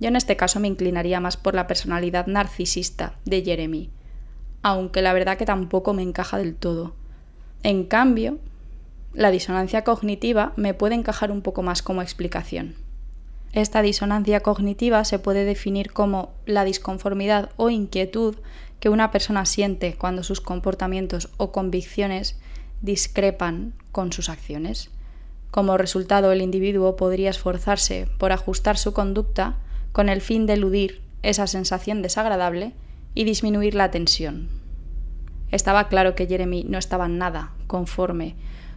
Yo 0.00 0.08
en 0.08 0.16
este 0.16 0.36
caso 0.36 0.60
me 0.60 0.68
inclinaría 0.68 1.20
más 1.20 1.36
por 1.36 1.54
la 1.54 1.66
personalidad 1.66 2.26
narcisista 2.26 3.18
de 3.24 3.42
Jeremy, 3.42 3.90
aunque 4.62 5.02
la 5.02 5.12
verdad 5.12 5.36
que 5.36 5.46
tampoco 5.46 5.92
me 5.94 6.02
encaja 6.02 6.38
del 6.38 6.54
todo. 6.54 6.94
En 7.62 7.84
cambio, 7.84 8.38
la 9.12 9.30
disonancia 9.30 9.82
cognitiva 9.82 10.52
me 10.56 10.74
puede 10.74 10.94
encajar 10.94 11.32
un 11.32 11.42
poco 11.42 11.62
más 11.62 11.82
como 11.82 12.02
explicación. 12.02 12.76
Esta 13.52 13.82
disonancia 13.82 14.40
cognitiva 14.40 15.04
se 15.04 15.18
puede 15.18 15.44
definir 15.44 15.92
como 15.92 16.34
la 16.46 16.64
disconformidad 16.64 17.50
o 17.56 17.70
inquietud 17.70 18.36
que 18.80 18.88
una 18.88 19.10
persona 19.10 19.44
siente 19.44 19.94
cuando 19.94 20.22
sus 20.22 20.40
comportamientos 20.40 21.30
o 21.36 21.52
convicciones 21.52 22.38
discrepan 22.80 23.74
con 23.92 24.12
sus 24.12 24.28
acciones. 24.28 24.90
Como 25.50 25.78
resultado, 25.78 26.30
el 26.32 26.42
individuo 26.42 26.96
podría 26.96 27.30
esforzarse 27.30 28.08
por 28.18 28.32
ajustar 28.32 28.76
su 28.76 28.92
conducta 28.92 29.56
con 29.92 30.08
el 30.08 30.20
fin 30.20 30.46
de 30.46 30.54
eludir 30.54 31.00
esa 31.22 31.46
sensación 31.46 32.02
desagradable 32.02 32.72
y 33.14 33.24
disminuir 33.24 33.74
la 33.74 33.90
tensión. 33.90 34.48
Estaba 35.50 35.88
claro 35.88 36.14
que 36.14 36.26
Jeremy 36.26 36.64
no 36.64 36.78
estaba 36.78 37.08
nada 37.08 37.52
conforme 37.66 38.36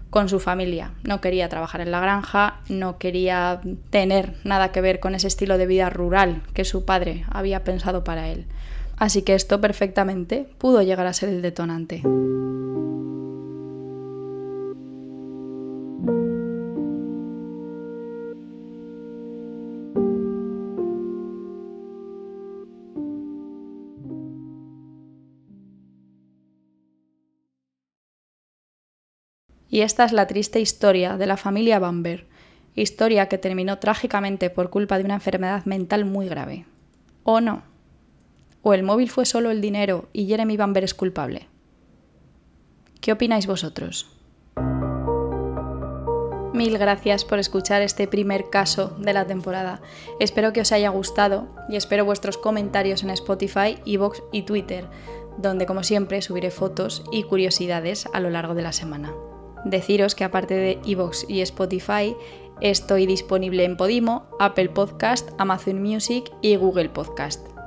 con 0.10 0.30
su 0.30 0.40
familia. 0.40 0.94
No 1.04 1.22
quería 1.22 1.50
trabajar 1.50 1.82
en 1.82 1.92
la 1.92 2.00
granja, 2.00 2.62
no 2.70 2.98
quería 2.98 3.62
tener 3.90 4.36
nada 4.44 4.72
que 4.72 4.82
ver 4.82 5.00
con 5.00 5.16
ese 5.16 5.28
estilo 5.28 5.58
de 5.58 5.68
vida 5.68 5.90
rural 5.90 6.44
que 6.54 6.66
su 6.66 6.86
padre 6.86 7.26
había 7.30 7.64
pensado 7.64 8.04
para 8.04 8.30
él. 8.30 8.46
Así 9.02 9.24
que 9.24 9.34
esto 9.34 9.60
perfectamente 9.60 10.48
pudo 10.60 10.84
llegar 10.84 11.08
a 11.08 11.14
ser 11.14 11.30
el 11.30 11.42
detonante. 11.42 12.04
Y 29.68 29.82
esta 29.82 30.06
es 30.06 30.12
la 30.12 30.28
triste 30.28 30.60
historia 30.60 31.18
de 31.18 31.26
la 31.26 31.38
familia 31.38 31.80
Bamber, 31.80 32.28
historia 32.76 33.28
que 33.30 33.40
terminó 33.40 33.80
trágicamente 33.80 34.52
por 34.52 34.70
culpa 34.70 35.00
de 35.00 35.06
una 35.06 35.16
enfermedad 35.16 35.66
mental 35.66 36.06
muy 36.06 36.28
grave. 36.28 36.68
¿O 37.24 37.42
no? 37.42 37.71
¿O 38.64 38.74
el 38.74 38.84
móvil 38.84 39.10
fue 39.10 39.26
solo 39.26 39.50
el 39.52 39.62
dinero 39.62 40.10
y 40.14 40.28
Jeremy 40.28 40.58
Bamber 40.58 40.84
es 40.84 40.94
culpable? 40.94 41.48
¿Qué 43.00 43.12
opináis 43.12 43.48
vosotros? 43.48 44.08
Mil 46.54 46.78
gracias 46.78 47.26
por 47.26 47.40
escuchar 47.40 47.82
este 47.82 48.08
primer 48.08 48.50
caso 48.50 48.96
de 49.00 49.14
la 49.14 49.26
temporada. 49.26 49.82
Espero 50.20 50.54
que 50.54 50.62
os 50.62 50.72
haya 50.72 50.90
gustado 50.90 51.48
y 51.70 51.78
espero 51.78 52.06
vuestros 52.06 52.38
comentarios 52.38 53.04
en 53.04 53.10
Spotify, 53.10 53.80
Evox 53.86 54.22
y 54.32 54.44
Twitter, 54.44 54.88
donde 55.38 55.66
como 55.66 55.82
siempre 55.84 56.22
subiré 56.22 56.52
fotos 56.52 57.04
y 57.12 57.24
curiosidades 57.24 58.06
a 58.14 58.20
lo 58.20 58.30
largo 58.30 58.54
de 58.54 58.64
la 58.64 58.74
semana. 58.74 59.14
Deciros 59.64 60.14
que 60.14 60.24
aparte 60.24 60.56
de 60.56 60.80
Evox 60.86 61.26
y 61.28 61.42
Spotify, 61.42 62.16
estoy 62.60 63.06
disponible 63.06 63.64
en 63.64 63.78
Podimo, 63.78 64.28
Apple 64.40 64.70
Podcast, 64.70 65.30
Amazon 65.38 65.82
Music 65.82 66.32
y 66.42 66.58
Google 66.58 66.90
Podcast. 66.90 67.61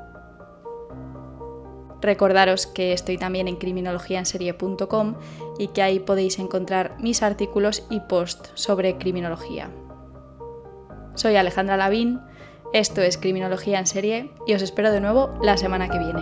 Recordaros 2.05 2.67
que 2.67 2.93
estoy 2.93 3.17
también 3.17 3.49
en 3.49 3.57
criminologiaenserie.com 3.57 5.15
y 5.59 5.69
que 5.69 5.81
ahí 5.81 6.01
podéis 6.01 6.39
encontrar 6.39 6.97
mis 7.01 7.23
artículos 7.23 7.87
y 7.89 8.01
posts 8.01 8.51
sobre 8.53 8.99
criminología. 8.99 9.71
Soy 11.15 11.37
Alejandra 11.37 11.79
Lavín, 11.79 12.21
esto 12.75 13.01
es 13.01 13.17
Criminología 13.17 13.79
en 13.79 13.87
Serie 13.87 14.31
y 14.47 14.53
os 14.53 14.61
espero 14.61 14.93
de 14.93 15.01
nuevo 15.01 15.31
la 15.41 15.57
semana 15.57 15.89
que 15.89 15.99
viene. 15.99 16.21